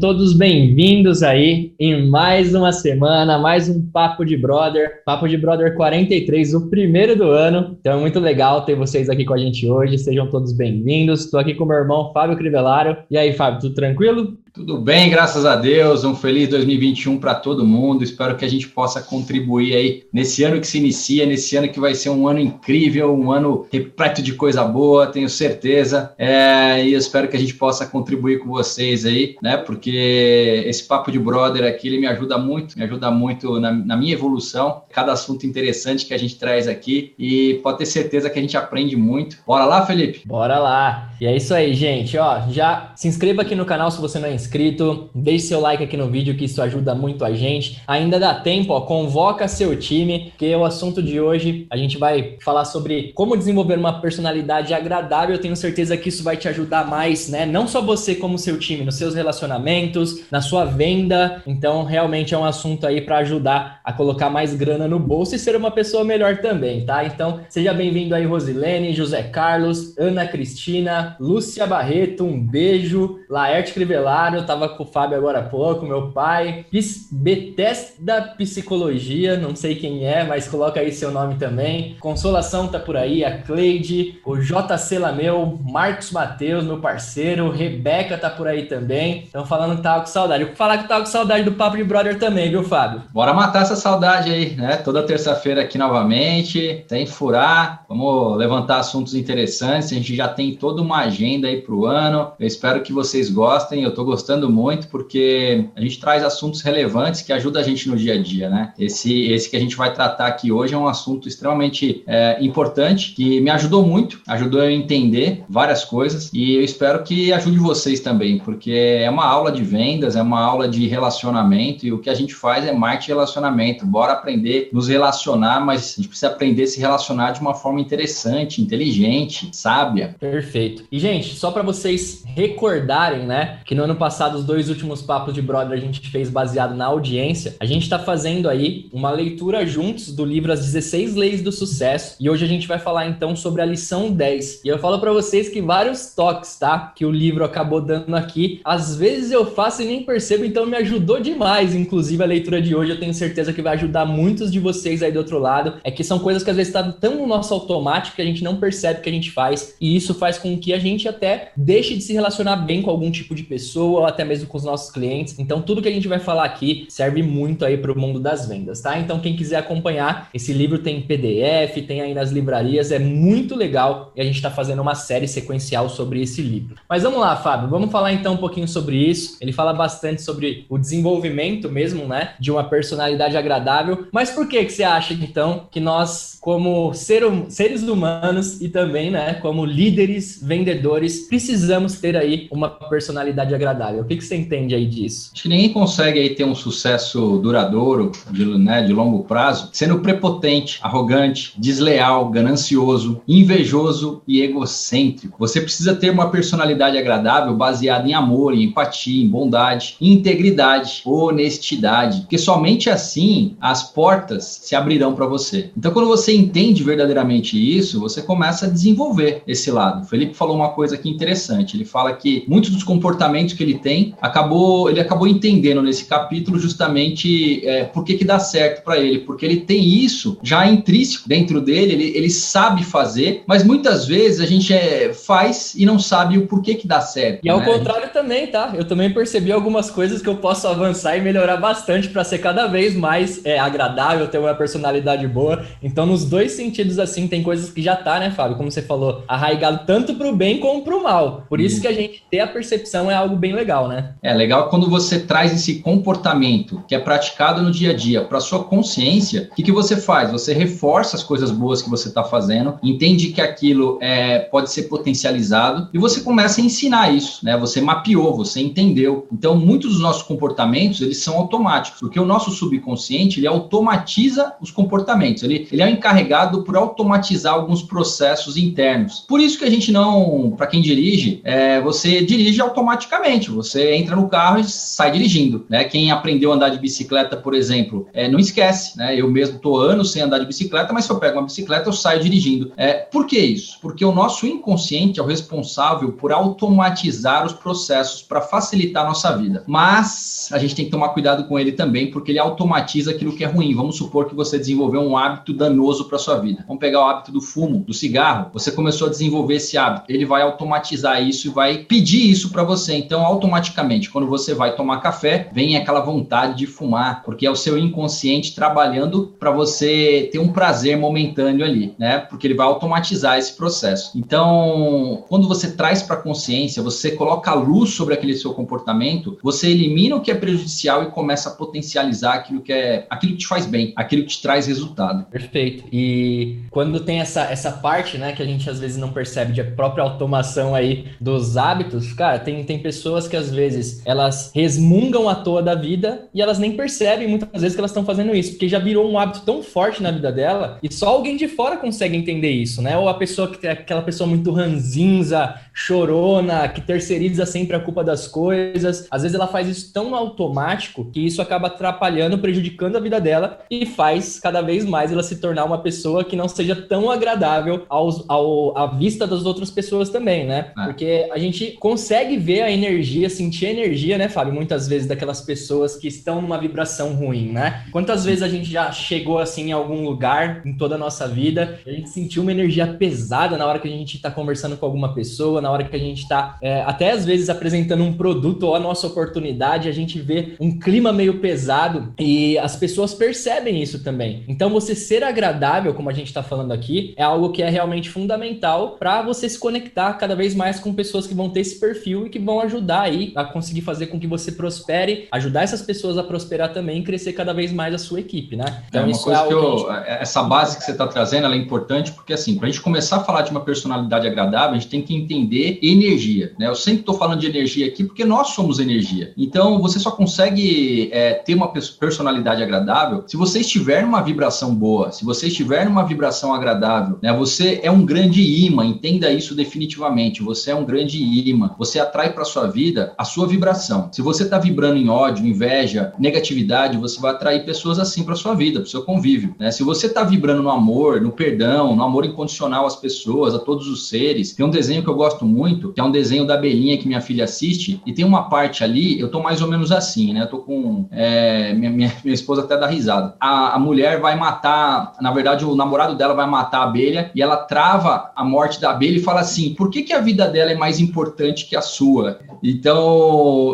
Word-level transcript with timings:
todos 0.00 0.32
bem-vindos 0.32 1.22
aí 1.22 1.74
em 1.78 2.08
mais 2.08 2.54
uma 2.54 2.72
semana, 2.72 3.38
mais 3.38 3.68
um 3.68 3.86
Papo 3.90 4.24
de 4.24 4.34
Brother, 4.34 5.02
Papo 5.04 5.28
de 5.28 5.36
Brother 5.36 5.74
43, 5.76 6.54
o 6.54 6.70
primeiro 6.70 7.14
do 7.14 7.24
ano. 7.24 7.76
Então 7.78 7.98
é 7.98 8.00
muito 8.00 8.18
legal 8.18 8.64
ter 8.64 8.74
vocês 8.74 9.10
aqui 9.10 9.26
com 9.26 9.34
a 9.34 9.38
gente 9.38 9.68
hoje. 9.68 9.98
Sejam 9.98 10.26
todos 10.30 10.54
bem-vindos. 10.54 11.26
Estou 11.26 11.38
aqui 11.38 11.52
com 11.52 11.66
meu 11.66 11.76
irmão 11.76 12.14
Fábio 12.14 12.34
Crivellaro. 12.38 12.96
E 13.10 13.18
aí, 13.18 13.34
Fábio, 13.34 13.60
tudo 13.60 13.74
tranquilo? 13.74 14.38
Tudo 14.52 14.78
bem, 14.78 15.08
graças 15.08 15.46
a 15.46 15.54
Deus. 15.54 16.02
Um 16.02 16.14
feliz 16.14 16.48
2021 16.48 17.18
para 17.18 17.36
todo 17.36 17.64
mundo. 17.64 18.02
Espero 18.02 18.36
que 18.36 18.44
a 18.44 18.48
gente 18.48 18.68
possa 18.68 19.00
contribuir 19.00 19.76
aí 19.76 20.04
nesse 20.12 20.42
ano 20.42 20.60
que 20.60 20.66
se 20.66 20.78
inicia, 20.78 21.24
nesse 21.24 21.56
ano 21.56 21.68
que 21.68 21.78
vai 21.78 21.94
ser 21.94 22.10
um 22.10 22.26
ano 22.26 22.40
incrível, 22.40 23.14
um 23.14 23.30
ano 23.30 23.66
repleto 23.72 24.20
de 24.20 24.34
coisa 24.34 24.64
boa, 24.64 25.06
tenho 25.06 25.28
certeza. 25.28 26.12
É, 26.18 26.84
e 26.84 26.94
espero 26.94 27.28
que 27.28 27.36
a 27.36 27.40
gente 27.40 27.54
possa 27.54 27.86
contribuir 27.86 28.40
com 28.40 28.48
vocês 28.48 29.06
aí, 29.06 29.36
né? 29.40 29.56
Porque 29.56 30.64
esse 30.66 30.82
papo 30.84 31.12
de 31.12 31.18
brother 31.18 31.64
aqui 31.64 31.86
ele 31.86 32.00
me 32.00 32.06
ajuda 32.08 32.36
muito, 32.36 32.76
me 32.76 32.84
ajuda 32.84 33.08
muito 33.10 33.60
na, 33.60 33.70
na 33.70 33.96
minha 33.96 34.14
evolução. 34.14 34.82
Cada 34.92 35.12
assunto 35.12 35.46
interessante 35.46 36.04
que 36.04 36.14
a 36.14 36.18
gente 36.18 36.36
traz 36.36 36.66
aqui 36.66 37.14
e 37.16 37.60
pode 37.62 37.78
ter 37.78 37.86
certeza 37.86 38.28
que 38.28 38.38
a 38.38 38.42
gente 38.42 38.56
aprende 38.56 38.96
muito. 38.96 39.36
Bora 39.46 39.64
lá, 39.64 39.86
Felipe? 39.86 40.22
Bora 40.26 40.58
lá. 40.58 41.12
E 41.20 41.26
é 41.26 41.36
isso 41.36 41.54
aí, 41.54 41.72
gente. 41.74 42.18
Ó, 42.18 42.48
já 42.50 42.92
se 42.96 43.06
inscreva 43.06 43.42
aqui 43.42 43.54
no 43.54 43.64
canal 43.64 43.90
se 43.90 44.00
você 44.00 44.18
não 44.18 44.28
é 44.28 44.39
inscrito, 44.40 45.10
deixe 45.14 45.46
seu 45.46 45.60
like 45.60 45.82
aqui 45.82 45.96
no 45.96 46.10
vídeo 46.10 46.36
que 46.36 46.44
isso 46.44 46.60
ajuda 46.62 46.94
muito 46.94 47.24
a 47.24 47.32
gente. 47.32 47.80
Ainda 47.86 48.18
dá 48.18 48.34
tempo, 48.34 48.72
ó, 48.72 48.80
convoca 48.80 49.46
seu 49.48 49.76
time, 49.76 50.32
que 50.36 50.46
é 50.46 50.56
o 50.56 50.64
assunto 50.64 51.02
de 51.02 51.20
hoje. 51.20 51.66
A 51.70 51.76
gente 51.76 51.98
vai 51.98 52.36
falar 52.42 52.64
sobre 52.64 53.12
como 53.14 53.36
desenvolver 53.36 53.78
uma 53.78 54.00
personalidade 54.00 54.74
agradável. 54.74 55.34
Eu 55.34 55.40
tenho 55.40 55.56
certeza 55.56 55.96
que 55.96 56.08
isso 56.08 56.22
vai 56.22 56.36
te 56.36 56.48
ajudar 56.48 56.86
mais, 56.86 57.28
né? 57.28 57.46
Não 57.46 57.66
só 57.66 57.80
você 57.80 58.14
como 58.14 58.38
seu 58.38 58.58
time, 58.58 58.84
nos 58.84 58.96
seus 58.96 59.14
relacionamentos, 59.14 60.24
na 60.30 60.40
sua 60.40 60.64
venda. 60.64 61.42
Então, 61.46 61.84
realmente 61.84 62.34
é 62.34 62.38
um 62.38 62.44
assunto 62.44 62.86
aí 62.86 63.00
para 63.00 63.18
ajudar 63.18 63.80
a 63.84 63.92
colocar 63.92 64.30
mais 64.30 64.54
grana 64.54 64.88
no 64.88 64.98
bolso 64.98 65.34
e 65.34 65.38
ser 65.38 65.56
uma 65.56 65.70
pessoa 65.70 66.04
melhor 66.04 66.38
também, 66.38 66.84
tá? 66.84 67.04
Então, 67.04 67.40
seja 67.48 67.72
bem-vindo 67.72 68.14
aí, 68.14 68.24
Rosilene, 68.24 68.94
José 68.94 69.22
Carlos, 69.22 69.96
Ana 69.98 70.26
Cristina, 70.26 71.16
Lúcia 71.20 71.66
Barreto, 71.66 72.24
um 72.24 72.40
beijo, 72.40 73.20
Laerte 73.28 73.72
Crivellaro, 73.72 74.29
eu 74.36 74.46
tava 74.46 74.68
com 74.68 74.82
o 74.82 74.86
Fábio 74.86 75.16
agora 75.16 75.40
há 75.40 75.42
pouco, 75.42 75.86
meu 75.86 76.10
pai. 76.12 76.64
Bethesda 77.10 78.34
Psicologia, 78.36 79.36
não 79.36 79.54
sei 79.54 79.74
quem 79.74 80.06
é, 80.06 80.24
mas 80.24 80.48
coloca 80.48 80.80
aí 80.80 80.92
seu 80.92 81.10
nome 81.10 81.36
também. 81.36 81.96
Consolação 82.00 82.68
tá 82.68 82.78
por 82.78 82.96
aí, 82.96 83.24
a 83.24 83.38
Cleide, 83.42 84.20
o 84.24 84.36
JC 84.36 84.98
Lameu, 84.98 85.58
Marcos 85.62 86.10
Mateus, 86.10 86.64
meu 86.64 86.78
parceiro, 86.80 87.50
Rebeca 87.50 88.16
tá 88.16 88.30
por 88.30 88.48
aí 88.48 88.66
também. 88.66 89.24
Estão 89.24 89.44
falando 89.44 89.76
que 89.76 89.82
tava 89.82 90.00
com 90.00 90.06
saudade. 90.06 90.44
Vou 90.44 90.56
falar 90.56 90.78
que 90.78 90.88
tava 90.88 91.00
com 91.00 91.10
saudade 91.10 91.44
do 91.44 91.52
Papo 91.52 91.76
de 91.76 91.84
Brother 91.84 92.18
também, 92.18 92.50
viu, 92.50 92.62
Fábio? 92.64 93.02
Bora 93.12 93.34
matar 93.34 93.62
essa 93.62 93.76
saudade 93.76 94.30
aí, 94.30 94.54
né? 94.54 94.76
Toda 94.76 95.02
terça-feira 95.02 95.62
aqui 95.62 95.76
novamente, 95.76 96.84
tem 96.88 97.06
furar, 97.06 97.84
vamos 97.88 98.36
levantar 98.38 98.78
assuntos 98.78 99.14
interessantes. 99.14 99.92
A 99.92 99.94
gente 99.94 100.14
já 100.14 100.28
tem 100.28 100.54
toda 100.54 100.80
uma 100.80 100.98
agenda 101.00 101.48
aí 101.48 101.60
pro 101.60 101.84
ano. 101.84 102.32
Eu 102.38 102.46
espero 102.46 102.82
que 102.82 102.92
vocês 102.92 103.28
gostem. 103.28 103.82
Eu 103.82 103.94
tô 103.94 104.04
gostando 104.04 104.19
gostando 104.20 104.50
muito 104.50 104.88
porque 104.88 105.64
a 105.74 105.80
gente 105.80 105.98
traz 105.98 106.22
assuntos 106.22 106.60
relevantes 106.60 107.22
que 107.22 107.32
ajudam 107.32 107.62
a 107.62 107.64
gente 107.64 107.88
no 107.88 107.96
dia 107.96 108.14
a 108.14 108.22
dia, 108.22 108.50
né? 108.50 108.72
Esse, 108.78 109.32
esse 109.32 109.48
que 109.48 109.56
a 109.56 109.60
gente 109.60 109.76
vai 109.76 109.94
tratar 109.94 110.26
aqui 110.26 110.52
hoje 110.52 110.74
é 110.74 110.76
um 110.76 110.86
assunto 110.86 111.26
extremamente 111.26 112.02
é, 112.06 112.36
importante 112.44 113.14
que 113.14 113.40
me 113.40 113.48
ajudou 113.50 113.84
muito, 113.84 114.20
ajudou 114.28 114.60
a 114.60 114.70
entender 114.70 115.42
várias 115.48 115.84
coisas 115.84 116.30
e 116.34 116.54
eu 116.54 116.62
espero 116.62 117.02
que 117.02 117.32
ajude 117.32 117.58
vocês 117.58 118.00
também, 118.00 118.38
porque 118.38 118.72
é 118.72 119.08
uma 119.08 119.24
aula 119.24 119.50
de 119.50 119.62
vendas, 119.62 120.16
é 120.16 120.22
uma 120.22 120.40
aula 120.40 120.68
de 120.68 120.86
relacionamento 120.86 121.86
e 121.86 121.92
o 121.92 121.98
que 121.98 122.10
a 122.10 122.14
gente 122.14 122.34
faz 122.34 122.66
é 122.66 122.72
marketing 122.72 123.12
relacionamento. 123.12 123.86
Bora 123.86 124.12
aprender 124.12 124.68
nos 124.72 124.88
relacionar, 124.88 125.64
mas 125.64 125.94
a 125.94 125.96
gente 125.96 126.08
precisa 126.08 126.30
aprender 126.30 126.64
a 126.64 126.66
se 126.66 126.78
relacionar 126.78 127.30
de 127.30 127.40
uma 127.40 127.54
forma 127.54 127.80
interessante, 127.80 128.60
inteligente, 128.60 129.48
sábia. 129.52 130.14
Perfeito. 130.20 130.84
E 130.92 130.98
gente, 130.98 131.34
só 131.34 131.50
para 131.50 131.62
vocês 131.62 132.22
recordarem, 132.26 133.26
né, 133.26 133.60
que 133.64 133.74
no 133.74 133.84
ano 133.84 133.96
passado 133.96 134.09
passado, 134.10 134.38
os 134.38 134.44
dois 134.44 134.68
últimos 134.68 135.00
papos 135.00 135.32
de 135.32 135.40
brother 135.40 135.78
a 135.78 135.80
gente 135.80 136.00
fez 136.10 136.28
baseado 136.28 136.74
na 136.74 136.86
audiência. 136.86 137.54
A 137.60 137.64
gente 137.64 137.84
está 137.84 137.96
fazendo 137.96 138.48
aí 138.48 138.88
uma 138.92 139.12
leitura 139.12 139.64
juntos 139.64 140.12
do 140.12 140.24
livro 140.24 140.52
As 140.52 140.58
16 140.64 141.14
Leis 141.14 141.42
do 141.42 141.52
Sucesso. 141.52 142.16
E 142.18 142.28
hoje 142.28 142.44
a 142.44 142.48
gente 142.48 142.66
vai 142.66 142.80
falar 142.80 143.06
então 143.06 143.36
sobre 143.36 143.62
a 143.62 143.64
lição 143.64 144.10
10. 144.10 144.64
E 144.64 144.68
eu 144.68 144.80
falo 144.80 144.98
para 144.98 145.12
vocês 145.12 145.48
que 145.48 145.62
vários 145.62 146.12
toques, 146.12 146.58
tá? 146.58 146.92
Que 146.96 147.06
o 147.06 147.10
livro 147.10 147.44
acabou 147.44 147.80
dando 147.80 148.16
aqui. 148.16 148.60
Às 148.64 148.96
vezes 148.96 149.30
eu 149.30 149.46
faço 149.46 149.80
e 149.82 149.84
nem 149.84 150.02
percebo, 150.02 150.44
então 150.44 150.66
me 150.66 150.76
ajudou 150.78 151.20
demais. 151.20 151.72
Inclusive 151.72 152.20
a 152.20 152.26
leitura 152.26 152.60
de 152.60 152.74
hoje 152.74 152.90
eu 152.90 152.98
tenho 152.98 153.14
certeza 153.14 153.52
que 153.52 153.62
vai 153.62 153.74
ajudar 153.76 154.04
muitos 154.04 154.50
de 154.50 154.58
vocês 154.58 155.04
aí 155.04 155.12
do 155.12 155.20
outro 155.20 155.38
lado. 155.38 155.74
É 155.84 155.90
que 155.92 156.02
são 156.02 156.18
coisas 156.18 156.42
que 156.42 156.50
às 156.50 156.56
vezes 156.56 156.72
tá 156.72 156.82
tão 156.82 157.14
no 157.14 157.28
nosso 157.28 157.54
automático 157.54 158.16
que 158.16 158.22
a 158.22 158.26
gente 158.26 158.42
não 158.42 158.56
percebe 158.56 159.02
que 159.02 159.08
a 159.08 159.12
gente 159.12 159.30
faz. 159.30 159.76
E 159.80 159.94
isso 159.94 160.14
faz 160.14 160.36
com 160.36 160.58
que 160.58 160.72
a 160.72 160.80
gente 160.80 161.06
até 161.06 161.52
deixe 161.56 161.94
de 161.94 162.02
se 162.02 162.12
relacionar 162.12 162.56
bem 162.56 162.82
com 162.82 162.90
algum 162.90 163.12
tipo 163.12 163.36
de 163.36 163.44
pessoa 163.44 163.99
ou 164.00 164.06
até 164.06 164.24
mesmo 164.24 164.48
com 164.48 164.56
os 164.56 164.64
nossos 164.64 164.90
clientes. 164.90 165.38
Então, 165.38 165.62
tudo 165.62 165.82
que 165.82 165.88
a 165.88 165.92
gente 165.92 166.08
vai 166.08 166.18
falar 166.18 166.44
aqui 166.44 166.86
serve 166.88 167.22
muito 167.22 167.64
aí 167.64 167.76
para 167.76 167.92
o 167.92 167.98
mundo 167.98 168.18
das 168.18 168.48
vendas, 168.48 168.80
tá? 168.80 168.98
Então, 168.98 169.20
quem 169.20 169.36
quiser 169.36 169.56
acompanhar, 169.56 170.28
esse 170.34 170.52
livro 170.52 170.78
tem 170.78 171.00
PDF, 171.00 171.86
tem 171.86 172.00
aí 172.00 172.14
nas 172.14 172.30
livrarias, 172.30 172.90
é 172.90 172.98
muito 172.98 173.54
legal 173.54 174.12
e 174.16 174.20
a 174.20 174.24
gente 174.24 174.36
está 174.36 174.50
fazendo 174.50 174.82
uma 174.82 174.94
série 174.94 175.28
sequencial 175.28 175.88
sobre 175.88 176.22
esse 176.22 176.42
livro. 176.42 176.76
Mas 176.88 177.02
vamos 177.02 177.20
lá, 177.20 177.36
Fábio, 177.36 177.68
vamos 177.68 177.90
falar 177.90 178.12
então 178.12 178.34
um 178.34 178.38
pouquinho 178.38 178.68
sobre 178.68 178.96
isso. 178.96 179.36
Ele 179.40 179.52
fala 179.52 179.72
bastante 179.72 180.22
sobre 180.22 180.66
o 180.68 180.78
desenvolvimento 180.78 181.70
mesmo, 181.70 182.06
né, 182.06 182.34
de 182.40 182.50
uma 182.50 182.64
personalidade 182.64 183.36
agradável. 183.36 184.06
Mas 184.12 184.30
por 184.30 184.48
que 184.48 184.64
que 184.64 184.72
você 184.72 184.82
acha 184.82 185.14
então 185.14 185.66
que 185.70 185.80
nós, 185.80 186.38
como 186.40 186.92
ser, 186.94 187.24
hum, 187.24 187.46
seres 187.48 187.82
humanos 187.82 188.60
e 188.60 188.68
também, 188.68 189.10
né, 189.10 189.34
como 189.34 189.64
líderes, 189.64 190.40
vendedores, 190.42 191.26
precisamos 191.28 192.00
ter 192.00 192.16
aí 192.16 192.48
uma 192.50 192.68
personalidade 192.68 193.54
agradável? 193.54 193.89
O 193.98 194.04
que, 194.04 194.16
que 194.16 194.24
você 194.24 194.36
entende 194.36 194.74
aí 194.74 194.86
disso? 194.86 195.30
Acho 195.32 195.42
que 195.42 195.48
ninguém 195.48 195.72
consegue 195.72 196.18
aí 196.18 196.30
ter 196.34 196.44
um 196.44 196.54
sucesso 196.54 197.38
duradouro, 197.38 198.12
de, 198.30 198.44
né, 198.44 198.82
de 198.82 198.92
longo 198.92 199.24
prazo, 199.24 199.70
sendo 199.72 200.00
prepotente, 200.00 200.78
arrogante, 200.82 201.52
desleal, 201.58 202.28
ganancioso, 202.30 203.20
invejoso 203.26 204.22
e 204.26 204.40
egocêntrico. 204.42 205.38
Você 205.38 205.60
precisa 205.60 205.94
ter 205.94 206.10
uma 206.10 206.30
personalidade 206.30 206.98
agradável 206.98 207.54
baseada 207.54 208.08
em 208.08 208.14
amor, 208.14 208.54
em 208.54 208.64
empatia, 208.64 209.24
em 209.24 209.28
bondade, 209.28 209.96
em 210.00 210.12
integridade, 210.12 211.02
honestidade, 211.04 212.20
porque 212.20 212.38
somente 212.38 212.90
assim 212.90 213.56
as 213.60 213.82
portas 213.82 214.60
se 214.62 214.74
abrirão 214.74 215.14
para 215.14 215.26
você. 215.26 215.70
Então, 215.76 215.92
quando 215.92 216.08
você 216.08 216.34
entende 216.34 216.82
verdadeiramente 216.82 217.56
isso, 217.56 218.00
você 218.00 218.22
começa 218.22 218.66
a 218.66 218.68
desenvolver 218.68 219.42
esse 219.46 219.70
lado. 219.70 220.02
O 220.02 220.06
Felipe 220.06 220.34
falou 220.34 220.56
uma 220.56 220.70
coisa 220.70 220.94
aqui 220.94 221.08
interessante. 221.08 221.76
Ele 221.76 221.84
fala 221.84 222.12
que 222.12 222.44
muitos 222.46 222.70
dos 222.70 222.82
comportamentos 222.82 223.54
que 223.54 223.62
ele 223.62 223.78
tem, 223.80 224.14
acabou 224.20 224.88
ele 224.90 225.00
acabou 225.00 225.26
entendendo 225.26 225.82
nesse 225.82 226.04
capítulo 226.04 226.58
justamente 226.58 227.66
é, 227.66 227.84
por 227.84 228.04
que, 228.04 228.14
que 228.14 228.24
dá 228.24 228.38
certo 228.38 228.82
para 228.84 228.98
ele, 228.98 229.20
porque 229.20 229.44
ele 229.44 229.58
tem 229.58 229.82
isso 229.82 230.38
já 230.42 230.66
intrínseco 230.66 231.28
dentro 231.28 231.60
dele, 231.60 231.92
ele, 231.92 232.16
ele 232.16 232.30
sabe 232.30 232.84
fazer, 232.84 233.42
mas 233.46 233.64
muitas 233.64 234.06
vezes 234.06 234.40
a 234.40 234.46
gente 234.46 234.72
é, 234.72 235.12
faz 235.12 235.74
e 235.76 235.86
não 235.86 235.98
sabe 235.98 236.38
o 236.38 236.46
porquê 236.46 236.74
que 236.74 236.86
dá 236.86 237.00
certo. 237.00 237.40
E 237.44 237.48
ao 237.48 237.60
né? 237.60 237.64
contrário 237.64 238.08
também, 238.12 238.46
tá? 238.46 238.72
Eu 238.74 238.84
também 238.84 239.12
percebi 239.12 239.52
algumas 239.52 239.90
coisas 239.90 240.20
que 240.20 240.28
eu 240.28 240.36
posso 240.36 240.66
avançar 240.66 241.16
e 241.16 241.20
melhorar 241.20 241.56
bastante 241.56 242.08
para 242.08 242.24
ser 242.24 242.38
cada 242.38 242.66
vez 242.66 242.94
mais 242.94 243.44
é, 243.44 243.58
agradável, 243.58 244.26
ter 244.28 244.38
uma 244.38 244.54
personalidade 244.54 245.26
boa. 245.26 245.64
Então, 245.82 246.06
nos 246.06 246.24
dois 246.24 246.52
sentidos, 246.52 246.98
assim, 246.98 247.28
tem 247.28 247.42
coisas 247.42 247.70
que 247.70 247.82
já 247.82 247.96
tá, 247.96 248.18
né, 248.18 248.30
Fábio? 248.30 248.56
Como 248.56 248.70
você 248.70 248.82
falou, 248.82 249.24
arraigado 249.26 249.86
tanto 249.86 250.14
pro 250.14 250.34
bem 250.34 250.58
como 250.58 250.82
pro 250.82 251.02
mal. 251.02 251.46
Por 251.48 251.60
isso 251.60 251.80
que 251.80 251.86
a 251.86 251.92
gente 251.92 252.22
ter 252.30 252.40
a 252.40 252.46
percepção 252.46 253.10
é 253.10 253.14
algo 253.14 253.36
bem 253.36 253.52
legal 253.52 253.59
legal, 253.60 253.86
né? 253.86 254.14
É 254.22 254.32
legal 254.32 254.68
quando 254.68 254.88
você 254.88 255.20
traz 255.20 255.52
esse 255.52 255.80
comportamento 255.80 256.82
que 256.88 256.94
é 256.94 256.98
praticado 256.98 257.62
no 257.62 257.70
dia 257.70 257.90
a 257.90 257.94
dia 257.94 258.24
para 258.24 258.40
sua 258.40 258.64
consciência. 258.64 259.48
O 259.52 259.54
que, 259.54 259.62
que 259.62 259.72
você 259.72 259.96
faz? 259.96 260.30
Você 260.32 260.52
reforça 260.52 261.16
as 261.16 261.22
coisas 261.22 261.50
boas 261.50 261.82
que 261.82 261.90
você 261.90 262.08
está 262.08 262.24
fazendo, 262.24 262.78
entende 262.82 263.28
que 263.28 263.40
aquilo 263.40 263.98
é, 264.00 264.38
pode 264.38 264.70
ser 264.70 264.84
potencializado 264.84 265.88
e 265.92 265.98
você 265.98 266.22
começa 266.22 266.60
a 266.60 266.64
ensinar 266.64 267.14
isso, 267.14 267.44
né? 267.44 267.56
Você 267.58 267.80
mapeou, 267.80 268.36
você 268.36 268.60
entendeu. 268.60 269.26
Então, 269.30 269.54
muitos 269.56 269.92
dos 269.92 270.00
nossos 270.00 270.22
comportamentos 270.22 271.00
eles 271.00 271.18
são 271.18 271.36
automáticos, 271.36 272.00
porque 272.00 272.18
o 272.18 272.24
nosso 272.24 272.50
subconsciente 272.50 273.40
ele 273.40 273.46
automatiza 273.46 274.54
os 274.60 274.70
comportamentos. 274.70 275.42
Ele, 275.42 275.68
ele 275.70 275.82
é 275.82 275.90
encarregado 275.90 276.62
por 276.62 276.76
automatizar 276.76 277.54
alguns 277.54 277.82
processos 277.82 278.56
internos. 278.56 279.24
Por 279.28 279.40
isso 279.40 279.58
que 279.58 279.64
a 279.64 279.70
gente 279.70 279.92
não, 279.92 280.54
para 280.56 280.66
quem 280.66 280.80
dirige, 280.80 281.40
é, 281.44 281.80
você 281.80 282.22
dirige 282.22 282.60
automaticamente. 282.60 283.49
Você 283.54 283.94
entra 283.94 284.16
no 284.16 284.28
carro 284.28 284.58
e 284.60 284.64
sai 284.64 285.10
dirigindo, 285.10 285.64
né? 285.68 285.84
Quem 285.84 286.10
aprendeu 286.10 286.52
a 286.52 286.54
andar 286.54 286.70
de 286.70 286.78
bicicleta, 286.78 287.36
por 287.36 287.54
exemplo, 287.54 288.08
é, 288.12 288.28
não 288.28 288.38
esquece, 288.38 288.96
né? 288.96 289.18
Eu 289.18 289.30
mesmo 289.30 289.58
tô 289.58 289.76
anos 289.76 290.12
sem 290.12 290.22
andar 290.22 290.38
de 290.38 290.46
bicicleta, 290.46 290.92
mas 290.92 291.04
se 291.04 291.10
eu 291.10 291.18
pego 291.18 291.38
uma 291.38 291.44
bicicleta, 291.44 291.88
eu 291.88 291.92
saio 291.92 292.20
dirigindo. 292.20 292.72
É, 292.76 292.94
por 292.94 293.26
que 293.26 293.38
isso? 293.38 293.78
Porque 293.80 294.04
o 294.04 294.12
nosso 294.12 294.46
inconsciente 294.46 295.20
é 295.20 295.22
o 295.22 295.26
responsável 295.26 296.12
por 296.12 296.32
automatizar 296.32 297.44
os 297.44 297.52
processos 297.52 298.22
para 298.22 298.40
facilitar 298.40 299.04
a 299.04 299.08
nossa 299.08 299.36
vida. 299.36 299.64
Mas 299.66 300.48
a 300.52 300.58
gente 300.58 300.74
tem 300.74 300.84
que 300.84 300.90
tomar 300.90 301.10
cuidado 301.10 301.44
com 301.44 301.58
ele 301.58 301.72
também, 301.72 302.10
porque 302.10 302.32
ele 302.32 302.38
automatiza 302.38 303.10
aquilo 303.10 303.34
que 303.34 303.44
é 303.44 303.46
ruim. 303.46 303.74
Vamos 303.74 303.96
supor 303.96 304.28
que 304.28 304.34
você 304.34 304.58
desenvolveu 304.58 305.00
um 305.00 305.16
hábito 305.16 305.52
danoso 305.52 306.06
para 306.06 306.18
sua 306.18 306.38
vida. 306.38 306.64
Vamos 306.66 306.80
pegar 306.80 307.00
o 307.00 307.08
hábito 307.08 307.32
do 307.32 307.40
fumo, 307.40 307.80
do 307.80 307.94
cigarro. 307.94 308.50
Você 308.52 308.72
começou 308.72 309.06
a 309.06 309.10
desenvolver 309.10 309.56
esse 309.56 309.76
hábito. 309.76 310.06
Ele 310.08 310.24
vai 310.24 310.42
automatizar 310.42 311.22
isso 311.22 311.48
e 311.48 311.50
vai 311.50 311.78
pedir 311.78 312.30
isso 312.30 312.50
para 312.50 312.62
você. 312.62 312.94
Então, 312.94 313.24
automaticamente, 313.40 314.10
quando 314.10 314.28
você 314.28 314.54
vai 314.54 314.76
tomar 314.76 315.00
café, 315.00 315.48
vem 315.52 315.76
aquela 315.76 316.00
vontade 316.00 316.58
de 316.58 316.66
fumar, 316.66 317.22
porque 317.24 317.46
é 317.46 317.50
o 317.50 317.56
seu 317.56 317.78
inconsciente 317.78 318.54
trabalhando 318.54 319.34
para 319.38 319.50
você 319.50 320.28
ter 320.30 320.38
um 320.38 320.48
prazer 320.48 320.98
momentâneo 320.98 321.64
ali, 321.64 321.94
né? 321.98 322.18
Porque 322.18 322.46
ele 322.46 322.54
vai 322.54 322.66
automatizar 322.66 323.38
esse 323.38 323.56
processo. 323.56 324.12
Então, 324.14 325.24
quando 325.28 325.48
você 325.48 325.72
traz 325.72 326.02
para 326.02 326.16
a 326.16 326.20
consciência, 326.20 326.82
você 326.82 327.12
coloca 327.12 327.50
a 327.50 327.54
luz 327.54 327.90
sobre 327.90 328.14
aquele 328.14 328.34
seu 328.34 328.52
comportamento, 328.52 329.38
você 329.42 329.68
elimina 329.68 330.16
o 330.16 330.20
que 330.20 330.30
é 330.30 330.34
prejudicial 330.34 331.02
e 331.02 331.06
começa 331.06 331.48
a 331.48 331.52
potencializar 331.52 332.34
aquilo 332.34 332.60
que 332.60 332.72
é 332.72 333.06
aquilo 333.08 333.32
que 333.32 333.38
te 333.38 333.46
faz 333.46 333.64
bem, 333.64 333.92
aquilo 333.96 334.22
que 334.22 334.28
te 334.28 334.42
traz 334.42 334.66
resultado. 334.66 335.24
Perfeito. 335.30 335.84
E 335.92 336.60
quando 336.70 337.00
tem 337.00 337.20
essa, 337.20 337.42
essa 337.42 337.72
parte, 337.72 338.18
né, 338.18 338.32
que 338.32 338.42
a 338.42 338.46
gente 338.46 338.68
às 338.68 338.78
vezes 338.78 338.96
não 338.96 339.12
percebe 339.12 339.52
de 339.52 339.62
própria 339.62 340.04
automação 340.04 340.74
aí 340.74 341.06
dos 341.20 341.56
hábitos, 341.56 342.12
cara, 342.12 342.38
tem, 342.38 342.62
tem 342.64 342.78
pessoas 342.78 343.28
que 343.30 343.36
às 343.36 343.50
vezes 343.50 344.02
elas 344.04 344.50
resmungam 344.54 345.28
à 345.28 345.34
toa 345.34 345.62
da 345.62 345.74
vida 345.74 346.28
e 346.34 346.42
elas 346.42 346.58
nem 346.58 346.72
percebem 346.72 347.28
muitas 347.28 347.62
vezes 347.62 347.74
que 347.74 347.80
elas 347.80 347.90
estão 347.90 348.04
fazendo 348.04 348.34
isso, 348.34 348.50
porque 348.50 348.68
já 348.68 348.78
virou 348.78 349.10
um 349.10 349.18
hábito 349.18 349.42
tão 349.46 349.62
forte 349.62 350.02
na 350.02 350.10
vida 350.10 350.30
dela 350.30 350.78
e 350.82 350.92
só 350.92 351.08
alguém 351.08 351.36
de 351.36 351.48
fora 351.48 351.76
consegue 351.76 352.16
entender 352.16 352.50
isso, 352.50 352.82
né? 352.82 352.98
Ou 352.98 353.08
a 353.08 353.14
pessoa 353.14 353.48
que 353.48 353.58
tem 353.58 353.70
aquela 353.70 354.02
pessoa 354.02 354.28
muito 354.28 354.50
ranzinza, 354.50 355.54
chorona, 355.72 356.68
que 356.68 356.80
terceiriza 356.80 357.46
sempre 357.46 357.76
a 357.76 357.80
culpa 357.80 358.02
das 358.02 358.26
coisas. 358.26 359.06
Às 359.10 359.22
vezes 359.22 359.34
ela 359.34 359.46
faz 359.46 359.68
isso 359.68 359.92
tão 359.92 360.14
automático 360.14 361.10
que 361.10 361.24
isso 361.24 361.40
acaba 361.40 361.68
atrapalhando, 361.68 362.38
prejudicando 362.38 362.96
a 362.96 363.00
vida 363.00 363.20
dela 363.20 363.60
e 363.70 363.86
faz 363.86 364.38
cada 364.40 364.60
vez 364.60 364.84
mais 364.84 365.12
ela 365.12 365.22
se 365.22 365.36
tornar 365.36 365.64
uma 365.64 365.78
pessoa 365.78 366.24
que 366.24 366.36
não 366.36 366.48
seja 366.48 366.74
tão 366.74 367.10
agradável 367.10 367.84
aos, 367.88 368.24
ao, 368.28 368.76
à 368.76 368.86
vista 368.86 369.26
das 369.26 369.44
outras 369.44 369.70
pessoas 369.70 370.10
também, 370.10 370.46
né? 370.46 370.72
É. 370.76 370.84
Porque 370.84 371.28
a 371.32 371.38
gente 371.38 371.72
consegue 371.72 372.36
ver 372.36 372.62
a 372.62 372.70
energia, 372.70 373.19
sentir 373.28 373.66
a 373.66 373.70
energia, 373.70 374.16
né, 374.16 374.28
Fábio? 374.28 374.54
Muitas 374.54 374.88
vezes 374.88 375.06
daquelas 375.06 375.40
pessoas 375.40 375.96
que 375.96 376.08
estão 376.08 376.40
numa 376.40 376.58
vibração 376.58 377.14
ruim, 377.14 377.50
né? 377.52 377.84
Quantas 377.92 378.24
vezes 378.24 378.42
a 378.42 378.48
gente 378.48 378.70
já 378.70 378.90
chegou 378.92 379.38
assim 379.38 379.68
em 379.68 379.72
algum 379.72 380.04
lugar 380.04 380.62
em 380.64 380.72
toda 380.72 380.94
a 380.94 380.98
nossa 380.98 381.26
vida, 381.28 381.80
a 381.86 381.90
gente 381.90 382.08
sentiu 382.08 382.42
uma 382.42 382.52
energia 382.52 382.86
pesada 382.86 383.56
na 383.56 383.66
hora 383.66 383.78
que 383.78 383.88
a 383.88 383.90
gente 383.90 384.16
está 384.16 384.30
conversando 384.30 384.76
com 384.76 384.86
alguma 384.86 385.14
pessoa, 385.14 385.60
na 385.60 385.70
hora 385.70 385.84
que 385.84 385.96
a 385.96 385.98
gente 385.98 386.22
está 386.22 386.56
é, 386.62 386.82
até 386.82 387.10
às 387.10 387.24
vezes 387.24 387.50
apresentando 387.50 388.02
um 388.04 388.12
produto 388.12 388.64
ou 388.64 388.74
a 388.74 388.80
nossa 388.80 389.06
oportunidade, 389.06 389.88
a 389.88 389.92
gente 389.92 390.20
vê 390.20 390.54
um 390.60 390.78
clima 390.78 391.12
meio 391.12 391.38
pesado 391.38 392.14
e 392.18 392.56
as 392.58 392.76
pessoas 392.76 393.14
percebem 393.14 393.82
isso 393.82 394.02
também. 394.02 394.44
Então, 394.48 394.70
você 394.70 394.94
ser 394.94 395.22
agradável, 395.24 395.94
como 395.94 396.08
a 396.08 396.12
gente 396.12 396.28
está 396.28 396.42
falando 396.42 396.72
aqui, 396.72 397.14
é 397.16 397.22
algo 397.22 397.50
que 397.50 397.62
é 397.62 397.68
realmente 397.68 398.08
fundamental 398.08 398.96
para 398.98 399.22
você 399.22 399.48
se 399.48 399.58
conectar 399.58 400.14
cada 400.14 400.34
vez 400.34 400.54
mais 400.54 400.78
com 400.78 400.94
pessoas 400.94 401.26
que 401.26 401.34
vão 401.34 401.50
ter 401.50 401.60
esse 401.60 401.78
perfil 401.78 402.26
e 402.26 402.30
que 402.30 402.38
vão 402.38 402.60
ajudar 402.60 403.09
aí 403.10 403.32
a 403.36 403.44
conseguir 403.44 403.82
fazer 403.82 404.06
com 404.06 404.18
que 404.18 404.26
você 404.26 404.52
prospere, 404.52 405.28
ajudar 405.30 405.62
essas 405.62 405.82
pessoas 405.82 406.16
a 406.16 406.22
prosperar 406.22 406.72
também 406.72 407.00
e 407.00 407.02
crescer 407.02 407.32
cada 407.32 407.52
vez 407.52 407.72
mais 407.72 407.94
a 407.94 407.98
sua 407.98 408.20
equipe, 408.20 408.56
né? 408.56 408.64
Então, 408.88 409.02
é 409.02 409.04
uma 409.04 409.18
coisa 409.18 409.40
é 409.40 409.46
que 409.46 409.52
eu, 409.52 409.78
gente... 409.78 409.90
essa 410.06 410.42
base 410.42 410.78
que 410.78 410.84
você 410.84 410.92
está 410.92 411.06
trazendo, 411.06 411.46
ela 411.46 411.54
é 411.54 411.58
importante 411.58 412.12
porque 412.12 412.32
assim, 412.32 412.56
para 412.56 412.68
a 412.68 412.70
gente 412.70 412.80
começar 412.80 413.16
a 413.16 413.20
falar 413.24 413.42
de 413.42 413.50
uma 413.50 413.60
personalidade 413.60 414.26
agradável, 414.26 414.70
a 414.70 414.78
gente 414.78 414.88
tem 414.88 415.02
que 415.02 415.14
entender 415.14 415.78
energia, 415.82 416.52
né? 416.58 416.66
Eu 416.66 416.74
sempre 416.74 417.00
estou 417.00 417.14
falando 417.16 417.40
de 417.40 417.46
energia 417.46 417.86
aqui 417.86 418.04
porque 418.04 418.24
nós 418.24 418.48
somos 418.48 418.78
energia. 418.78 419.32
Então, 419.36 419.80
você 419.80 419.98
só 419.98 420.10
consegue 420.10 421.10
é, 421.12 421.34
ter 421.34 421.54
uma 421.54 421.72
personalidade 421.72 422.62
agradável 422.62 423.24
se 423.26 423.36
você 423.36 423.60
estiver 423.60 424.02
numa 424.02 424.22
vibração 424.22 424.74
boa, 424.74 425.12
se 425.12 425.24
você 425.24 425.48
estiver 425.48 425.84
numa 425.84 426.04
vibração 426.04 426.54
agradável, 426.54 427.18
né? 427.22 427.32
Você 427.32 427.80
é 427.82 427.90
um 427.90 428.04
grande 428.04 428.42
imã, 428.42 428.84
entenda 428.84 429.30
isso 429.30 429.54
definitivamente. 429.54 430.42
Você 430.42 430.70
é 430.70 430.74
um 430.74 430.84
grande 430.84 431.22
imã. 431.22 431.74
Você 431.78 431.98
atrai 431.98 432.32
para 432.32 432.44
sua 432.44 432.66
vida 432.66 432.99
a 433.16 433.24
sua 433.24 433.46
vibração. 433.46 434.08
Se 434.12 434.22
você 434.22 434.44
está 434.44 434.58
vibrando 434.58 434.96
em 434.96 435.08
ódio, 435.08 435.46
inveja, 435.46 436.12
negatividade, 436.18 436.96
você 436.96 437.20
vai 437.20 437.32
atrair 437.32 437.64
pessoas 437.64 437.98
assim 437.98 438.24
para 438.24 438.34
sua 438.34 438.54
vida, 438.54 438.80
para 438.80 438.88
seu 438.88 439.02
convívio. 439.02 439.54
Né? 439.58 439.70
Se 439.70 439.82
você 439.82 440.06
está 440.06 440.22
vibrando 440.24 440.62
no 440.62 440.70
amor, 440.70 441.20
no 441.20 441.32
perdão, 441.32 441.94
no 441.94 442.02
amor 442.02 442.24
incondicional 442.24 442.86
às 442.86 442.96
pessoas, 442.96 443.54
a 443.54 443.58
todos 443.58 443.86
os 443.88 444.08
seres, 444.08 444.52
tem 444.52 444.64
um 444.64 444.70
desenho 444.70 445.02
que 445.02 445.08
eu 445.08 445.14
gosto 445.14 445.44
muito, 445.44 445.92
que 445.92 446.00
é 446.00 446.04
um 446.04 446.10
desenho 446.10 446.46
da 446.46 446.54
abelhinha 446.54 446.98
que 446.98 447.06
minha 447.06 447.20
filha 447.20 447.44
assiste, 447.44 448.00
e 448.06 448.12
tem 448.12 448.24
uma 448.24 448.48
parte 448.48 448.84
ali, 448.84 449.18
eu 449.18 449.28
tô 449.28 449.40
mais 449.40 449.62
ou 449.62 449.68
menos 449.68 449.92
assim, 449.92 450.32
né? 450.32 450.42
Eu 450.42 450.46
tô 450.46 450.58
com. 450.58 451.06
É, 451.10 451.72
minha, 451.74 451.90
minha, 451.90 452.12
minha, 452.24 452.34
esposa 452.34 452.62
até 452.62 452.76
dá 452.76 452.86
risada. 452.86 453.34
A, 453.40 453.76
a 453.76 453.78
mulher 453.78 454.20
vai 454.20 454.36
matar, 454.36 455.12
na 455.20 455.32
verdade, 455.32 455.64
o 455.64 455.74
namorado 455.74 456.14
dela 456.16 456.34
vai 456.34 456.46
matar 456.46 456.80
a 456.80 456.84
abelha 456.84 457.30
e 457.34 457.42
ela 457.42 457.56
trava 457.56 458.30
a 458.34 458.44
morte 458.44 458.80
da 458.80 458.90
abelha 458.90 459.16
e 459.16 459.22
fala 459.22 459.40
assim: 459.40 459.74
por 459.74 459.90
que, 459.90 460.02
que 460.02 460.12
a 460.12 460.20
vida 460.20 460.46
dela 460.46 460.72
é 460.72 460.76
mais 460.76 461.00
importante 461.00 461.66
que 461.66 461.76
a 461.76 461.82
sua? 461.82 462.38
Então, 462.62 462.89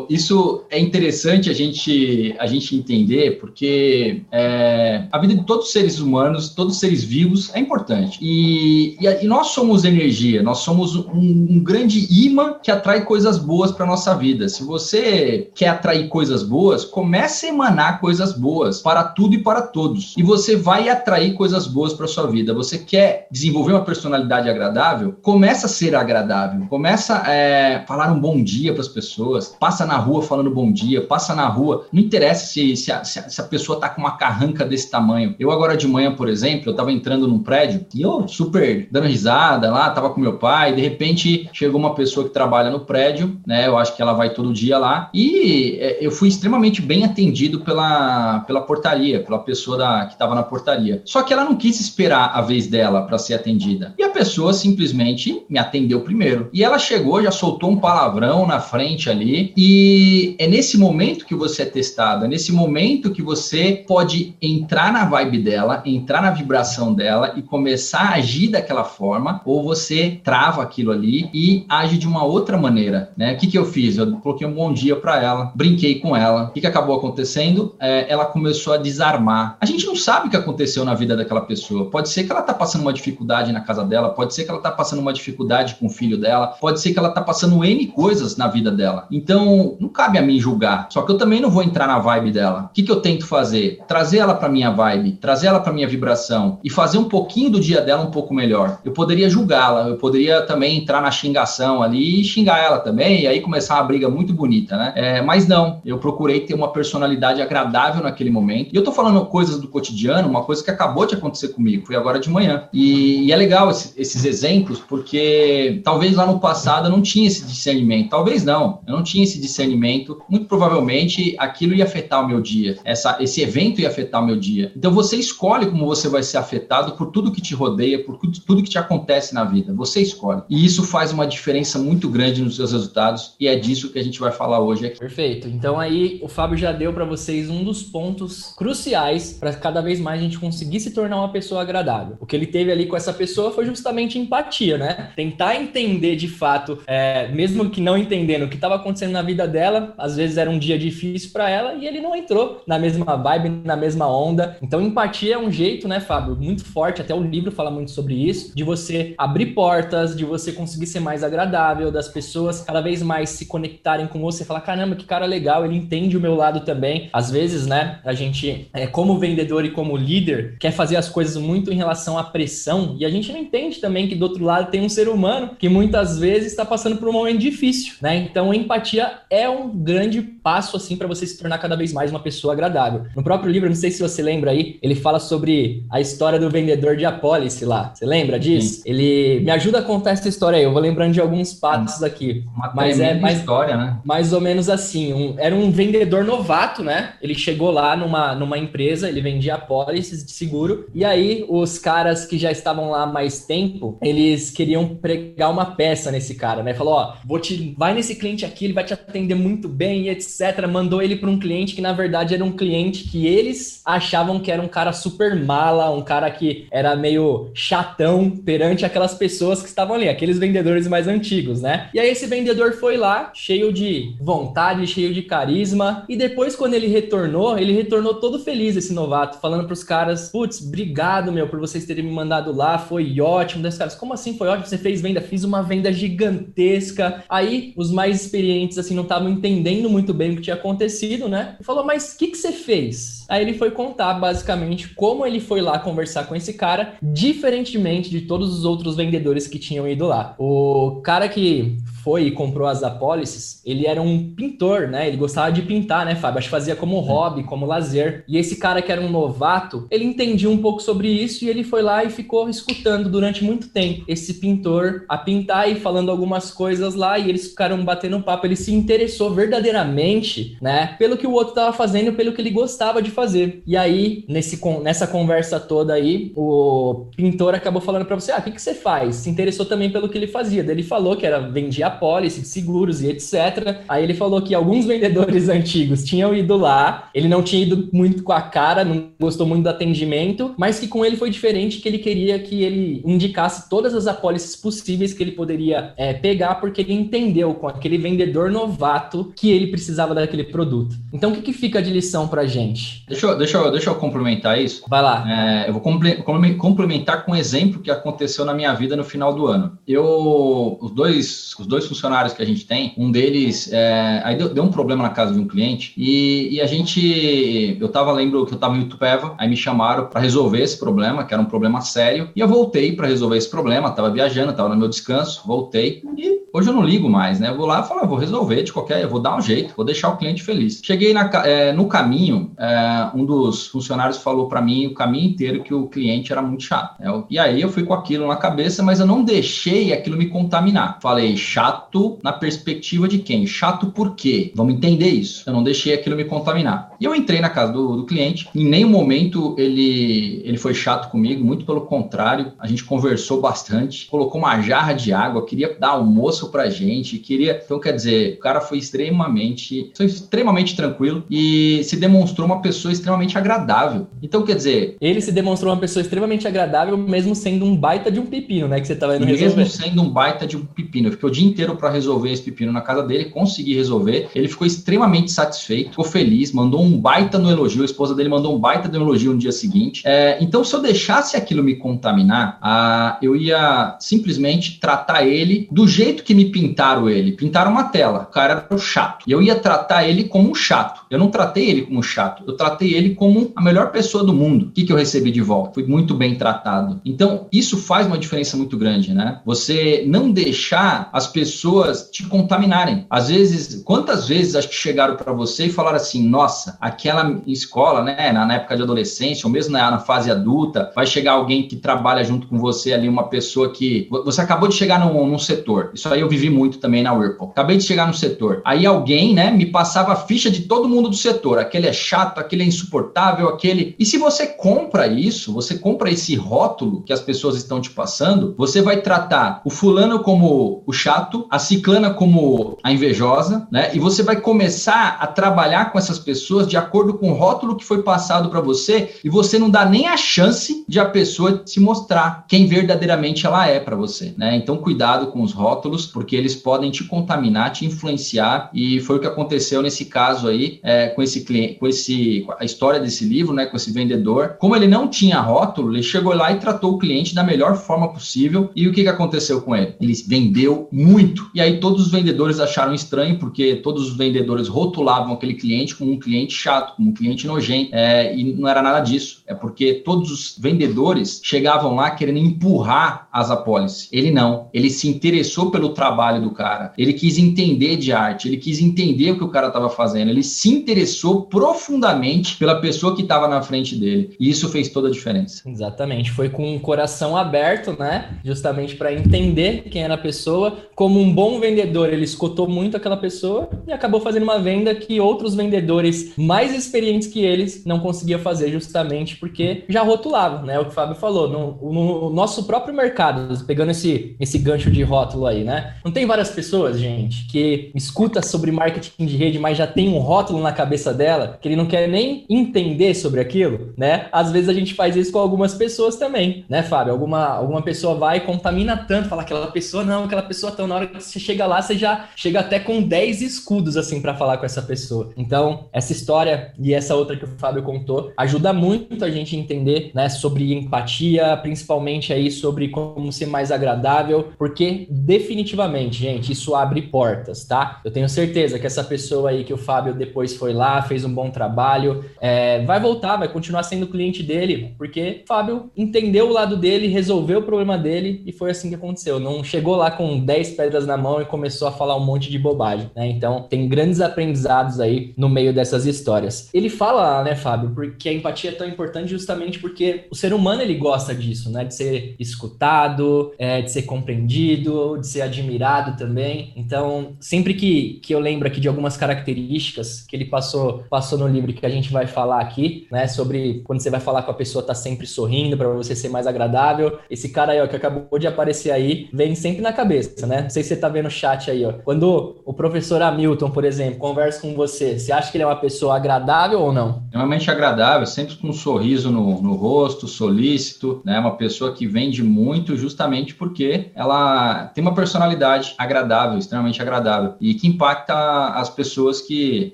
isso 0.08 0.64
é 0.70 0.78
interessante 0.78 1.50
a 1.50 1.52
gente, 1.52 2.34
a 2.38 2.46
gente 2.46 2.76
entender, 2.76 3.38
porque 3.38 4.22
é, 4.32 5.04
a 5.10 5.18
vida 5.18 5.34
de 5.34 5.44
todos 5.44 5.66
os 5.66 5.72
seres 5.72 5.98
humanos, 5.98 6.50
todos 6.50 6.74
os 6.74 6.80
seres 6.80 7.04
vivos, 7.04 7.54
é 7.54 7.60
importante. 7.60 8.18
E, 8.20 8.96
e, 9.00 9.24
e 9.24 9.26
nós 9.26 9.48
somos 9.48 9.84
energia, 9.84 10.42
nós 10.42 10.58
somos 10.58 10.96
um, 10.96 11.46
um 11.50 11.60
grande 11.62 12.06
imã 12.10 12.54
que 12.62 12.70
atrai 12.70 13.04
coisas 13.04 13.38
boas 13.38 13.70
para 13.70 13.86
nossa 13.86 14.14
vida. 14.14 14.48
Se 14.48 14.64
você 14.64 15.50
quer 15.54 15.68
atrair 15.68 16.08
coisas 16.08 16.42
boas, 16.42 16.84
comece 16.84 17.46
a 17.46 17.48
emanar 17.50 18.00
coisas 18.00 18.32
boas 18.32 18.80
para 18.80 19.04
tudo 19.04 19.34
e 19.34 19.42
para 19.42 19.62
todos. 19.62 20.14
E 20.16 20.22
você 20.22 20.56
vai 20.56 20.88
atrair 20.88 21.34
coisas 21.34 21.66
boas 21.66 21.92
para 21.92 22.06
sua 22.06 22.26
vida. 22.26 22.54
Você 22.54 22.78
quer 22.78 23.26
desenvolver 23.30 23.72
uma 23.72 23.84
personalidade 23.84 24.48
agradável? 24.48 25.16
Começa 25.22 25.66
a 25.66 25.68
ser 25.68 25.94
agradável. 25.94 26.66
Começa 26.68 27.22
a 27.22 27.32
é, 27.32 27.84
falar 27.86 28.12
um 28.12 28.20
bom 28.20 28.42
dia 28.42 28.72
para 28.72 28.82
as 28.82 28.88
pessoas. 28.96 29.54
Passa 29.60 29.84
na 29.84 29.98
rua 29.98 30.22
falando 30.22 30.50
bom 30.50 30.72
dia. 30.72 31.02
Passa 31.02 31.34
na 31.34 31.46
rua. 31.46 31.86
Não 31.92 32.00
interessa 32.00 32.46
se, 32.46 32.74
se, 32.74 32.90
a, 32.90 33.04
se 33.04 33.18
a, 33.18 33.28
se 33.28 33.40
a 33.42 33.44
pessoa 33.44 33.78
tá 33.78 33.90
com 33.90 34.00
uma 34.00 34.16
carranca 34.16 34.64
desse 34.64 34.90
tamanho. 34.90 35.34
Eu 35.38 35.50
agora 35.50 35.76
de 35.76 35.86
manhã, 35.86 36.14
por 36.14 36.28
exemplo, 36.28 36.68
eu 36.68 36.70
estava 36.70 36.90
entrando 36.90 37.28
num 37.28 37.40
prédio 37.40 37.84
e 37.94 38.00
eu 38.00 38.26
super 38.26 38.88
dando 38.90 39.06
risada 39.06 39.70
lá, 39.70 39.90
tava 39.90 40.08
com 40.08 40.20
meu 40.20 40.38
pai. 40.38 40.74
De 40.74 40.80
repente 40.80 41.50
chegou 41.52 41.78
uma 41.78 41.94
pessoa 41.94 42.26
que 42.26 42.32
trabalha 42.32 42.70
no 42.70 42.80
prédio, 42.80 43.38
né? 43.46 43.66
Eu 43.66 43.76
acho 43.76 43.94
que 43.94 44.00
ela 44.00 44.14
vai 44.14 44.30
todo 44.32 44.52
dia 44.52 44.78
lá. 44.78 45.10
E 45.12 45.76
é, 45.78 45.98
eu 46.00 46.10
fui 46.10 46.28
extremamente 46.28 46.80
bem 46.80 47.04
atendido 47.04 47.60
pela, 47.60 48.40
pela 48.40 48.62
portaria, 48.62 49.22
pela 49.22 49.40
pessoa 49.40 49.76
da, 49.76 50.06
que 50.06 50.14
estava 50.14 50.34
na 50.34 50.42
portaria. 50.42 51.02
Só 51.04 51.22
que 51.22 51.34
ela 51.34 51.44
não 51.44 51.56
quis 51.56 51.78
esperar 51.78 52.30
a 52.32 52.40
vez 52.40 52.66
dela 52.66 53.02
para 53.02 53.18
ser 53.18 53.34
atendida. 53.34 53.94
E 53.98 54.02
a 54.02 54.08
pessoa 54.08 54.54
simplesmente 54.54 55.44
me 55.50 55.58
atendeu 55.58 56.00
primeiro. 56.00 56.48
E 56.52 56.64
ela 56.64 56.78
chegou, 56.78 57.22
já 57.22 57.30
soltou 57.30 57.70
um 57.70 57.76
palavrão 57.76 58.46
na 58.46 58.60
frente 58.60 58.85
ali. 59.10 59.52
E 59.56 60.36
é 60.38 60.46
nesse 60.46 60.78
momento 60.78 61.26
que 61.26 61.34
você 61.34 61.62
é 61.62 61.66
testado, 61.66 62.24
é 62.24 62.28
nesse 62.28 62.52
momento 62.52 63.10
que 63.10 63.22
você 63.22 63.84
pode 63.86 64.34
entrar 64.40 64.92
na 64.92 65.04
vibe 65.04 65.38
dela, 65.38 65.82
entrar 65.84 66.22
na 66.22 66.30
vibração 66.30 66.94
dela 66.94 67.34
e 67.36 67.42
começar 67.42 68.00
a 68.00 68.14
agir 68.14 68.48
daquela 68.48 68.84
forma, 68.84 69.40
ou 69.44 69.62
você 69.62 70.20
trava 70.22 70.62
aquilo 70.62 70.92
ali 70.92 71.28
e 71.32 71.64
age 71.68 71.98
de 71.98 72.06
uma 72.06 72.24
outra 72.24 72.56
maneira, 72.56 73.12
né? 73.16 73.34
O 73.34 73.36
que, 73.36 73.46
que 73.46 73.58
eu 73.58 73.64
fiz? 73.64 73.96
Eu 73.96 74.16
coloquei 74.18 74.46
um 74.46 74.54
bom 74.54 74.72
dia 74.72 74.96
para 74.96 75.22
ela, 75.22 75.52
brinquei 75.54 75.96
com 76.00 76.16
ela. 76.16 76.44
O 76.44 76.52
que, 76.52 76.60
que 76.60 76.66
acabou 76.66 76.96
acontecendo? 76.96 77.74
É, 77.80 78.06
ela 78.08 78.26
começou 78.26 78.72
a 78.72 78.76
desarmar. 78.76 79.56
A 79.60 79.66
gente 79.66 79.86
não 79.86 79.96
sabe 79.96 80.28
o 80.28 80.30
que 80.30 80.36
aconteceu 80.36 80.84
na 80.84 80.94
vida 80.94 81.16
daquela 81.16 81.40
pessoa. 81.40 81.90
Pode 81.90 82.08
ser 82.08 82.24
que 82.24 82.32
ela 82.32 82.42
tá 82.42 82.54
passando 82.54 82.82
uma 82.82 82.92
dificuldade 82.92 83.52
na 83.52 83.60
casa 83.60 83.84
dela, 83.84 84.10
pode 84.10 84.34
ser 84.34 84.44
que 84.44 84.50
ela 84.50 84.60
tá 84.60 84.70
passando 84.70 85.00
uma 85.00 85.12
dificuldade 85.12 85.74
com 85.76 85.86
o 85.86 85.90
filho 85.90 86.18
dela, 86.18 86.46
pode 86.46 86.80
ser 86.80 86.92
que 86.92 86.98
ela 86.98 87.10
tá 87.10 87.20
passando 87.20 87.64
N 87.64 87.86
coisas 87.88 88.36
na 88.36 88.48
vida 88.48 88.70
dela. 88.76 89.06
Então, 89.10 89.76
não 89.80 89.88
cabe 89.88 90.18
a 90.18 90.22
mim 90.22 90.38
julgar. 90.38 90.86
Só 90.90 91.02
que 91.02 91.10
eu 91.10 91.18
também 91.18 91.40
não 91.40 91.50
vou 91.50 91.62
entrar 91.62 91.86
na 91.86 91.98
vibe 91.98 92.30
dela. 92.30 92.68
O 92.70 92.74
que, 92.74 92.82
que 92.82 92.90
eu 92.90 93.00
tento 93.00 93.26
fazer? 93.26 93.80
Trazer 93.88 94.18
ela 94.18 94.34
para 94.34 94.48
minha 94.48 94.70
vibe, 94.70 95.12
trazer 95.12 95.46
ela 95.48 95.60
para 95.60 95.72
minha 95.72 95.88
vibração 95.88 96.58
e 96.62 96.70
fazer 96.70 96.98
um 96.98 97.04
pouquinho 97.04 97.50
do 97.50 97.60
dia 97.60 97.80
dela 97.80 98.02
um 98.02 98.10
pouco 98.10 98.34
melhor. 98.34 98.78
Eu 98.84 98.92
poderia 98.92 99.28
julgá-la, 99.28 99.88
eu 99.88 99.96
poderia 99.96 100.42
também 100.42 100.76
entrar 100.76 101.00
na 101.00 101.10
xingação 101.10 101.82
ali 101.82 102.20
e 102.20 102.24
xingar 102.24 102.58
ela 102.58 102.78
também, 102.78 103.22
e 103.22 103.26
aí 103.26 103.40
começar 103.40 103.76
uma 103.76 103.84
briga 103.84 104.08
muito 104.08 104.32
bonita, 104.32 104.76
né? 104.76 104.92
É, 104.94 105.22
mas 105.22 105.46
não, 105.46 105.80
eu 105.84 105.98
procurei 105.98 106.40
ter 106.40 106.54
uma 106.54 106.72
personalidade 106.72 107.40
agradável 107.40 108.02
naquele 108.02 108.30
momento. 108.30 108.72
E 108.72 108.76
eu 108.76 108.84
tô 108.84 108.92
falando 108.92 109.24
coisas 109.26 109.58
do 109.58 109.68
cotidiano, 109.68 110.28
uma 110.28 110.42
coisa 110.42 110.62
que 110.62 110.70
acabou 110.70 111.06
de 111.06 111.14
acontecer 111.14 111.48
comigo, 111.48 111.86
foi 111.86 111.96
agora 111.96 112.18
de 112.18 112.28
manhã. 112.28 112.64
E, 112.72 113.24
e 113.24 113.32
é 113.32 113.36
legal 113.36 113.70
esse, 113.70 113.92
esses 113.96 114.24
exemplos, 114.24 114.80
porque 114.80 115.80
talvez 115.84 116.14
lá 116.14 116.26
no 116.26 116.40
passado 116.40 116.86
eu 116.86 116.90
não 116.90 117.02
tinha 117.02 117.26
esse 117.26 117.44
discernimento. 117.44 118.10
Talvez 118.10 118.44
não, 118.44 118.65
eu 118.86 118.94
não 118.94 119.02
tinha 119.02 119.24
esse 119.24 119.40
discernimento. 119.40 120.22
Muito 120.28 120.46
provavelmente 120.46 121.34
aquilo 121.38 121.74
ia 121.74 121.84
afetar 121.84 122.24
o 122.24 122.28
meu 122.28 122.40
dia, 122.40 122.78
essa, 122.84 123.16
esse 123.20 123.40
evento 123.42 123.80
ia 123.80 123.88
afetar 123.88 124.22
o 124.22 124.26
meu 124.26 124.36
dia. 124.36 124.72
Então 124.76 124.92
você 124.92 125.16
escolhe 125.16 125.66
como 125.66 125.86
você 125.86 126.08
vai 126.08 126.22
ser 126.22 126.38
afetado 126.38 126.92
por 126.92 127.10
tudo 127.10 127.32
que 127.32 127.40
te 127.40 127.54
rodeia, 127.54 128.02
por 128.02 128.18
tudo 128.18 128.62
que 128.62 128.70
te 128.70 128.78
acontece 128.78 129.34
na 129.34 129.44
vida. 129.44 129.72
Você 129.74 130.00
escolhe. 130.00 130.42
E 130.48 130.64
isso 130.64 130.82
faz 130.84 131.12
uma 131.12 131.26
diferença 131.26 131.78
muito 131.78 132.08
grande 132.08 132.42
nos 132.42 132.56
seus 132.56 132.72
resultados 132.72 133.34
e 133.38 133.46
é 133.48 133.56
disso 133.56 133.90
que 133.92 133.98
a 133.98 134.04
gente 134.04 134.18
vai 134.18 134.32
falar 134.32 134.60
hoje 134.60 134.86
aqui. 134.86 134.98
Perfeito. 134.98 135.48
Então 135.48 135.78
aí 135.78 136.20
o 136.22 136.28
Fábio 136.28 136.56
já 136.56 136.72
deu 136.72 136.92
para 136.92 137.04
vocês 137.04 137.48
um 137.50 137.64
dos 137.64 137.82
pontos 137.82 138.54
cruciais 138.56 139.32
para 139.32 139.52
cada 139.52 139.80
vez 139.80 140.00
mais 140.00 140.20
a 140.20 140.24
gente 140.24 140.38
conseguir 140.38 140.80
se 140.80 140.90
tornar 140.92 141.18
uma 141.18 141.32
pessoa 141.32 141.62
agradável. 141.62 142.16
O 142.20 142.26
que 142.26 142.34
ele 142.34 142.46
teve 142.46 142.70
ali 142.70 142.86
com 142.86 142.96
essa 142.96 143.12
pessoa 143.12 143.50
foi 143.50 143.64
justamente 143.64 144.18
empatia, 144.18 144.78
né? 144.78 145.10
Tentar 145.14 145.56
entender 145.56 146.16
de 146.16 146.28
fato, 146.28 146.78
é, 146.86 147.28
mesmo 147.28 147.70
que 147.70 147.80
não 147.80 147.96
entendendo 147.96 148.48
que 148.56 148.58
estava 148.58 148.76
acontecendo 148.76 149.12
na 149.12 149.22
vida 149.22 149.46
dela, 149.46 149.94
às 149.98 150.16
vezes 150.16 150.36
era 150.36 150.50
um 150.50 150.58
dia 150.58 150.78
difícil 150.78 151.30
para 151.32 151.48
ela 151.48 151.74
e 151.74 151.86
ele 151.86 152.00
não 152.00 152.14
entrou 152.14 152.62
na 152.66 152.78
mesma 152.78 153.16
vibe, 153.16 153.62
na 153.64 153.76
mesma 153.76 154.08
onda. 154.08 154.56
Então 154.62 154.80
empatia 154.80 155.34
é 155.34 155.38
um 155.38 155.50
jeito, 155.50 155.86
né, 155.86 156.00
Fábio, 156.00 156.36
muito 156.36 156.64
forte, 156.64 157.00
até 157.00 157.14
o 157.14 157.22
livro 157.22 157.52
fala 157.52 157.70
muito 157.70 157.90
sobre 157.90 158.14
isso, 158.14 158.54
de 158.54 158.64
você 158.64 159.14
abrir 159.18 159.46
portas, 159.46 160.16
de 160.16 160.24
você 160.24 160.52
conseguir 160.52 160.86
ser 160.86 161.00
mais 161.00 161.22
agradável, 161.22 161.90
das 161.90 162.08
pessoas 162.08 162.62
cada 162.62 162.80
vez 162.80 163.02
mais 163.02 163.30
se 163.30 163.46
conectarem 163.46 164.06
com 164.06 164.20
você, 164.20 164.44
falar, 164.44 164.60
caramba, 164.60 164.96
que 164.96 165.04
cara 165.04 165.26
legal, 165.26 165.64
ele 165.64 165.76
entende 165.76 166.16
o 166.16 166.20
meu 166.20 166.34
lado 166.34 166.60
também. 166.60 167.08
Às 167.12 167.30
vezes, 167.30 167.66
né, 167.66 168.00
a 168.04 168.12
gente, 168.12 168.68
é, 168.72 168.86
como 168.86 169.18
vendedor 169.18 169.64
e 169.64 169.70
como 169.70 169.96
líder, 169.96 170.56
quer 170.58 170.72
fazer 170.72 170.96
as 170.96 171.08
coisas 171.08 171.36
muito 171.36 171.72
em 171.72 171.76
relação 171.76 172.18
à 172.18 172.24
pressão, 172.24 172.96
e 172.98 173.04
a 173.04 173.10
gente 173.10 173.32
não 173.32 173.38
entende 173.38 173.80
também 173.80 174.08
que 174.08 174.14
do 174.14 174.22
outro 174.24 174.44
lado 174.44 174.70
tem 174.70 174.80
um 174.80 174.88
ser 174.88 175.08
humano 175.08 175.50
que 175.58 175.68
muitas 175.68 176.18
vezes 176.18 176.52
está 176.52 176.64
passando 176.64 176.96
por 176.96 177.08
um 177.08 177.12
momento 177.12 177.38
difícil, 177.38 177.94
né? 178.00 178.16
Então, 178.16 178.45
empatia 178.54 179.20
é 179.30 179.48
um 179.48 179.70
grande 179.70 180.22
passo, 180.46 180.76
assim, 180.76 180.96
para 180.96 181.08
você 181.08 181.26
se 181.26 181.36
tornar 181.36 181.58
cada 181.58 181.74
vez 181.74 181.92
mais 181.92 182.08
uma 182.08 182.20
pessoa 182.20 182.52
agradável. 182.52 183.06
No 183.16 183.22
próprio 183.24 183.50
livro, 183.50 183.68
não 183.68 183.74
sei 183.74 183.90
se 183.90 184.00
você 184.00 184.22
lembra 184.22 184.52
aí, 184.52 184.78
ele 184.80 184.94
fala 184.94 185.18
sobre 185.18 185.84
a 185.90 186.00
história 186.00 186.38
do 186.38 186.48
vendedor 186.48 186.96
de 186.96 187.04
apólice 187.04 187.64
lá. 187.64 187.92
Você 187.92 188.06
lembra 188.06 188.38
disso? 188.38 188.76
Sim. 188.76 188.82
Ele 188.86 189.40
me 189.40 189.50
ajuda 189.50 189.80
a 189.80 189.82
contar 189.82 190.12
essa 190.12 190.28
história 190.28 190.56
aí. 190.56 190.62
Eu 190.62 190.72
vou 190.72 190.80
lembrando 190.80 191.12
de 191.12 191.20
alguns 191.20 191.52
passos 191.52 192.00
aqui. 192.00 192.44
Uma 192.54 192.72
mas 192.72 193.00
é 193.00 193.14
mais 193.14 193.40
história, 193.40 193.76
né? 193.76 193.98
Mais 194.04 194.32
ou 194.32 194.40
menos 194.40 194.68
assim. 194.68 195.12
Um, 195.12 195.34
era 195.36 195.52
um 195.52 195.68
vendedor 195.72 196.22
novato, 196.22 196.80
né? 196.80 197.14
Ele 197.20 197.34
chegou 197.34 197.72
lá 197.72 197.96
numa, 197.96 198.32
numa 198.36 198.56
empresa, 198.56 199.08
ele 199.08 199.20
vendia 199.20 199.56
apólices 199.56 200.24
de 200.24 200.30
seguro. 200.30 200.86
E 200.94 201.04
aí 201.04 201.44
os 201.48 201.76
caras 201.76 202.24
que 202.24 202.38
já 202.38 202.52
estavam 202.52 202.92
lá 202.92 203.02
há 203.02 203.06
mais 203.06 203.44
tempo, 203.44 203.98
eles 204.00 204.52
queriam 204.52 204.86
pregar 204.86 205.50
uma 205.50 205.74
peça 205.74 206.12
nesse 206.12 206.36
cara, 206.36 206.62
né? 206.62 206.72
Falou, 206.72 206.94
ó, 206.94 207.14
vou 207.24 207.40
te 207.40 207.74
vai 207.76 207.94
nesse 207.94 208.14
cliente 208.14 208.44
aqui, 208.44 208.66
ele 208.66 208.74
vai 208.74 208.84
te 208.84 208.94
atender 208.94 209.34
muito 209.34 209.68
bem 209.68 210.02
e 210.02 210.10
etc. 210.10 210.35
Mandou 210.70 211.00
ele 211.00 211.16
para 211.16 211.30
um 211.30 211.38
cliente 211.38 211.74
que 211.74 211.80
na 211.80 211.92
verdade 211.92 212.34
era 212.34 212.44
um 212.44 212.52
cliente 212.52 213.04
que 213.04 213.26
eles 213.26 213.80
achavam 213.84 214.40
que 214.40 214.50
era 214.50 214.60
um 214.60 214.68
cara 214.68 214.92
super 214.92 215.34
mala, 215.36 215.90
um 215.90 216.02
cara 216.02 216.30
que 216.30 216.66
era 216.70 216.94
meio 216.96 217.50
chatão 217.54 218.30
perante 218.30 218.84
aquelas 218.84 219.14
pessoas 219.14 219.62
que 219.62 219.68
estavam 219.68 219.94
ali, 219.96 220.08
aqueles 220.08 220.38
vendedores 220.38 220.86
mais 220.88 221.08
antigos, 221.08 221.62
né? 221.62 221.88
E 221.94 222.00
aí 222.00 222.10
esse 222.10 222.26
vendedor 222.26 222.72
foi 222.72 222.96
lá, 222.96 223.30
cheio 223.34 223.72
de 223.72 224.14
vontade, 224.20 224.86
cheio 224.86 225.14
de 225.14 225.22
carisma, 225.22 226.04
e 226.08 226.16
depois 226.16 226.56
quando 226.56 226.74
ele 226.74 226.88
retornou, 226.88 227.58
ele 227.58 227.72
retornou 227.72 228.14
todo 228.14 228.38
feliz 228.38 228.76
esse 228.76 228.92
novato, 228.92 229.38
falando 229.40 229.64
para 229.64 229.72
os 229.72 229.84
caras: 229.84 230.30
"Putz, 230.30 230.60
obrigado, 230.60 231.32
meu, 231.32 231.48
por 231.48 231.60
vocês 231.60 231.84
terem 231.84 232.04
me 232.04 232.10
mandado 232.10 232.54
lá, 232.54 232.78
foi 232.78 233.20
ótimo". 233.20 233.62
Dos 233.62 233.78
caras: 233.78 233.94
"Como 233.94 234.12
assim 234.12 234.36
foi 234.36 234.48
ótimo? 234.48 234.66
Você 234.66 234.78
fez 234.78 235.00
venda? 235.00 235.20
Fiz 235.20 235.44
uma 235.44 235.62
venda 235.62 235.92
gigantesca". 235.92 237.24
Aí 237.28 237.72
os 237.76 237.90
mais 237.90 238.20
experientes 238.22 238.78
assim 238.78 238.94
não 238.94 239.04
estavam 239.04 239.28
entendendo 239.28 239.88
muito 239.88 240.12
bem 240.12 240.25
o 240.32 240.36
que 240.36 240.42
tinha 240.42 240.56
acontecido, 240.56 241.28
né? 241.28 241.56
E 241.60 241.64
falou: 241.64 241.84
"Mas 241.84 242.14
o 242.14 242.18
que 242.18 242.28
que 242.28 242.38
você 242.38 242.52
fez?" 242.52 243.24
Aí 243.28 243.42
ele 243.42 243.54
foi 243.54 243.70
contar 243.70 244.14
basicamente 244.14 244.88
como 244.88 245.26
ele 245.26 245.40
foi 245.40 245.60
lá 245.60 245.78
conversar 245.78 246.26
com 246.26 246.34
esse 246.34 246.54
cara, 246.54 246.94
diferentemente 247.02 248.10
de 248.10 248.22
todos 248.22 248.56
os 248.56 248.64
outros 248.64 248.96
vendedores 248.96 249.46
que 249.46 249.58
tinham 249.58 249.88
ido 249.88 250.06
lá. 250.06 250.34
O 250.38 251.00
cara 251.02 251.28
que 251.28 251.78
foi 252.06 252.26
e 252.26 252.30
comprou 252.30 252.68
as 252.68 252.84
apólices, 252.84 253.60
ele 253.66 253.84
era 253.84 254.00
um 254.00 254.32
pintor, 254.32 254.86
né? 254.86 255.08
Ele 255.08 255.16
gostava 255.16 255.50
de 255.50 255.62
pintar, 255.62 256.06
né, 256.06 256.14
Fábio? 256.14 256.38
Acho 256.38 256.46
que 256.46 256.52
fazia 256.52 256.76
como 256.76 257.00
hobby, 257.00 257.42
como 257.42 257.66
lazer. 257.66 258.22
E 258.28 258.38
esse 258.38 258.58
cara 258.58 258.80
que 258.80 258.92
era 258.92 259.00
um 259.00 259.10
novato, 259.10 259.88
ele 259.90 260.04
entendia 260.04 260.48
um 260.48 260.58
pouco 260.58 260.80
sobre 260.80 261.08
isso 261.08 261.44
e 261.44 261.48
ele 261.48 261.64
foi 261.64 261.82
lá 261.82 262.04
e 262.04 262.10
ficou 262.10 262.48
escutando 262.48 263.10
durante 263.10 263.42
muito 263.42 263.70
tempo 263.70 264.04
esse 264.06 264.34
pintor 264.34 265.04
a 265.08 265.18
pintar 265.18 265.68
e 265.68 265.74
falando 265.74 266.08
algumas 266.08 266.52
coisas 266.52 266.94
lá 266.94 267.18
e 267.18 267.28
eles 267.28 267.48
ficaram 267.48 267.84
batendo 267.84 268.22
papo. 268.22 268.46
Ele 268.46 268.54
se 268.54 268.72
interessou 268.72 269.32
verdadeiramente, 269.32 270.56
né, 270.62 270.94
pelo 271.00 271.16
que 271.16 271.26
o 271.26 271.32
outro 271.32 271.48
estava 271.48 271.72
fazendo, 271.72 272.12
pelo 272.12 272.32
que 272.32 272.40
ele 272.40 272.50
gostava 272.50 273.02
de 273.02 273.10
fazer. 273.10 273.64
E 273.66 273.76
aí, 273.76 274.24
nesse, 274.28 274.60
nessa 274.80 275.08
conversa 275.08 275.58
toda 275.58 275.92
aí, 275.92 276.32
o 276.36 277.06
pintor 277.16 277.56
acabou 277.56 277.82
falando 277.82 278.04
para 278.04 278.14
você: 278.14 278.30
ah, 278.30 278.38
o 278.38 278.42
que, 278.42 278.52
que 278.52 278.62
você 278.62 278.74
faz? 278.74 279.16
Se 279.16 279.28
interessou 279.28 279.66
também 279.66 279.90
pelo 279.90 280.08
que 280.08 280.16
ele 280.16 280.28
fazia. 280.28 280.62
Daí 280.62 280.76
ele 280.76 280.84
falou 280.84 281.16
que 281.16 281.26
era 281.26 281.40
vendia 281.40 281.95
apólice 281.96 282.40
de 282.40 282.48
seguros 282.48 283.02
e 283.02 283.08
etc. 283.08 283.80
Aí 283.88 284.04
ele 284.04 284.14
falou 284.14 284.42
que 284.42 284.54
alguns 284.54 284.84
vendedores 284.84 285.48
antigos 285.50 286.04
tinham 286.04 286.34
ido 286.34 286.56
lá, 286.56 287.08
ele 287.14 287.28
não 287.28 287.42
tinha 287.42 287.62
ido 287.62 287.88
muito 287.92 288.22
com 288.22 288.32
a 288.32 288.42
cara, 288.42 288.84
não 288.84 289.10
gostou 289.18 289.46
muito 289.46 289.64
do 289.64 289.68
atendimento, 289.68 290.54
mas 290.58 290.78
que 290.78 290.88
com 290.88 291.04
ele 291.04 291.16
foi 291.16 291.30
diferente, 291.30 291.78
que 291.78 291.88
ele 291.88 291.98
queria 291.98 292.38
que 292.38 292.62
ele 292.62 293.02
indicasse 293.04 293.68
todas 293.68 293.94
as 293.94 294.06
apólices 294.06 294.54
possíveis 294.54 295.12
que 295.12 295.22
ele 295.22 295.32
poderia 295.32 295.92
é, 295.96 296.12
pegar, 296.12 296.56
porque 296.56 296.80
ele 296.82 296.92
entendeu 296.92 297.54
com 297.54 297.66
aquele 297.66 297.98
vendedor 297.98 298.50
novato 298.50 299.32
que 299.34 299.50
ele 299.50 299.68
precisava 299.68 300.14
daquele 300.14 300.44
produto. 300.44 300.96
Então, 301.12 301.30
o 301.30 301.34
que, 301.34 301.42
que 301.42 301.52
fica 301.52 301.82
de 301.82 301.90
lição 301.90 302.28
pra 302.28 302.46
gente? 302.46 303.04
Deixa 303.08 303.26
eu, 303.26 303.38
deixa 303.38 303.58
eu, 303.58 303.70
deixa 303.70 303.90
eu 303.90 303.94
complementar 303.94 304.60
isso. 304.60 304.82
Vai 304.88 305.02
lá. 305.02 305.24
É, 305.28 305.68
eu 305.68 305.72
vou 305.72 305.82
complementar 305.82 307.24
com 307.24 307.32
um 307.32 307.36
exemplo 307.36 307.80
que 307.80 307.90
aconteceu 307.90 308.44
na 308.44 308.54
minha 308.54 308.72
vida 308.74 308.96
no 308.96 309.04
final 309.04 309.34
do 309.34 309.46
ano. 309.46 309.78
Eu, 309.86 310.78
os 310.80 310.90
dois, 310.90 311.54
os 311.58 311.66
dois 311.66 311.85
funcionários 311.86 312.32
que 312.32 312.42
a 312.42 312.46
gente 312.46 312.66
tem, 312.66 312.94
um 312.96 313.10
deles, 313.10 313.72
é, 313.72 314.22
aí 314.24 314.36
deu, 314.36 314.52
deu, 314.52 314.64
um 314.64 314.70
problema 314.70 315.02
na 315.02 315.10
casa 315.10 315.32
de 315.32 315.38
um 315.38 315.46
cliente 315.46 315.92
e, 315.96 316.54
e 316.54 316.60
a 316.60 316.66
gente, 316.66 317.76
eu 317.80 317.88
tava, 317.88 318.12
lembro 318.12 318.44
que 318.46 318.54
eu 318.54 318.58
tava 318.58 318.76
em 318.76 318.82
Itupeva, 318.82 319.34
aí 319.38 319.48
me 319.48 319.56
chamaram 319.56 320.06
para 320.06 320.20
resolver 320.20 320.62
esse 320.62 320.78
problema, 320.78 321.24
que 321.24 321.32
era 321.32 321.42
um 321.42 321.46
problema 321.46 321.80
sério, 321.80 322.30
e 322.34 322.40
eu 322.40 322.48
voltei 322.48 322.92
para 322.92 323.06
resolver 323.06 323.36
esse 323.36 323.50
problema, 323.50 323.90
tava 323.90 324.10
viajando, 324.10 324.52
tava 324.52 324.68
no 324.68 324.76
meu 324.76 324.88
descanso, 324.88 325.42
voltei 325.46 326.02
e 326.16 326.46
hoje 326.52 326.68
eu 326.68 326.74
não 326.74 326.82
ligo 326.82 327.08
mais, 327.08 327.38
né? 327.38 327.50
Eu 327.50 327.56
vou 327.56 327.66
lá 327.66 327.80
e 327.80 327.88
falo, 327.88 328.00
eu 328.00 328.08
vou 328.08 328.16
resolver 328.16 328.62
de 328.62 328.72
qualquer, 328.72 329.02
eu 329.02 329.08
vou 329.08 329.20
dar 329.20 329.36
um 329.36 329.40
jeito, 329.40 329.74
vou 329.76 329.84
deixar 329.84 330.08
o 330.08 330.16
cliente 330.16 330.42
feliz. 330.42 330.80
Cheguei 330.82 331.12
na, 331.12 331.30
é, 331.44 331.72
no 331.72 331.86
caminho, 331.86 332.52
é, 332.58 333.10
um 333.14 333.24
dos 333.24 333.66
funcionários 333.66 334.16
falou 334.18 334.48
para 334.48 334.62
mim 334.62 334.86
o 334.86 334.94
caminho 334.94 335.28
inteiro 335.30 335.62
que 335.62 335.74
o 335.74 335.86
cliente 335.86 336.32
era 336.32 336.40
muito 336.40 336.62
chato. 336.62 336.98
Né? 337.00 337.24
E 337.28 337.38
aí 337.38 337.60
eu 337.60 337.68
fui 337.68 337.82
com 337.82 337.92
aquilo 337.92 338.26
na 338.26 338.36
cabeça, 338.36 338.82
mas 338.82 339.00
eu 339.00 339.06
não 339.06 339.22
deixei 339.22 339.92
aquilo 339.92 340.16
me 340.16 340.28
contaminar. 340.28 340.98
Falei, 341.00 341.36
chato 341.36 341.75
chato 341.76 342.18
na 342.22 342.32
perspectiva 342.32 343.06
de 343.06 343.18
quem? 343.18 343.46
Chato 343.46 343.88
por 343.88 344.14
quê? 344.14 344.52
Vamos 344.54 344.74
entender 344.74 345.08
isso. 345.08 345.42
Eu 345.46 345.52
não 345.52 345.62
deixei 345.62 345.92
aquilo 345.94 346.16
me 346.16 346.24
contaminar. 346.24 346.92
E 347.00 347.04
eu 347.04 347.14
entrei 347.14 347.40
na 347.40 347.50
casa 347.50 347.72
do, 347.72 347.96
do 347.96 348.06
cliente, 348.06 348.48
em 348.54 348.64
nenhum 348.64 348.88
momento 348.88 349.54
ele, 349.58 350.42
ele 350.44 350.56
foi 350.56 350.74
chato 350.74 351.10
comigo, 351.10 351.44
muito 351.44 351.64
pelo 351.64 351.82
contrário, 351.82 352.52
a 352.58 352.66
gente 352.66 352.84
conversou 352.84 353.40
bastante, 353.40 354.06
colocou 354.06 354.40
uma 354.40 354.60
jarra 354.60 354.92
de 354.92 355.12
água, 355.12 355.44
queria 355.44 355.76
dar 355.78 355.90
almoço 355.90 356.50
pra 356.50 356.70
gente, 356.70 357.18
queria. 357.18 357.60
Então, 357.64 357.78
quer 357.78 357.92
dizer, 357.92 358.34
o 358.34 358.40
cara 358.40 358.60
foi 358.60 358.78
extremamente, 358.78 359.92
foi 359.94 360.06
extremamente 360.06 360.74
tranquilo 360.74 361.24
e 361.30 361.82
se 361.84 361.96
demonstrou 361.96 362.46
uma 362.46 362.62
pessoa 362.62 362.92
extremamente 362.92 363.36
agradável. 363.36 364.06
Então, 364.22 364.42
quer 364.42 364.56
dizer. 364.56 364.96
Ele 365.00 365.20
se 365.20 365.32
demonstrou 365.32 365.72
uma 365.72 365.80
pessoa 365.80 366.02
extremamente 366.02 366.46
agradável, 366.48 366.96
mesmo 366.96 367.34
sendo 367.34 367.64
um 367.64 367.76
baita 367.76 368.10
de 368.10 368.20
um 368.20 368.26
pepino, 368.26 368.68
né? 368.68 368.80
Que 368.80 368.86
você 368.86 368.94
tava 368.94 369.16
indo 369.16 369.24
resolver. 369.24 369.56
Mesmo 369.56 369.82
sendo 369.82 370.02
um 370.02 370.10
baita 370.10 370.46
de 370.46 370.56
um 370.56 370.64
pepino. 370.64 371.08
Eu 371.08 371.12
fiquei 371.12 371.28
o 371.28 371.32
dia 371.32 371.46
inteiro 371.56 371.74
para 371.76 371.88
resolver 371.88 372.30
esse 372.30 372.42
pepino 372.42 372.70
na 372.70 372.82
casa 372.82 373.02
dele, 373.02 373.26
consegui 373.26 373.74
resolver. 373.74 374.28
Ele 374.34 374.46
ficou 374.46 374.66
extremamente 374.66 375.32
satisfeito, 375.32 375.90
ficou 375.90 376.04
feliz, 376.04 376.52
mandou 376.52 376.84
um 376.84 377.00
baita 377.00 377.38
no 377.38 377.50
elogio. 377.50 377.82
A 377.82 377.86
esposa 377.86 378.14
dele 378.14 378.28
mandou 378.28 378.54
um 378.54 378.58
baita 378.58 378.88
no 378.88 378.96
elogio 378.96 379.32
no 379.32 379.38
dia 379.38 379.52
seguinte. 379.52 380.02
É, 380.04 380.36
então, 380.40 380.62
se 380.62 380.74
eu 380.74 380.82
deixasse 380.82 381.36
aquilo 381.36 381.62
me 381.62 381.76
contaminar, 381.76 382.58
ah, 382.60 383.18
eu 383.22 383.34
ia 383.34 383.96
simplesmente 383.98 384.78
tratar 384.78 385.26
ele 385.26 385.66
do 385.72 385.88
jeito 385.88 386.22
que 386.22 386.34
me 386.34 386.44
pintaram 386.46 387.08
ele. 387.08 387.32
Pintaram 387.32 387.70
uma 387.70 387.84
tela, 387.84 388.26
o 388.28 388.32
cara 388.32 388.66
era 388.68 388.74
o 388.74 388.78
chato. 388.78 389.24
E 389.26 389.32
eu 389.32 389.42
ia 389.42 389.56
tratar 389.56 390.06
ele 390.06 390.24
como 390.24 390.50
um 390.50 390.54
chato. 390.54 391.06
Eu 391.08 391.18
não 391.18 391.30
tratei 391.30 391.70
ele 391.70 391.82
como 391.82 392.02
chato, 392.02 392.44
eu 392.46 392.54
tratei 392.54 392.94
ele 392.94 393.14
como 393.14 393.52
a 393.56 393.62
melhor 393.62 393.90
pessoa 393.90 394.22
do 394.22 394.34
mundo. 394.34 394.66
O 394.66 394.70
que, 394.70 394.84
que 394.84 394.92
eu 394.92 394.96
recebi 394.96 395.30
de 395.30 395.40
volta? 395.40 395.74
Fui 395.74 395.84
muito 395.84 396.14
bem 396.14 396.34
tratado. 396.34 397.00
Então, 397.04 397.46
isso 397.50 397.78
faz 397.78 398.06
uma 398.06 398.18
diferença 398.18 398.56
muito 398.56 398.76
grande, 398.76 399.14
né? 399.14 399.40
Você 399.44 400.04
não 400.06 400.30
deixar 400.30 401.08
as 401.12 401.26
pessoas 401.26 401.45
pessoas 401.46 402.10
te 402.10 402.26
contaminarem. 402.26 403.06
Às 403.08 403.28
vezes, 403.28 403.82
quantas 403.84 404.26
vezes 404.26 404.56
acho 404.56 404.68
que 404.68 404.74
chegaram 404.74 405.14
para 405.14 405.32
você 405.32 405.66
e 405.66 405.72
falaram 405.72 405.96
assim: 405.96 406.26
nossa, 406.28 406.76
aquela 406.80 407.40
escola, 407.46 408.02
né, 408.02 408.32
na, 408.32 408.52
época 408.54 408.76
de 408.76 408.82
adolescência, 408.82 409.46
ou 409.46 409.52
mesmo 409.52 409.72
na, 409.72 409.90
na, 409.90 409.98
fase 410.00 410.30
adulta, 410.30 410.90
vai 410.94 411.06
chegar 411.06 411.32
alguém 411.32 411.68
que 411.68 411.76
trabalha 411.76 412.24
junto 412.24 412.48
com 412.48 412.58
você 412.58 412.92
ali, 412.92 413.08
uma 413.08 413.28
pessoa 413.28 413.70
que. 413.70 414.08
Você 414.24 414.40
acabou 414.40 414.68
de 414.68 414.74
chegar 414.74 414.98
num, 414.98 415.26
num 415.26 415.38
setor. 415.38 415.92
Isso 415.94 416.12
aí 416.12 416.20
eu 416.20 416.28
vivi 416.28 416.50
muito 416.50 416.78
também 416.78 417.02
na 417.02 417.12
Whirlpool. 417.12 417.50
Acabei 417.50 417.76
de 417.76 417.84
chegar 417.84 418.08
no 418.08 418.14
setor. 418.14 418.60
Aí 418.64 418.84
alguém, 418.84 419.32
né, 419.32 419.50
me 419.50 419.66
passava 419.66 420.12
a 420.12 420.16
ficha 420.16 420.50
de 420.50 420.62
todo 420.62 420.88
mundo 420.88 421.08
do 421.08 421.16
setor. 421.16 421.58
Aquele 421.58 421.86
é 421.86 421.92
chato, 421.92 422.38
aquele 422.38 422.64
é 422.64 422.66
insuportável, 422.66 423.48
aquele. 423.48 423.94
E 423.98 424.04
se 424.04 424.18
você 424.18 424.46
compra 424.46 425.06
isso, 425.06 425.52
você 425.52 425.78
compra 425.78 426.10
esse 426.10 426.34
rótulo 426.34 427.02
que 427.02 427.12
as 427.12 427.20
pessoas 427.20 427.56
estão 427.56 427.80
te 427.80 427.90
passando, 427.90 428.54
você 428.58 428.82
vai 428.82 429.00
tratar 429.00 429.62
o 429.64 429.70
fulano 429.70 430.20
como 430.20 430.82
o 430.84 430.92
chato 430.92 431.35
chato, 431.36 431.46
a 431.50 431.58
ciclana 431.58 432.10
como 432.10 432.78
a 432.82 432.92
invejosa, 432.92 433.66
né? 433.70 433.90
E 433.94 433.98
você 433.98 434.22
vai 434.22 434.40
começar 434.40 435.18
a 435.20 435.26
trabalhar 435.26 435.92
com 435.92 435.98
essas 435.98 436.18
pessoas 436.18 436.66
de 436.66 436.76
acordo 436.76 437.14
com 437.14 437.30
o 437.30 437.34
rótulo 437.34 437.76
que 437.76 437.84
foi 437.84 438.02
passado 438.02 438.48
para 438.48 438.60
você 438.60 439.16
e 439.22 439.28
você 439.28 439.58
não 439.58 439.68
dá 439.68 439.84
nem 439.84 440.06
a 440.06 440.16
chance 440.16 440.84
de 440.88 440.98
a 440.98 441.04
pessoa 441.04 441.62
se 441.66 441.80
mostrar 441.80 442.44
quem 442.48 442.66
verdadeiramente 442.66 443.46
ela 443.46 443.66
é 443.66 443.78
para 443.78 443.96
você, 443.96 444.34
né? 444.36 444.56
Então 444.56 444.76
cuidado 444.78 445.28
com 445.28 445.42
os 445.42 445.52
rótulos, 445.52 446.06
porque 446.06 446.36
eles 446.36 446.54
podem 446.54 446.90
te 446.90 447.04
contaminar, 447.04 447.72
te 447.72 447.84
influenciar 447.84 448.70
e 448.72 449.00
foi 449.00 449.16
o 449.16 449.20
que 449.20 449.26
aconteceu 449.26 449.82
nesse 449.82 450.06
caso 450.06 450.48
aí 450.48 450.80
é, 450.82 451.08
com 451.08 451.22
esse 451.22 451.44
cliente, 451.44 451.74
com 451.74 451.86
esse 451.86 452.46
a 452.58 452.64
história 452.64 453.00
desse 453.00 453.24
livro, 453.24 453.52
né? 453.52 453.66
Com 453.66 453.76
esse 453.76 453.92
vendedor, 453.92 454.56
como 454.58 454.76
ele 454.76 454.86
não 454.86 455.08
tinha 455.08 455.40
rótulo, 455.40 455.92
ele 455.92 456.02
chegou 456.02 456.34
lá 456.34 456.52
e 456.52 456.58
tratou 456.58 456.92
o 456.92 456.98
cliente 456.98 457.34
da 457.34 457.42
melhor 457.42 457.76
forma 457.76 458.12
possível 458.12 458.70
e 458.74 458.86
o 458.86 458.92
que 458.92 459.02
que 459.02 459.08
aconteceu 459.08 459.60
com 459.60 459.74
ele? 459.74 459.94
Ele 460.00 460.14
vendeu 460.26 460.88
muito 460.92 461.25
e 461.54 461.60
aí 461.60 461.78
todos 461.78 462.06
os 462.06 462.10
vendedores 462.10 462.60
acharam 462.60 462.94
estranho 462.94 463.38
porque 463.38 463.76
todos 463.76 464.08
os 464.08 464.16
vendedores 464.16 464.68
rotulavam 464.68 465.34
aquele 465.34 465.54
cliente 465.54 465.94
como 465.94 466.12
um 466.12 466.18
cliente 466.18 466.54
chato, 466.54 466.96
como 466.96 467.10
um 467.10 467.14
cliente 467.14 467.46
nojento 467.46 467.90
é, 467.92 468.34
e 468.36 468.44
não 468.54 468.68
era 468.68 468.82
nada 468.82 469.00
disso. 469.00 469.42
É 469.46 469.54
porque 469.54 469.94
todos 469.94 470.30
os 470.30 470.56
vendedores 470.58 471.40
chegavam 471.42 471.94
lá 471.94 472.10
querendo 472.10 472.38
empurrar 472.38 473.28
as 473.32 473.50
apólices. 473.50 474.08
Ele 474.12 474.30
não. 474.30 474.68
Ele 474.72 474.90
se 474.90 475.08
interessou 475.08 475.70
pelo 475.70 475.90
trabalho 475.90 476.42
do 476.42 476.50
cara. 476.50 476.92
Ele 476.96 477.12
quis 477.12 477.38
entender 477.38 477.96
de 477.96 478.12
arte. 478.12 478.48
Ele 478.48 478.56
quis 478.56 478.80
entender 478.80 479.32
o 479.32 479.38
que 479.38 479.44
o 479.44 479.48
cara 479.48 479.68
estava 479.68 479.88
fazendo. 479.88 480.30
Ele 480.30 480.42
se 480.42 480.68
interessou 480.68 481.42
profundamente 481.42 482.56
pela 482.56 482.80
pessoa 482.80 483.14
que 483.14 483.22
estava 483.22 483.48
na 483.48 483.62
frente 483.62 483.96
dele. 483.96 484.34
E 484.38 484.48
isso 484.48 484.68
fez 484.68 484.88
toda 484.88 485.08
a 485.08 485.10
diferença. 485.10 485.68
Exatamente. 485.68 486.30
Foi 486.30 486.48
com 486.48 486.74
o 486.74 486.80
coração 486.80 487.36
aberto, 487.36 487.96
né? 487.98 488.38
Justamente 488.44 488.96
para 488.96 489.12
entender 489.12 489.84
quem 489.90 490.02
era 490.02 490.14
a 490.14 490.18
pessoa. 490.18 490.78
Como 490.94 491.15
um 491.16 491.32
bom 491.32 491.58
vendedor, 491.60 492.12
ele 492.12 492.24
escutou 492.24 492.68
muito 492.68 492.96
aquela 492.96 493.16
pessoa 493.16 493.68
e 493.86 493.92
acabou 493.92 494.20
fazendo 494.20 494.42
uma 494.42 494.58
venda 494.58 494.94
que 494.94 495.20
outros 495.20 495.54
vendedores 495.54 496.34
mais 496.36 496.74
experientes 496.74 497.28
que 497.28 497.44
eles 497.44 497.84
não 497.84 498.00
conseguiam 498.00 498.40
fazer, 498.40 498.70
justamente 498.70 499.36
porque 499.36 499.84
já 499.88 500.02
rotulavam, 500.02 500.64
né? 500.64 500.78
O 500.78 500.84
que 500.84 500.90
o 500.90 500.94
Fábio 500.94 501.14
falou. 501.14 501.48
No, 501.48 501.92
no 501.92 502.30
nosso 502.30 502.64
próprio 502.64 502.94
mercado, 502.94 503.64
pegando 503.64 503.90
esse, 503.90 504.36
esse 504.40 504.58
gancho 504.58 504.90
de 504.90 505.02
rótulo 505.02 505.46
aí, 505.46 505.64
né? 505.64 505.94
Não 506.04 506.12
tem 506.12 506.26
várias 506.26 506.50
pessoas, 506.50 506.98
gente, 506.98 507.46
que 507.46 507.90
escuta 507.94 508.42
sobre 508.42 508.70
marketing 508.70 509.26
de 509.26 509.36
rede, 509.36 509.58
mas 509.58 509.76
já 509.76 509.86
tem 509.86 510.08
um 510.08 510.18
rótulo 510.18 510.60
na 510.60 510.72
cabeça 510.72 511.12
dela, 511.12 511.58
que 511.60 511.68
ele 511.68 511.76
não 511.76 511.86
quer 511.86 512.08
nem 512.08 512.44
entender 512.48 513.14
sobre 513.14 513.40
aquilo, 513.40 513.92
né? 513.96 514.28
Às 514.32 514.50
vezes 514.52 514.68
a 514.68 514.72
gente 514.72 514.94
faz 514.94 515.16
isso 515.16 515.32
com 515.32 515.38
algumas 515.38 515.74
pessoas 515.74 516.16
também, 516.16 516.64
né, 516.68 516.82
Fábio? 516.82 517.12
Alguma, 517.12 517.46
alguma 517.46 517.82
pessoa 517.82 518.14
vai 518.14 518.38
e 518.38 518.40
contamina 518.40 518.96
tanto, 518.96 519.28
fala 519.28 519.42
aquela 519.42 519.68
pessoa, 519.68 520.04
não, 520.04 520.24
aquela 520.24 520.42
pessoa 520.42 520.72
tão, 520.72 520.86
na 520.86 520.96
hora 520.96 521.05
que 521.08 521.22
você 521.22 521.38
chega 521.38 521.66
lá, 521.66 521.80
você 521.80 521.96
já 521.96 522.28
chega 522.36 522.60
até 522.60 522.78
com 522.78 523.02
10 523.02 523.42
escudos, 523.42 523.96
assim, 523.96 524.20
para 524.20 524.34
falar 524.34 524.58
com 524.58 524.66
essa 524.66 524.82
pessoa. 524.82 525.30
Então, 525.36 525.88
essa 525.92 526.12
história 526.12 526.72
e 526.78 526.94
essa 526.94 527.14
outra 527.14 527.36
que 527.36 527.44
o 527.44 527.48
Fábio 527.58 527.82
contou 527.82 528.32
ajuda 528.36 528.72
muito 528.72 529.24
a 529.24 529.30
gente 529.30 529.56
a 529.56 529.58
entender, 529.58 530.10
né, 530.14 530.28
sobre 530.28 530.72
empatia, 530.72 531.56
principalmente 531.56 532.32
aí 532.32 532.50
sobre 532.50 532.88
como 532.88 533.32
ser 533.32 533.46
mais 533.46 533.70
agradável, 533.70 534.48
porque 534.58 535.06
definitivamente, 535.10 536.18
gente, 536.18 536.52
isso 536.52 536.74
abre 536.74 537.02
portas, 537.02 537.64
tá? 537.64 538.00
Eu 538.04 538.10
tenho 538.10 538.28
certeza 538.28 538.78
que 538.78 538.86
essa 538.86 539.04
pessoa 539.04 539.50
aí 539.50 539.64
que 539.64 539.72
o 539.72 539.78
Fábio 539.78 540.14
depois 540.14 540.56
foi 540.56 540.72
lá, 540.72 541.02
fez 541.02 541.24
um 541.24 541.32
bom 541.32 541.50
trabalho, 541.50 542.24
é, 542.40 542.84
vai 542.84 543.00
voltar, 543.00 543.36
vai 543.36 543.48
continuar 543.48 543.82
sendo 543.82 544.06
cliente 544.06 544.42
dele, 544.42 544.94
porque 544.98 545.42
o 545.44 545.46
Fábio 545.46 545.90
entendeu 545.96 546.48
o 546.48 546.52
lado 546.52 546.76
dele, 546.76 547.08
resolveu 547.08 547.60
o 547.60 547.62
problema 547.62 547.98
dele 547.98 548.42
e 548.46 548.52
foi 548.52 548.70
assim 548.70 548.88
que 548.88 548.94
aconteceu. 548.94 549.38
Não 549.38 549.62
chegou 549.62 549.96
lá 549.96 550.10
com 550.10 550.38
10 550.38 550.70
pedras 550.70 550.95
na 551.04 551.16
mão 551.16 551.42
e 551.42 551.44
começou 551.44 551.88
a 551.88 551.92
falar 551.92 552.16
um 552.16 552.24
monte 552.24 552.50
de 552.50 552.58
bobagem, 552.58 553.10
né? 553.14 553.26
Então, 553.26 553.66
tem 553.68 553.88
grandes 553.88 554.20
aprendizados 554.20 555.00
aí 555.00 555.34
no 555.36 555.48
meio 555.48 555.74
dessas 555.74 556.06
histórias. 556.06 556.70
Ele 556.72 556.88
fala, 556.88 557.42
né, 557.42 557.54
Fábio, 557.56 557.90
porque 557.90 558.28
a 558.28 558.32
empatia 558.32 558.70
é 558.70 558.74
tão 558.74 558.86
importante 558.86 559.28
justamente 559.28 559.78
porque 559.78 560.24
o 560.30 560.34
ser 560.34 560.52
humano 560.52 560.82
ele 560.82 560.94
gosta 560.94 561.34
disso, 561.34 561.70
né? 561.70 561.84
De 561.84 561.94
ser 561.94 562.36
escutado, 562.38 563.52
é, 563.58 563.82
de 563.82 563.90
ser 563.90 564.02
compreendido, 564.02 565.18
de 565.18 565.26
ser 565.26 565.42
admirado 565.42 566.16
também. 566.16 566.72
Então, 566.76 567.36
sempre 567.40 567.74
que, 567.74 568.20
que 568.22 568.34
eu 568.34 568.38
lembro 568.38 568.68
aqui 568.68 568.80
de 568.80 568.88
algumas 568.88 569.16
características 569.16 570.22
que 570.22 570.36
ele 570.36 570.44
passou, 570.44 571.04
passou 571.10 571.38
no 571.38 571.48
livro 571.48 571.72
que 571.72 571.84
a 571.84 571.90
gente 571.90 572.12
vai 572.12 572.26
falar 572.26 572.60
aqui, 572.60 573.06
né? 573.10 573.26
Sobre 573.26 573.82
quando 573.84 574.00
você 574.00 574.10
vai 574.10 574.20
falar 574.20 574.42
com 574.42 574.50
a 574.50 574.54
pessoa, 574.54 574.84
tá 574.84 574.94
sempre 574.94 575.26
sorrindo 575.26 575.76
para 575.76 575.88
você 575.88 576.14
ser 576.14 576.28
mais 576.28 576.46
agradável. 576.46 577.18
Esse 577.30 577.48
cara 577.48 577.72
aí, 577.72 577.80
ó, 577.80 577.86
que 577.86 577.96
acabou 577.96 578.38
de 578.38 578.46
aparecer 578.46 578.90
aí, 578.90 579.28
vem 579.32 579.54
sempre 579.54 579.82
na 579.82 579.92
cabeça, 579.92 580.46
né? 580.46 580.62
Não 580.62 580.70
sei 580.70 580.82
você 580.86 580.96
tá 580.96 581.08
vendo 581.08 581.26
o 581.26 581.30
chat 581.30 581.70
aí, 581.70 581.84
ó. 581.84 581.92
Quando 581.92 582.56
o 582.64 582.72
professor 582.72 583.20
Hamilton, 583.22 583.70
por 583.70 583.84
exemplo, 583.84 584.18
conversa 584.18 584.60
com 584.60 584.74
você, 584.74 585.18
você 585.18 585.32
acha 585.32 585.50
que 585.50 585.56
ele 585.56 585.64
é 585.64 585.66
uma 585.66 585.76
pessoa 585.76 586.16
agradável 586.16 586.80
ou 586.80 586.92
não? 586.92 587.22
Extremamente 587.24 587.70
agradável, 587.70 588.26
sempre 588.26 588.56
com 588.56 588.68
um 588.68 588.72
sorriso 588.72 589.30
no, 589.30 589.60
no 589.60 589.74
rosto, 589.74 590.26
solícito, 590.26 591.20
né? 591.24 591.38
Uma 591.38 591.56
pessoa 591.56 591.92
que 591.92 592.06
vende 592.06 592.42
muito 592.42 592.96
justamente 592.96 593.54
porque 593.54 594.10
ela 594.14 594.86
tem 594.94 595.02
uma 595.02 595.14
personalidade 595.14 595.94
agradável, 595.98 596.58
extremamente 596.58 597.00
agradável, 597.00 597.54
e 597.60 597.74
que 597.74 597.86
impacta 597.86 598.34
as 598.70 598.90
pessoas 598.90 599.40
que 599.40 599.92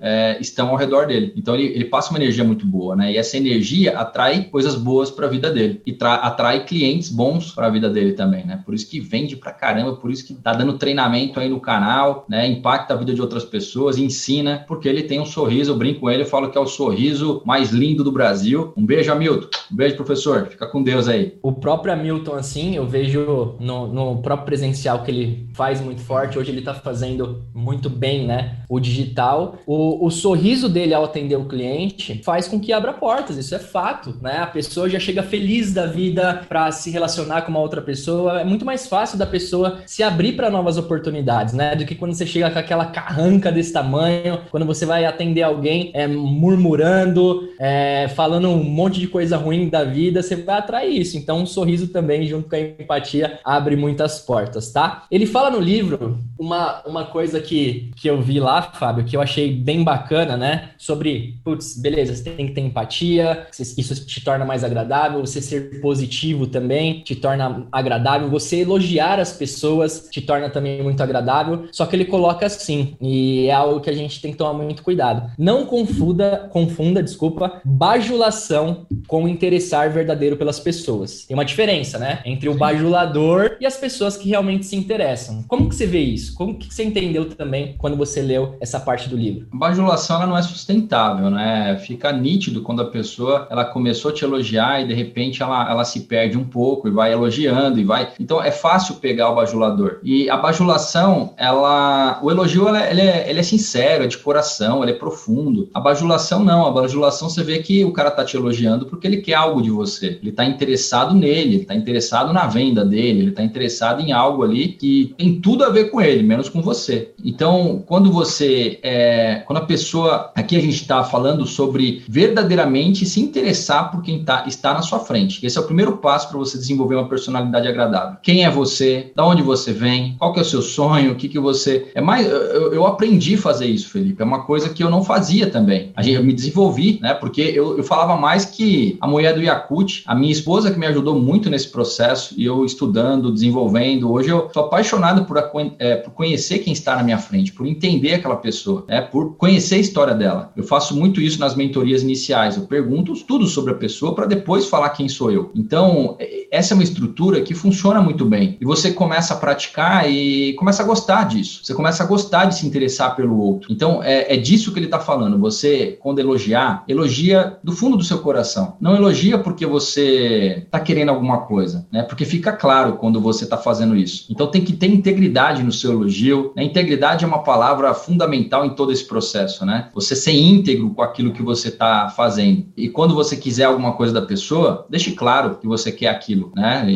é, 0.01 0.39
estão 0.41 0.69
ao 0.69 0.77
redor 0.77 1.07
dele. 1.07 1.33
Então 1.37 1.55
ele, 1.55 1.67
ele 1.67 1.85
passa 1.87 2.11
uma 2.11 2.19
energia 2.19 2.45
muito 2.45 2.67
boa, 2.67 2.95
né? 2.97 3.13
E 3.13 3.17
essa 3.17 3.37
energia 3.37 3.99
atrai 3.99 4.45
coisas 4.45 4.75
boas 4.75 5.11
para 5.11 5.27
a 5.27 5.31
vida 5.31 5.51
dele 5.51 5.81
e 5.87 5.97
atrai 6.01 6.65
clientes 6.65 7.09
bons 7.09 7.53
para 7.53 7.67
a 7.67 7.71
vida 7.71 7.89
dele 7.89 8.13
também, 8.13 8.45
né? 8.45 8.63
Por 8.65 8.75
isso 8.75 8.89
que 8.89 9.01
vende 9.01 9.37
pra 9.37 9.53
caramba, 9.53 9.97
por 9.97 10.11
isso 10.11 10.27
que 10.27 10.35
tá 10.35 10.53
dando 10.53 10.72
treinamento 10.79 11.39
aí 11.39 11.49
no 11.49 11.61
canal, 11.61 12.25
né? 12.29 12.47
Impacta 12.47 12.95
a 12.95 12.97
vida 12.97 13.15
de 13.15 13.21
outras 13.21 13.45
pessoas, 13.45 13.99
ensina, 13.99 14.65
porque 14.67 14.89
ele 14.89 15.03
tem 15.03 15.21
um 15.21 15.27
sorriso, 15.27 15.73
eu 15.73 15.77
brinco 15.77 16.01
com 16.01 16.11
ele, 16.11 16.23
eu 16.23 16.27
falo 16.27 16.51
que 16.51 16.59
é 16.59 16.61
o 16.61 16.67
sorriso 16.67 17.43
mais 17.45 17.71
lindo 17.71 18.05
do 18.05 18.13
Brasil. 18.13 18.73
Um 18.77 18.85
beijo, 18.85 19.13
Hamilton. 19.13 19.49
Um 19.71 19.77
beijo, 19.77 19.97
professor. 19.97 20.47
Fica 20.47 20.67
com 20.67 20.83
Deus 20.83 21.09
aí. 21.09 21.39
O 21.43 21.53
próprio 21.53 21.93
Hamilton, 21.93 22.35
assim, 22.35 22.77
eu 22.77 22.87
vejo 22.87 23.57
no, 23.61 23.87
no 23.87 24.23
próprio 24.23 24.47
presencial 24.47 25.03
que 25.03 25.11
ele 25.11 25.49
faz 25.55 25.81
muito 25.81 26.01
forte. 26.03 26.39
Hoje 26.39 26.51
ele 26.51 26.63
tá 26.63 26.75
fazendo 26.75 27.45
muito 27.55 27.89
bem, 27.89 28.27
né? 28.27 28.59
O 28.69 28.81
digital. 28.81 29.59
O, 29.67 30.07
o 30.07 30.11
sorriso 30.11 30.69
dele 30.69 30.95
ao 30.95 31.05
atender 31.05 31.37
o 31.37 31.47
cliente 31.47 32.21
faz 32.25 32.49
com 32.49 32.61
que 32.61 32.73
abra 32.73 32.93
portas. 32.93 33.37
Isso 33.37 33.55
é 33.55 33.59
fato, 33.59 34.17
né? 34.21 34.39
A 34.39 34.47
pessoa 34.47 34.89
já 34.89 34.99
chega 34.99 35.23
feliz 35.23 35.73
da 35.73 35.87
vida 35.87 36.45
para 36.49 36.71
se 36.73 36.91
relacionar 36.91 37.43
com 37.43 37.51
uma 37.51 37.61
outra 37.61 37.81
pessoa. 37.81 38.41
É 38.41 38.45
muito 38.45 38.65
mais 38.65 38.87
fácil 38.87 39.19
da 39.19 39.27
pessoa 39.27 39.81
se 39.87 40.03
abrir 40.03 40.33
para 40.33 40.51
oportunidades, 40.77 41.55
né? 41.55 41.75
Do 41.77 41.85
que 41.85 41.95
quando 41.95 42.15
você 42.15 42.27
chega 42.27 42.51
com 42.51 42.59
aquela 42.59 42.87
carranca 42.87 43.51
desse 43.51 43.73
tamanho, 43.73 44.41
quando 44.51 44.67
você 44.67 44.87
vai 44.87 45.05
atender 45.05 45.43
alguém 45.43 45.91
é, 45.95 46.07
murmurando, 46.07 47.49
é, 47.59 48.09
falando 48.15 48.49
um 48.49 48.63
monte 48.63 49.01
de 49.01 49.07
coisa 49.07 49.37
ruim 49.37 49.69
da 49.69 49.85
vida, 49.85 50.23
você 50.23 50.37
vai 50.37 50.59
atrair 50.59 51.01
isso. 51.01 51.17
Então, 51.17 51.41
um 51.41 51.47
sorriso 51.47 51.89
também, 51.89 52.27
junto 52.27 52.49
com 52.49 52.57
a 52.57 52.61
empatia, 52.61 53.41
abre 53.45 53.77
muitas 53.77 54.21
portas, 54.21 54.71
tá? 54.73 55.05
Ele 55.11 55.27
fala 55.27 55.51
no 55.51 55.61
livro 55.61 56.19
uma, 56.39 56.83
uma 56.87 57.05
coisa 57.05 57.41
que, 57.41 57.91
que 57.97 58.09
eu 58.09 58.21
vi 58.21 58.41
lá, 58.41 58.63
Fábio, 58.63 59.05
que 59.05 59.17
eu 59.17 59.21
achei 59.21 59.53
bem 59.53 59.83
bacana, 59.85 60.37
né? 60.37 60.71
Sobre, 60.79 61.39
putz, 61.45 61.77
beleza, 61.79 62.15
você 62.15 62.31
tem 62.31 62.47
que 62.47 62.53
ter 62.53 62.61
empatia, 62.61 63.47
isso 63.59 64.07
te 64.07 64.23
torna 64.23 64.45
mais 64.45 64.65
agradável, 64.65 65.21
você 65.21 65.41
ser 65.41 65.81
positivo 65.81 66.47
também 66.47 67.03
te 67.03 67.15
torna 67.15 67.67
agradável, 67.71 68.29
você 68.29 68.61
elogiar 68.61 69.19
as 69.19 69.33
pessoas 69.33 70.09
te 70.11 70.21
torna 70.21 70.49
também 70.53 70.83
muito 70.83 71.03
agradável. 71.03 71.67
Só 71.73 71.87
que 71.87 71.97
ele 71.97 72.05
coloca 72.05 72.47
assim, 72.47 72.97
e 73.01 73.47
é 73.47 73.53
algo 73.53 73.81
que 73.81 73.91
a 73.91 73.95
gente 73.95 74.21
tem 74.21 74.33
que 74.33 74.39
tomar 74.39 74.53
muito 74.53 74.83
cuidado. 74.83 75.31
Não 75.39 75.67
confunda, 75.67 76.49
confunda, 76.51 77.03
desculpa, 77.03 77.61
bajulação 77.65 78.87
com 79.07 79.29
interessar 79.29 79.91
verdadeiro 79.91 80.37
pelas 80.37 80.61
pessoas. 80.61 81.25
Tem 81.25 81.35
uma 81.35 81.45
diferença, 81.45 81.99
né? 81.99 82.21
Entre 82.25 82.49
o 82.49 82.55
bajulador 82.55 83.57
e 83.61 83.67
as 83.67 83.77
pessoas 83.77 84.17
que 84.17 84.29
realmente 84.29 84.67
se 84.67 84.77
interessam. 84.77 85.45
Como 85.49 85.69
que 85.69 85.75
você 85.75 85.87
vê 85.87 86.01
isso? 86.01 86.35
Como 86.35 86.59
que 86.59 86.73
você 86.73 86.85
entendeu 86.85 87.29
também 87.31 87.75
quando 87.79 87.97
você 87.97 88.21
leu 88.21 88.57
essa 88.61 88.79
parte 88.79 89.09
do 89.09 89.17
livro? 89.17 89.47
A 89.53 89.57
bajulação 89.57 90.17
ela 90.17 90.27
não 90.27 90.37
é 90.37 90.43
sustentável, 90.43 91.31
né? 91.31 91.77
Fica 91.85 92.13
nítido 92.13 92.63
quando 92.63 92.83
a 92.83 92.87
pessoa 92.87 93.47
ela 93.51 93.65
começou 93.65 94.11
a 94.11 94.15
te 94.15 94.25
elogiar 94.25 94.83
e 94.83 94.87
de 94.87 94.95
repente 94.95 95.43
ela, 95.43 95.71
ela 95.71 95.85
se 95.85 96.01
perde 96.01 96.37
um 96.37 96.45
pouco 96.45 96.89
e 96.89 96.91
vai 96.91 97.13
elogiando 97.13 97.79
e 97.79 97.85
vai. 97.85 98.13
Então 98.21 98.43
é 98.43 98.51
fácil 98.51 98.97
pegar 98.97 99.31
o 99.31 99.35
bajulador. 99.35 100.01
E 100.03 100.29
a 100.29 100.37
bajulação, 100.43 101.33
ela, 101.37 102.19
o 102.23 102.31
elogio 102.31 102.69
ela, 102.69 102.91
ele 102.91 103.01
é, 103.01 103.31
ele 103.31 103.41
é 103.41 103.43
sincero, 103.43 104.05
é 104.05 104.07
de 104.07 104.19
coração, 104.19 104.83
ele 104.83 104.93
é 104.93 104.97
profundo. 104.97 105.69
A 105.73 105.81
bajulação 105.81 106.45
não. 106.45 106.67
A 106.67 106.71
bajulação 106.71 107.31
você 107.31 107.43
vê 107.43 107.61
que 107.61 107.85
o 107.85 107.93
cara 107.93 108.11
tá 108.11 108.25
te 108.25 108.37
elogiando 108.37 108.87
porque 108.87 109.07
ele 109.07 109.19
quer 109.19 109.35
algo 109.35 109.63
de 109.63 109.71
você. 109.71 110.19
Ele 110.23 110.33
tá 110.33 110.45
interessado 110.45 111.15
nele, 111.15 111.57
ele 111.57 111.65
tá 111.65 111.75
interessado 111.75 112.33
na 112.33 112.47
venda 112.47 112.85
dele, 112.85 113.21
ele 113.21 113.31
tá 113.31 113.43
interessado 113.43 114.03
em 114.03 114.13
algo 114.13 114.43
ali 114.43 114.69
que 114.69 115.15
tem 115.17 115.41
tudo 115.41 115.65
a 115.65 115.71
ver 115.71 115.91
com 115.91 116.01
ele, 116.01 116.23
menos 116.23 116.49
com 116.49 116.61
você. 116.61 117.13
Então, 117.25 117.83
quando 117.87 118.11
você, 118.11 118.79
é, 118.83 119.43
quando 119.47 119.59
a 119.59 119.67
pessoa, 119.67 120.31
aqui 120.35 120.57
a 120.57 120.61
gente 120.61 120.83
está 120.83 121.05
falando 121.05 121.47
sobre 121.47 122.03
verdadeiramente 122.09 123.07
se 123.07 123.21
interessar 123.21 123.91
por 123.91 124.03
quem 124.03 124.25
tá, 124.25 124.45
está 124.47 124.75
na 124.75 124.83
sua 124.83 124.99
frente. 124.99 125.45
Esse 125.45 125.57
é 125.57 125.61
o 125.61 125.65
primeiro 125.65 125.99
passo 125.99 126.29
para 126.29 126.39
você 126.39 126.59
desenvolver 126.59 126.97
uma 126.97 127.09
personalidade 127.09 127.69
agradável. 127.69 128.17
Quem 128.23 128.45
é 128.45 128.51
você? 128.51 129.13
Da 129.15 129.25
onde 129.25 129.43
você 129.43 129.73
vem? 129.73 130.17
Qual 130.19 130.32
Qual 130.33 130.37
que 130.37 130.41
é 130.41 130.43
o 130.43 130.47
seu 130.47 130.63
sonho? 130.63 131.13
O 131.13 131.15
que 131.15 131.29
que 131.29 131.39
você... 131.39 131.91
É 131.95 132.01
mais... 132.01 132.27
Eu, 132.27 132.73
eu 132.73 132.87
aprendi 132.87 133.35
a 133.35 133.39
fazer 133.39 133.67
isso, 133.67 133.91
Felipe. 133.91 134.23
É 134.23 134.25
uma 134.25 134.45
coisa 134.45 134.71
que 134.71 134.83
eu 134.83 134.89
não 134.89 135.05
fazia 135.05 135.51
também. 135.51 135.93
A 135.95 136.03
gente, 136.03 136.17
eu 136.17 136.25
me 136.25 136.33
desenvolvi, 136.33 136.99
né? 137.03 137.13
Porque 137.13 137.43
eu, 137.43 137.77
eu 137.77 137.85
falava 137.85 138.17
mais 138.17 138.47
que 138.47 138.97
a 138.99 139.07
mulher 139.07 139.35
do 139.35 139.43
Yakut, 139.43 140.03
a 140.07 140.15
minha 140.15 140.33
esposa 140.33 140.71
que 140.71 140.79
me 140.79 140.87
ajudou 140.87 141.21
muito 141.21 141.51
nesse 141.51 141.69
processo, 141.69 142.35
e 142.39 142.47
eu 142.47 142.65
estudando, 142.65 143.31
desenvolvendo. 143.31 144.11
Hoje 144.11 144.31
eu 144.31 144.49
sou 144.55 144.65
apaixonado 144.65 145.27
por, 145.27 145.37
é, 145.79 145.97
por 145.97 146.13
conhecer 146.13 146.61
quem 146.61 146.73
está 146.73 146.97
na 146.97 147.03
minha 147.03 147.19
frente, 147.19 147.53
por 147.53 147.67
entender 147.67 148.15
aquela 148.15 148.37
pessoa, 148.37 148.87
né? 148.89 149.03
Por 149.03 149.37
conhecer 149.37 149.75
a 149.75 149.81
história 149.81 150.15
dela. 150.15 150.51
Eu 150.57 150.65
faço 150.65 150.97
muito 150.97 151.21
isso 151.21 151.39
nas 151.39 151.55
mentorias 151.55 152.03
iniciais. 152.03 152.57
Eu 152.57 152.63
pergunto 152.63 153.13
tudo 153.27 153.47
sobre 153.47 153.73
a 153.73 153.77
pessoa 153.77 154.15
para 154.15 154.25
depois 154.25 154.67
falar 154.67 154.89
quem 154.91 155.11
sou 155.11 155.31
eu. 155.31 155.51
Então, 155.55 156.17
é, 156.19 156.47
essa 156.51 156.73
é 156.73 156.75
uma 156.75 156.85
estrutura 156.85 157.43
que 157.43 157.55
funciona 157.55 158.01
muito 158.01 158.25
bem. 158.25 158.57
E 158.59 158.65
você 158.65 158.93
começa 158.93 159.35
a 159.35 159.37
praticar 159.37 160.11
e 160.11 160.22
começa 160.59 160.83
a 160.83 160.87
gostar 160.87 161.25
disso. 161.25 161.61
Você 161.63 161.75
começa 161.75 162.03
a 162.03 162.07
gostar 162.07 162.47
de 162.47 162.57
se 162.57 162.67
interessar 162.67 163.17
pelo 163.17 163.39
outro. 163.39 163.73
Então, 163.73 164.03
é, 164.03 164.35
é 164.35 164.37
disso 164.37 164.73
que 164.73 164.79
ele 164.79 164.87
está 164.87 164.99
falando. 164.99 165.39
Você, 165.39 165.99
quando 166.01 166.19
elogiar, 166.19 166.85
elogia 166.89 167.59
do 167.63 167.73
fundo 167.73 167.97
do 167.97 168.05
seu 168.05 168.19
coração. 168.19 168.77
Não 168.81 168.95
elogia 168.95 169.39
porque 169.39 169.67
você 169.67 170.63
está 170.65 170.81
querendo 170.81 171.11
alguma 171.11 171.39
coisa, 171.43 171.87
né? 171.91 172.03
Porque 172.03 172.25
fica 172.25 172.53
claro 172.53 172.95
quando 172.95 173.21
você 173.21 173.45
está 173.45 173.57
fazendo 173.57 173.97
isso. 173.97 174.27
Então, 174.31 174.47
tem 174.47 174.63
que 174.63 174.73
ter 174.73 174.89
integridade 174.89 175.63
no 175.63 175.73
seu 175.73 175.93
elogio. 175.93 176.53
A 176.57 176.63
integridade 176.63 177.25
é 177.25 177.29
uma 177.29 177.43
palavra 177.43 177.93
fundamental 177.95 178.65
em 178.65 178.71
todo 178.71 178.93
esse 178.93 179.07
processo, 179.07 179.65
né? 179.65 179.89
Você 179.95 180.15
ser 180.15 180.33
íntegro 180.33 180.91
com 180.91 181.03
aquilo 181.03 181.33
que 181.33 181.43
você 181.43 181.69
está 181.69 182.09
fazendo. 182.09 182.67
E 182.77 182.89
quando 182.89 183.15
você 183.15 183.37
quiser 183.37 183.65
alguma 183.65 183.93
coisa 183.93 184.13
da 184.13 184.23
pessoa, 184.23 184.87
deixe 184.89 185.13
claro 185.13 185.57
que 185.57 185.67
você 185.67 185.91
quer 185.91 186.09
aquilo, 186.09 186.53
né? 186.55 186.87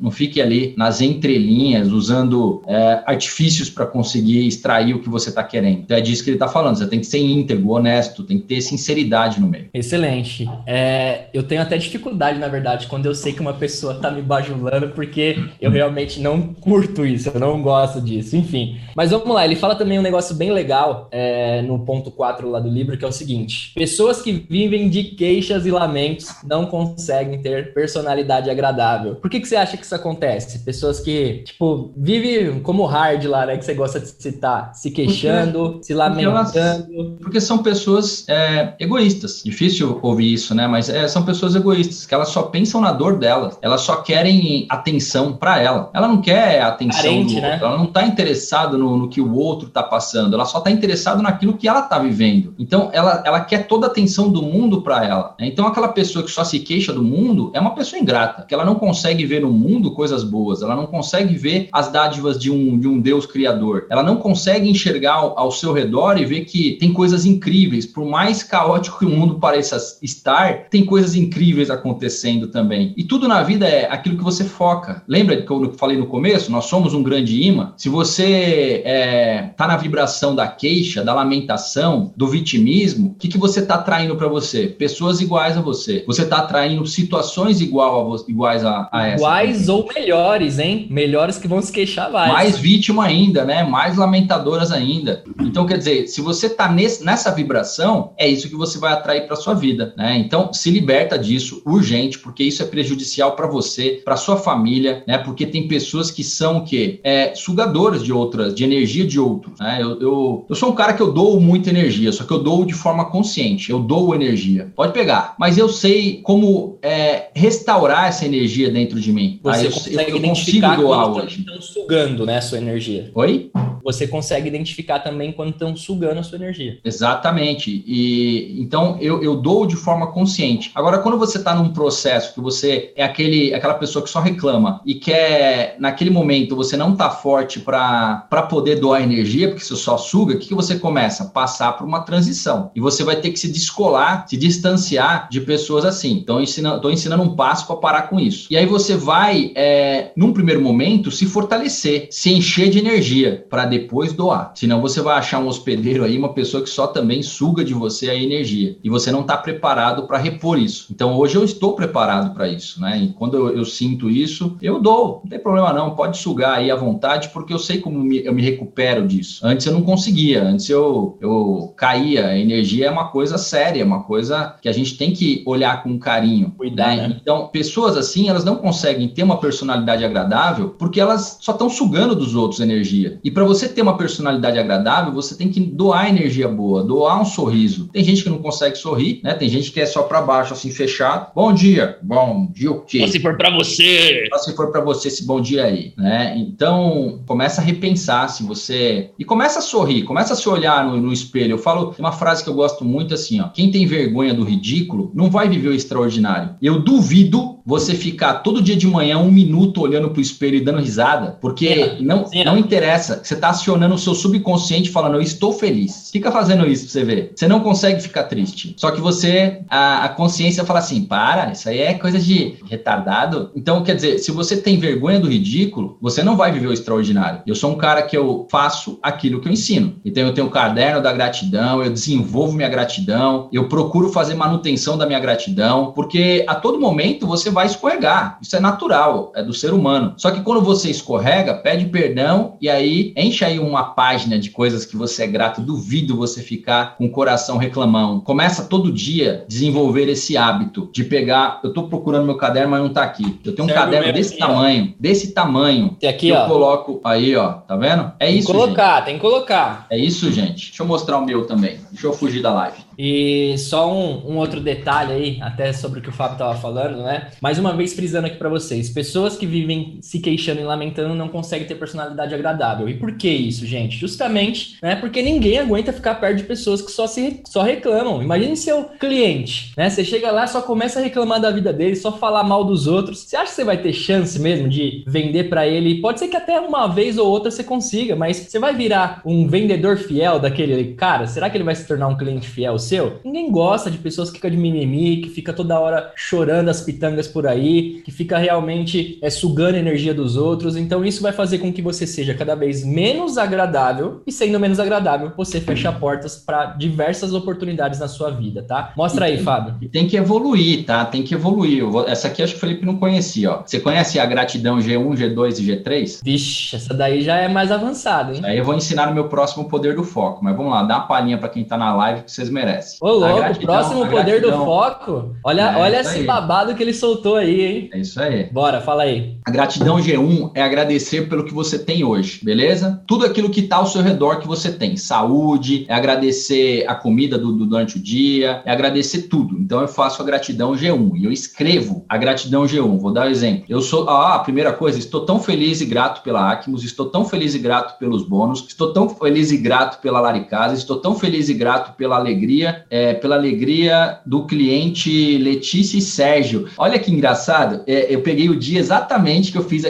Não 0.00 0.10
fique 0.10 0.40
ali 0.40 0.74
nas 0.76 1.00
entrelinhas 1.00 1.90
usando 1.92 2.61
é, 2.66 3.02
artifícios 3.06 3.70
para 3.70 3.86
conseguir 3.86 4.46
extrair 4.46 4.94
o 4.94 5.00
que 5.00 5.08
você 5.08 5.28
está 5.28 5.42
querendo. 5.42 5.80
Então 5.80 5.96
é 5.96 6.00
disso 6.00 6.22
que 6.22 6.30
ele 6.30 6.36
está 6.36 6.48
falando. 6.48 6.76
Você 6.76 6.86
tem 6.86 7.00
que 7.00 7.06
ser 7.06 7.18
íntegro, 7.18 7.70
honesto, 7.70 8.22
tem 8.24 8.38
que 8.38 8.46
ter 8.46 8.60
sinceridade 8.60 9.40
no 9.40 9.48
meio. 9.48 9.68
Excelente. 9.72 10.48
É, 10.66 11.26
eu 11.32 11.42
tenho 11.42 11.62
até 11.62 11.76
dificuldade, 11.76 12.38
na 12.38 12.48
verdade, 12.48 12.86
quando 12.86 13.06
eu 13.06 13.14
sei 13.14 13.32
que 13.32 13.40
uma 13.40 13.54
pessoa 13.54 13.94
está 13.94 14.10
me 14.10 14.22
bajulando, 14.22 14.88
porque 14.90 15.36
eu 15.60 15.70
realmente 15.70 16.20
não 16.20 16.54
curto 16.54 17.04
isso, 17.06 17.30
eu 17.32 17.40
não 17.40 17.62
gosto 17.62 18.00
disso. 18.00 18.36
Enfim. 18.36 18.78
Mas 18.94 19.10
vamos 19.10 19.34
lá, 19.34 19.44
ele 19.44 19.56
fala 19.56 19.74
também 19.74 19.98
um 19.98 20.02
negócio 20.02 20.34
bem 20.34 20.50
legal 20.50 21.08
é, 21.10 21.62
no 21.62 21.78
ponto 21.80 22.10
4 22.10 22.48
lá 22.48 22.60
do 22.60 22.68
livro, 22.68 22.96
que 22.96 23.04
é 23.04 23.08
o 23.08 23.12
seguinte: 23.12 23.72
pessoas 23.74 24.20
que 24.22 24.32
vivem 24.32 24.88
de 24.88 25.04
queixas 25.04 25.66
e 25.66 25.70
lamentos 25.70 26.28
não 26.44 26.66
conseguem 26.66 27.40
ter 27.40 27.72
personalidade 27.74 28.50
agradável. 28.50 29.16
Por 29.16 29.30
que, 29.30 29.40
que 29.40 29.48
você 29.48 29.56
acha 29.56 29.76
que 29.76 29.84
isso 29.84 29.94
acontece? 29.94 30.60
Pessoas 30.60 31.00
que, 31.00 31.42
tipo, 31.44 31.92
vivem 31.96 32.51
como 32.60 32.84
hard 32.84 33.24
lá, 33.24 33.46
né? 33.46 33.56
Que 33.56 33.64
você 33.64 33.74
gosta 33.74 34.00
de 34.00 34.08
citar, 34.08 34.74
se 34.74 34.90
queixando, 34.90 35.72
porque, 35.72 35.84
se 35.84 35.94
lamentando. 35.94 36.42
Porque, 36.44 36.58
elas, 36.58 37.18
porque 37.20 37.40
são 37.40 37.58
pessoas 37.58 38.24
é, 38.28 38.74
egoístas. 38.78 39.42
Difícil 39.44 39.98
ouvir 40.02 40.32
isso, 40.32 40.54
né? 40.54 40.66
Mas 40.66 40.88
é, 40.88 41.06
são 41.08 41.24
pessoas 41.24 41.54
egoístas, 41.54 42.06
que 42.06 42.14
elas 42.14 42.28
só 42.28 42.42
pensam 42.42 42.80
na 42.80 42.92
dor 42.92 43.18
delas. 43.18 43.58
Elas 43.62 43.82
só 43.82 43.96
querem 43.96 44.66
atenção 44.68 45.32
para 45.32 45.60
ela. 45.60 45.90
Ela 45.92 46.08
não 46.08 46.20
quer 46.20 46.62
atenção 46.62 47.02
Carente, 47.02 47.34
do 47.34 47.34
outro. 47.36 47.50
Né? 47.50 47.58
Ela 47.60 47.78
não 47.78 47.86
tá 47.86 48.04
interessada 48.06 48.76
no, 48.76 48.96
no, 48.96 49.08
que 49.08 49.20
o 49.20 49.34
outro 49.34 49.68
tá 49.68 49.82
passando. 49.82 50.34
Ela 50.34 50.44
só 50.44 50.60
tá 50.60 50.70
interessada 50.70 51.22
naquilo 51.22 51.54
que 51.54 51.68
ela 51.68 51.82
tá 51.82 51.98
vivendo. 51.98 52.54
Então, 52.58 52.90
ela, 52.92 53.22
ela 53.24 53.40
quer 53.40 53.66
toda 53.66 53.86
a 53.86 53.90
atenção 53.90 54.30
do 54.30 54.42
mundo 54.42 54.82
para 54.82 55.04
ela. 55.04 55.34
Né? 55.38 55.46
Então, 55.46 55.66
aquela 55.66 55.88
pessoa 55.88 56.24
que 56.24 56.30
só 56.30 56.44
se 56.44 56.58
queixa 56.60 56.92
do 56.92 57.02
mundo 57.02 57.50
é 57.54 57.60
uma 57.60 57.74
pessoa 57.74 58.00
ingrata, 58.00 58.42
que 58.42 58.54
ela 58.54 58.64
não 58.64 58.74
consegue 58.74 59.24
ver 59.24 59.40
no 59.40 59.50
mundo 59.50 59.92
coisas 59.92 60.24
boas. 60.24 60.62
Ela 60.62 60.76
não 60.76 60.86
consegue 60.86 61.34
ver 61.34 61.68
as 61.72 61.88
dádivas 61.90 62.31
de 62.38 62.50
um, 62.50 62.78
de 62.78 62.88
um 62.88 63.00
Deus 63.00 63.26
criador. 63.26 63.86
Ela 63.90 64.02
não 64.02 64.16
consegue 64.16 64.68
enxergar 64.68 65.14
ao, 65.14 65.38
ao 65.38 65.52
seu 65.52 65.72
redor 65.72 66.18
e 66.18 66.24
ver 66.24 66.44
que 66.44 66.76
tem 66.78 66.92
coisas 66.92 67.24
incríveis. 67.24 67.86
Por 67.86 68.04
mais 68.04 68.42
caótico 68.42 68.98
que 68.98 69.06
o 69.06 69.10
mundo 69.10 69.38
pareça 69.38 69.76
estar, 70.02 70.68
tem 70.68 70.84
coisas 70.84 71.14
incríveis 71.14 71.70
acontecendo 71.70 72.48
também. 72.48 72.92
E 72.96 73.04
tudo 73.04 73.28
na 73.28 73.42
vida 73.42 73.66
é 73.66 73.90
aquilo 73.90 74.16
que 74.16 74.24
você 74.24 74.44
foca. 74.44 75.02
Lembra 75.06 75.42
que 75.42 75.50
eu 75.50 75.72
falei 75.76 75.96
no 75.96 76.06
começo? 76.06 76.50
Nós 76.50 76.66
somos 76.66 76.94
um 76.94 77.02
grande 77.02 77.42
imã. 77.42 77.72
Se 77.76 77.88
você 77.88 78.82
é, 78.84 79.50
tá 79.56 79.66
na 79.66 79.76
vibração 79.76 80.34
da 80.34 80.46
queixa, 80.46 81.02
da 81.02 81.14
lamentação, 81.14 82.12
do 82.16 82.28
vitimismo, 82.28 83.08
o 83.08 83.14
que, 83.14 83.28
que 83.28 83.38
você 83.38 83.60
está 83.60 83.76
atraindo 83.76 84.16
para 84.16 84.28
você? 84.28 84.66
Pessoas 84.66 85.20
iguais 85.20 85.56
a 85.56 85.60
você. 85.60 86.04
Você 86.06 86.22
está 86.22 86.38
atraindo 86.38 86.86
situações 86.86 87.60
igual 87.60 88.12
a 88.12 88.30
iguais 88.30 88.64
a, 88.64 88.88
a 88.92 89.06
essa. 89.06 89.22
Iguais 89.22 89.68
ou 89.68 89.88
melhores, 89.94 90.58
hein? 90.58 90.86
Melhores 90.90 91.38
que 91.38 91.48
vão 91.48 91.60
se 91.60 91.72
queixar 91.72 92.10
mais. 92.28 92.52
Mais 92.52 92.58
vítima 92.58 93.04
ainda, 93.04 93.44
né? 93.44 93.62
Mais 93.62 93.96
lamentadoras 93.96 94.72
ainda. 94.72 95.22
Então, 95.40 95.66
quer 95.66 95.78
dizer, 95.78 96.06
se 96.08 96.20
você 96.20 96.46
está 96.46 96.68
nessa 96.68 97.30
vibração, 97.30 98.12
é 98.18 98.28
isso 98.28 98.48
que 98.48 98.56
você 98.56 98.78
vai 98.78 98.92
atrair 98.92 99.26
para 99.26 99.36
sua 99.36 99.54
vida, 99.54 99.94
né? 99.96 100.16
Então, 100.16 100.52
se 100.52 100.70
liberta 100.70 101.18
disso 101.18 101.62
urgente, 101.64 102.18
porque 102.18 102.42
isso 102.42 102.62
é 102.62 102.66
prejudicial 102.66 103.36
para 103.36 103.46
você, 103.46 104.02
para 104.04 104.16
sua 104.16 104.36
família, 104.36 105.02
né? 105.06 105.18
Porque 105.18 105.46
tem 105.46 105.68
pessoas 105.68 106.10
que 106.10 106.24
são 106.24 106.58
o 106.58 106.64
quê? 106.64 107.00
É, 107.04 107.34
sugadoras 107.34 108.02
de 108.02 108.12
outras, 108.12 108.54
de 108.54 108.64
energia 108.64 109.06
de 109.06 109.18
outro, 109.18 109.52
né? 109.58 109.78
Eu, 109.80 110.00
eu, 110.00 110.46
eu 110.48 110.54
sou 110.54 110.70
um 110.70 110.74
cara 110.74 110.92
que 110.92 111.02
eu 111.02 111.12
dou 111.12 111.40
muita 111.40 111.70
energia, 111.70 112.12
só 112.12 112.24
que 112.24 112.32
eu 112.32 112.42
dou 112.42 112.64
de 112.64 112.74
forma 112.74 113.06
consciente, 113.06 113.70
eu 113.70 113.78
dou 113.78 114.14
energia. 114.14 114.72
Pode 114.74 114.92
pegar, 114.92 115.34
mas 115.38 115.56
eu 115.58 115.68
sei 115.68 116.20
como 116.22 116.78
é, 116.82 117.30
restaurar 117.34 118.08
essa 118.08 118.24
energia 118.26 118.70
dentro 118.70 119.00
de 119.00 119.12
mim. 119.12 119.40
Você 119.42 119.66
eu, 119.66 119.72
consegue 119.72 120.10
eu, 120.10 120.16
eu 120.16 120.16
identificar 120.16 120.76
quando 120.76 121.28
estão 121.28 121.62
sugando, 121.62 122.11
né, 122.26 122.38
a 122.38 122.42
sua 122.42 122.58
energia. 122.58 123.10
Oi? 123.14 123.50
Você 123.84 124.06
consegue 124.06 124.48
identificar 124.48 125.00
também 125.00 125.32
quando 125.32 125.50
estão 125.50 125.76
sugando 125.76 126.20
a 126.20 126.22
sua 126.22 126.36
energia. 126.36 126.78
Exatamente. 126.84 127.82
E 127.86 128.60
então 128.60 128.96
eu, 129.00 129.22
eu 129.22 129.36
dou 129.36 129.66
de 129.66 129.76
forma 129.76 130.12
consciente. 130.12 130.70
Agora, 130.74 130.98
quando 130.98 131.18
você 131.18 131.38
está 131.38 131.54
num 131.54 131.72
processo 131.72 132.32
que 132.34 132.40
você 132.40 132.92
é 132.96 133.02
aquele, 133.02 133.52
aquela 133.52 133.74
pessoa 133.74 134.04
que 134.04 134.10
só 134.10 134.20
reclama 134.20 134.80
e 134.86 134.94
quer, 134.94 135.76
naquele 135.78 136.10
momento, 136.10 136.54
você 136.54 136.76
não 136.76 136.94
tá 136.94 137.10
forte 137.10 137.60
para 137.60 138.46
poder 138.48 138.76
doar 138.76 139.02
energia, 139.02 139.48
porque 139.48 139.64
você 139.64 139.76
só 139.76 139.96
suga, 139.96 140.34
o 140.34 140.38
que, 140.38 140.48
que 140.48 140.54
você 140.54 140.78
começa? 140.78 141.26
Passar 141.26 141.72
por 141.72 141.86
uma 141.86 142.02
transição. 142.02 142.70
E 142.74 142.80
você 142.80 143.02
vai 143.02 143.16
ter 143.16 143.30
que 143.30 143.38
se 143.38 143.50
descolar, 143.50 144.26
se 144.28 144.36
distanciar 144.36 145.28
de 145.28 145.40
pessoas 145.40 145.84
assim. 145.84 146.12
Então, 146.12 146.40
estou 146.40 146.90
ensinando 146.90 147.22
um 147.22 147.34
passo 147.34 147.66
para 147.66 147.76
parar 147.76 148.02
com 148.02 148.20
isso. 148.20 148.46
E 148.50 148.56
aí 148.56 148.66
você 148.66 148.96
vai, 148.96 149.50
é, 149.54 150.12
num 150.16 150.32
primeiro 150.32 150.60
momento, 150.60 151.10
se 151.10 151.26
fortalecer, 151.26 152.01
se 152.10 152.32
encher 152.32 152.70
de 152.70 152.78
energia 152.78 153.46
para 153.48 153.64
depois 153.64 154.12
doar. 154.12 154.52
Senão 154.54 154.80
você 154.80 155.00
vai 155.00 155.18
achar 155.18 155.38
um 155.38 155.46
hospedeiro 155.46 156.04
aí, 156.04 156.16
uma 156.18 156.32
pessoa 156.32 156.62
que 156.62 156.70
só 156.70 156.86
também 156.86 157.22
suga 157.22 157.64
de 157.64 157.74
você 157.74 158.10
a 158.10 158.14
energia. 158.14 158.76
E 158.82 158.90
você 158.90 159.10
não 159.10 159.20
está 159.20 159.36
preparado 159.36 160.06
para 160.06 160.18
repor 160.18 160.58
isso. 160.58 160.86
Então, 160.90 161.16
hoje 161.16 161.36
eu 161.36 161.44
estou 161.44 161.74
preparado 161.74 162.34
para 162.34 162.48
isso, 162.48 162.80
né? 162.80 162.98
E 162.98 163.08
quando 163.12 163.36
eu, 163.36 163.56
eu, 163.56 163.64
sinto 163.64 164.10
isso, 164.10 164.56
eu 164.60 164.80
dou. 164.80 165.20
Não 165.22 165.30
tem 165.30 165.38
problema 165.38 165.72
não, 165.72 165.94
pode 165.94 166.18
sugar 166.18 166.58
aí 166.58 166.70
à 166.70 166.76
vontade, 166.76 167.30
porque 167.30 167.52
eu 167.52 167.58
sei 167.58 167.78
como 167.78 167.98
me, 167.98 168.24
eu 168.24 168.32
me 168.32 168.42
recupero 168.42 169.06
disso. 169.06 169.46
Antes 169.46 169.66
eu 169.66 169.72
não 169.72 169.82
conseguia, 169.82 170.42
antes 170.42 170.68
eu, 170.68 171.16
eu 171.20 171.72
caía. 171.76 172.26
A 172.26 172.38
energia 172.38 172.86
é 172.86 172.90
uma 172.90 173.08
coisa 173.08 173.38
séria, 173.38 173.82
é 173.82 173.84
uma 173.84 174.02
coisa 174.02 174.56
que 174.60 174.68
a 174.68 174.72
gente 174.72 174.96
tem 174.96 175.12
que 175.12 175.42
olhar 175.46 175.82
com 175.82 175.98
carinho. 175.98 176.52
Cuidar, 176.56 176.96
né? 176.96 177.08
né? 177.08 177.18
Então, 177.20 177.48
pessoas 177.48 177.96
assim, 177.96 178.28
elas 178.28 178.44
não 178.44 178.56
conseguem 178.56 179.08
ter 179.08 179.22
uma 179.22 179.38
personalidade 179.38 180.04
agradável 180.04 180.70
porque 180.78 181.00
elas 181.00 181.38
só 181.40 181.52
estão 181.52 181.68
sugando 181.68 181.91
dos 181.92 182.34
outros 182.34 182.60
energia. 182.60 183.20
E 183.22 183.30
para 183.30 183.44
você 183.44 183.68
ter 183.68 183.82
uma 183.82 183.96
personalidade 183.96 184.58
agradável, 184.58 185.12
você 185.12 185.36
tem 185.36 185.48
que 185.48 185.60
doar 185.60 186.08
energia 186.08 186.48
boa, 186.48 186.82
doar 186.82 187.20
um 187.20 187.24
sorriso. 187.24 187.88
Tem 187.92 188.02
gente 188.02 188.22
que 188.22 188.30
não 188.30 188.38
consegue 188.38 188.76
sorrir, 188.76 189.20
né? 189.22 189.34
Tem 189.34 189.48
gente 189.48 189.70
que 189.70 189.80
é 189.80 189.86
só 189.86 190.02
para 190.02 190.22
baixo, 190.22 190.54
assim, 190.54 190.70
fechado. 190.70 191.32
Bom 191.34 191.52
dia. 191.52 191.98
Bom 192.02 192.48
dia 192.52 192.70
o 192.70 192.80
quê? 192.80 193.00
Só 193.00 193.06
se 193.08 193.20
for 193.20 193.36
para 193.36 193.50
você. 193.50 194.24
Só 194.32 194.38
se 194.38 194.56
for 194.56 194.70
para 194.70 194.80
você 194.80 195.08
esse 195.08 195.26
bom 195.26 195.40
dia 195.40 195.64
aí, 195.64 195.92
né? 195.96 196.34
Então, 196.36 197.20
começa 197.26 197.60
a 197.60 197.64
repensar 197.64 198.28
se 198.28 198.42
você... 198.42 199.10
E 199.18 199.24
começa 199.24 199.58
a 199.58 199.62
sorrir, 199.62 200.02
começa 200.02 200.32
a 200.32 200.36
se 200.36 200.48
olhar 200.48 200.84
no, 200.84 200.96
no 201.00 201.12
espelho. 201.12 201.52
Eu 201.52 201.58
falo, 201.58 201.94
uma 201.98 202.12
frase 202.12 202.42
que 202.42 202.50
eu 202.50 202.54
gosto 202.54 202.84
muito 202.84 203.14
assim, 203.14 203.40
ó. 203.40 203.48
Quem 203.48 203.70
tem 203.70 203.86
vergonha 203.86 204.34
do 204.34 204.44
ridículo 204.44 205.10
não 205.14 205.30
vai 205.30 205.48
viver 205.48 205.68
o 205.68 205.74
extraordinário. 205.74 206.54
Eu 206.60 206.80
duvido 206.80 207.60
você 207.64 207.94
ficar 207.94 208.34
todo 208.34 208.62
dia 208.62 208.76
de 208.76 208.86
manhã 208.86 209.18
um 209.18 209.30
minuto 209.30 209.80
olhando 209.80 210.10
pro 210.10 210.20
espelho 210.20 210.56
e 210.56 210.60
dando 210.60 210.80
risada, 210.80 211.38
porque 211.40 211.81
não, 212.00 212.26
é. 212.32 212.44
não 212.44 212.58
interessa. 212.58 213.20
Você 213.22 213.36
tá 213.36 213.50
acionando 213.50 213.94
o 213.94 213.98
seu 213.98 214.14
subconsciente 214.14 214.90
falando, 214.90 215.14
eu 215.14 215.22
estou 215.22 215.52
feliz. 215.52 216.10
Fica 216.10 216.30
fazendo 216.30 216.66
isso 216.66 216.84
pra 216.84 216.92
você 216.92 217.04
ver. 217.04 217.32
Você 217.34 217.48
não 217.48 217.60
consegue 217.60 218.00
ficar 218.00 218.24
triste. 218.24 218.74
Só 218.76 218.90
que 218.90 219.00
você, 219.00 219.62
a, 219.68 220.04
a 220.04 220.08
consciência 220.08 220.64
fala 220.64 220.80
assim, 220.80 221.04
para, 221.04 221.52
isso 221.52 221.68
aí 221.68 221.80
é 221.80 221.94
coisa 221.94 222.18
de 222.18 222.56
retardado. 222.68 223.50
Então, 223.54 223.82
quer 223.82 223.94
dizer, 223.94 224.18
se 224.18 224.30
você 224.30 224.56
tem 224.56 224.78
vergonha 224.78 225.20
do 225.20 225.28
ridículo, 225.28 225.98
você 226.00 226.22
não 226.22 226.36
vai 226.36 226.50
viver 226.52 226.68
o 226.68 226.72
extraordinário. 226.72 227.42
Eu 227.46 227.54
sou 227.54 227.70
um 227.70 227.76
cara 227.76 228.02
que 228.02 228.16
eu 228.16 228.46
faço 228.50 228.98
aquilo 229.02 229.40
que 229.40 229.48
eu 229.48 229.52
ensino. 229.52 229.96
Então, 230.04 230.24
eu 230.24 230.34
tenho 230.34 230.46
o 230.46 230.50
um 230.50 230.52
caderno 230.52 231.02
da 231.02 231.12
gratidão, 231.12 231.82
eu 231.82 231.90
desenvolvo 231.90 232.54
minha 232.54 232.68
gratidão, 232.68 233.48
eu 233.52 233.68
procuro 233.68 234.10
fazer 234.10 234.34
manutenção 234.34 234.98
da 234.98 235.06
minha 235.06 235.20
gratidão, 235.20 235.92
porque 235.92 236.44
a 236.48 236.54
todo 236.54 236.80
momento 236.80 237.26
você 237.26 237.50
vai 237.50 237.66
escorregar 237.66 237.92
escorregar. 237.92 238.38
Isso 238.40 238.56
é 238.56 238.60
natural, 238.60 239.32
é 239.34 239.42
do 239.42 239.52
ser 239.52 239.72
humano. 239.72 240.14
Só 240.16 240.30
que 240.30 240.40
quando 240.40 240.62
você 240.62 240.90
escorrega, 240.90 241.54
pede 241.72 241.86
perdão 241.86 242.56
e 242.60 242.68
aí 242.68 243.12
enche 243.16 243.44
aí 243.44 243.58
uma 243.58 243.84
página 243.84 244.38
de 244.38 244.50
coisas 244.50 244.84
que 244.84 244.96
você 244.96 245.24
é 245.24 245.26
grato. 245.26 245.60
Duvido 245.60 246.16
você 246.16 246.42
ficar 246.42 246.96
com 246.96 247.06
o 247.06 247.10
coração 247.10 247.56
reclamão. 247.56 248.20
Começa 248.20 248.64
todo 248.64 248.92
dia 248.92 249.44
desenvolver 249.48 250.08
esse 250.08 250.36
hábito 250.36 250.90
de 250.92 251.04
pegar. 251.04 251.60
Eu 251.64 251.72
tô 251.72 251.84
procurando 251.84 252.26
meu 252.26 252.36
caderno, 252.36 252.70
mas 252.70 252.82
não 252.82 252.90
tá 252.90 253.02
aqui. 253.02 253.40
Eu 253.44 253.54
tenho 253.54 253.68
um 253.68 253.72
caderno 253.72 254.12
desse 254.12 254.32
aqui, 254.32 254.38
tamanho, 254.38 254.84
ó. 254.90 254.94
desse 255.00 255.32
tamanho. 255.32 255.96
Tem 255.98 256.10
aqui, 256.10 256.26
que 256.26 256.32
ó. 256.32 256.42
Eu 256.44 256.48
coloco 256.48 257.00
aí, 257.04 257.34
ó. 257.34 257.52
Tá 257.52 257.76
vendo? 257.76 258.12
É 258.20 258.26
tem 258.26 258.38
isso. 258.38 258.48
Tem 258.48 258.56
que 258.56 258.62
colocar, 258.62 258.96
gente. 258.96 259.04
tem 259.04 259.14
que 259.14 259.20
colocar. 259.20 259.86
É 259.90 259.98
isso, 259.98 260.30
gente. 260.30 260.66
Deixa 260.68 260.82
eu 260.82 260.86
mostrar 260.86 261.18
o 261.18 261.24
meu 261.24 261.46
também. 261.46 261.78
Deixa 261.90 262.06
eu 262.06 262.12
fugir 262.12 262.42
da 262.42 262.52
live. 262.52 262.78
E 262.98 263.56
só 263.58 263.92
um, 263.92 264.32
um, 264.32 264.36
outro 264.36 264.60
detalhe 264.60 265.12
aí, 265.12 265.38
até 265.40 265.72
sobre 265.72 266.00
o 266.00 266.02
que 266.02 266.08
o 266.08 266.12
Fábio 266.12 266.34
estava 266.34 266.54
falando, 266.56 267.02
né? 267.02 267.28
Mais 267.40 267.58
uma 267.58 267.74
vez 267.74 267.94
frisando 267.94 268.26
aqui 268.26 268.36
para 268.36 268.48
vocês: 268.48 268.90
pessoas 268.90 269.36
que 269.36 269.46
vivem 269.46 269.98
se 270.00 270.20
queixando 270.20 270.60
e 270.60 270.64
lamentando 270.64 271.14
não 271.14 271.28
conseguem 271.28 271.66
ter 271.66 271.74
personalidade 271.74 272.34
agradável. 272.34 272.88
E 272.88 272.94
por 272.94 273.16
que 273.16 273.28
isso, 273.28 273.66
gente? 273.66 273.96
Justamente, 273.96 274.76
né? 274.82 274.96
Porque 274.96 275.22
ninguém 275.22 275.58
aguenta 275.58 275.92
ficar 275.92 276.16
perto 276.16 276.38
de 276.38 276.44
pessoas 276.44 276.82
que 276.82 276.90
só 276.90 277.06
se 277.06 277.42
só 277.46 277.62
reclamam. 277.62 278.22
Imagine 278.22 278.56
seu 278.56 278.84
cliente, 278.84 279.72
né? 279.76 279.88
Você 279.88 280.04
chega 280.04 280.30
lá, 280.30 280.46
só 280.46 280.62
começa 280.62 281.00
a 281.00 281.02
reclamar 281.02 281.40
da 281.40 281.50
vida 281.50 281.72
dele, 281.72 281.96
só 281.96 282.12
falar 282.12 282.44
mal 282.44 282.64
dos 282.64 282.86
outros. 282.86 283.20
Você 283.20 283.36
acha 283.36 283.50
que 283.50 283.56
você 283.56 283.64
vai 283.64 283.78
ter 283.78 283.92
chance 283.92 284.38
mesmo 284.38 284.68
de 284.68 285.04
vender 285.06 285.44
para 285.44 285.66
ele? 285.66 286.00
Pode 286.00 286.18
ser 286.18 286.28
que 286.28 286.36
até 286.36 286.60
uma 286.60 286.86
vez 286.86 287.18
ou 287.18 287.28
outra 287.28 287.50
você 287.50 287.64
consiga, 287.64 288.14
mas 288.14 288.36
você 288.36 288.58
vai 288.58 288.74
virar 288.74 289.22
um 289.24 289.46
vendedor 289.46 289.96
fiel 289.96 290.38
daquele 290.38 290.94
cara? 290.94 291.26
Será 291.26 291.48
que 291.48 291.56
ele 291.56 291.64
vai 291.64 291.74
se 291.74 291.86
tornar 291.86 292.08
um 292.08 292.16
cliente 292.16 292.48
fiel? 292.48 292.78
Seu? 292.82 293.20
Ninguém 293.24 293.50
gosta 293.50 293.90
de 293.90 293.98
pessoas 293.98 294.30
que 294.30 294.36
ficam 294.36 294.50
de 294.50 294.56
mimimi, 294.56 295.22
que 295.22 295.30
fica 295.30 295.52
toda 295.52 295.78
hora 295.78 296.12
chorando 296.16 296.68
as 296.68 296.80
pitangas 296.80 297.26
por 297.26 297.46
aí, 297.46 298.02
que 298.04 298.10
fica 298.10 298.38
realmente 298.38 299.18
é, 299.22 299.30
sugando 299.30 299.76
a 299.76 299.78
energia 299.78 300.12
dos 300.12 300.36
outros. 300.36 300.76
Então 300.76 301.04
isso 301.04 301.22
vai 301.22 301.32
fazer 301.32 301.58
com 301.58 301.72
que 301.72 301.80
você 301.80 302.06
seja 302.06 302.34
cada 302.34 302.54
vez 302.54 302.84
menos 302.84 303.38
agradável 303.38 304.22
e 304.26 304.32
sendo 304.32 304.58
menos 304.58 304.80
agradável, 304.80 305.32
você 305.36 305.60
fecha 305.60 305.92
portas 305.92 306.36
para 306.36 306.66
diversas 306.66 307.32
oportunidades 307.32 308.00
na 308.00 308.08
sua 308.08 308.30
vida, 308.30 308.62
tá? 308.62 308.92
Mostra 308.96 309.26
aí, 309.26 309.38
Fábio. 309.38 309.76
E 309.80 309.88
tem 309.88 310.06
que 310.06 310.16
evoluir, 310.16 310.84
tá? 310.84 311.04
Tem 311.04 311.22
que 311.22 311.34
evoluir. 311.34 311.84
Vou... 311.84 312.06
Essa 312.08 312.28
aqui 312.28 312.42
acho 312.42 312.54
que 312.54 312.58
o 312.58 312.60
Felipe 312.60 312.84
não 312.84 312.96
conhecia, 312.96 313.52
ó. 313.52 313.62
Você 313.64 313.80
conhece 313.80 314.18
a 314.18 314.26
gratidão 314.26 314.78
G1, 314.78 315.16
G2 315.16 315.58
e 315.58 315.66
G3? 315.66 316.20
Vixe, 316.24 316.76
essa 316.76 316.94
daí 316.94 317.22
já 317.22 317.36
é 317.36 317.48
mais 317.48 317.70
avançada, 317.70 318.34
hein? 318.34 318.40
Aí 318.44 318.58
eu 318.58 318.64
vou 318.64 318.74
ensinar 318.74 319.06
no 319.06 319.14
meu 319.14 319.28
próximo 319.28 319.68
poder 319.68 319.94
do 319.94 320.04
foco, 320.04 320.42
mas 320.42 320.56
vamos 320.56 320.72
lá, 320.72 320.82
dá 320.82 320.96
uma 320.96 321.06
palhinha 321.06 321.38
para 321.38 321.48
quem 321.48 321.64
tá 321.64 321.76
na 321.76 321.94
live 321.94 322.22
que 322.22 322.32
vocês 322.32 322.50
merecem 322.50 322.71
merece. 322.72 322.96
Ô, 323.00 323.10
louco, 323.12 323.36
gratidão, 323.36 323.74
próximo 323.74 324.06
poder 324.08 324.40
do 324.40 324.52
foco. 324.52 325.34
Olha, 325.44 325.72
é 325.72 325.76
olha 325.76 326.00
esse 326.00 326.18
aí. 326.18 326.24
babado 326.24 326.74
que 326.74 326.82
ele 326.82 326.94
soltou 326.94 327.36
aí, 327.36 327.60
hein? 327.60 327.90
É 327.92 327.98
isso 327.98 328.20
aí. 328.20 328.44
Bora, 328.52 328.80
fala 328.80 329.04
aí. 329.04 329.36
A 329.44 329.50
gratidão 329.50 329.96
G1 329.98 330.52
é 330.54 330.62
agradecer 330.62 331.28
pelo 331.28 331.44
que 331.44 331.54
você 331.54 331.78
tem 331.78 332.04
hoje, 332.04 332.40
beleza? 332.42 333.02
Tudo 333.06 333.26
aquilo 333.26 333.50
que 333.50 333.62
tá 333.62 333.76
ao 333.76 333.86
seu 333.86 334.02
redor 334.02 334.40
que 334.40 334.46
você 334.46 334.72
tem. 334.72 334.96
Saúde, 334.96 335.84
é 335.88 335.94
agradecer 335.94 336.84
a 336.88 336.94
comida 336.94 337.38
do, 337.38 337.52
do 337.52 337.66
durante 337.66 337.96
o 337.96 338.00
dia, 338.00 338.62
é 338.64 338.72
agradecer 338.72 339.22
tudo. 339.22 339.58
Então 339.58 339.80
eu 339.80 339.88
faço 339.88 340.22
a 340.22 340.24
gratidão 340.24 340.72
G1 340.72 341.16
e 341.16 341.24
eu 341.24 341.32
escrevo 341.32 342.04
a 342.08 342.16
gratidão 342.16 342.64
G1. 342.64 342.98
Vou 342.98 343.12
dar 343.12 343.26
um 343.26 343.30
exemplo. 343.30 343.64
Eu 343.68 343.80
sou, 343.80 344.08
ah, 344.08 344.34
a 344.34 344.38
primeira 344.40 344.72
coisa, 344.72 344.98
estou 344.98 345.24
tão 345.24 345.40
feliz 345.40 345.80
e 345.80 345.86
grato 345.86 346.22
pela 346.22 346.50
Acmos, 346.50 346.84
estou 346.84 347.06
tão 347.06 347.24
feliz 347.24 347.54
e 347.54 347.58
grato 347.58 347.98
pelos 347.98 348.22
bônus, 348.24 348.64
estou 348.66 348.92
tão 348.92 349.08
feliz 349.08 349.50
e 349.50 349.56
grato 349.56 350.00
pela 350.00 350.20
Laricasa, 350.20 350.74
estou 350.74 350.98
tão 350.98 351.14
feliz 351.14 351.48
e 351.48 351.54
grato 351.54 351.96
pela 351.96 352.16
alegria 352.16 352.61
é, 352.90 353.14
pela 353.14 353.36
alegria 353.36 354.20
do 354.26 354.46
cliente 354.46 355.38
Letícia 355.38 355.98
e 355.98 356.00
Sérgio. 356.00 356.68
Olha 356.76 356.98
que 356.98 357.12
engraçado, 357.12 357.82
é, 357.86 358.14
eu 358.14 358.20
peguei 358.22 358.48
o 358.48 358.56
dia 358.56 358.78
exatamente 358.78 359.52
que 359.52 359.58
eu 359.58 359.64
fiz, 359.64 359.84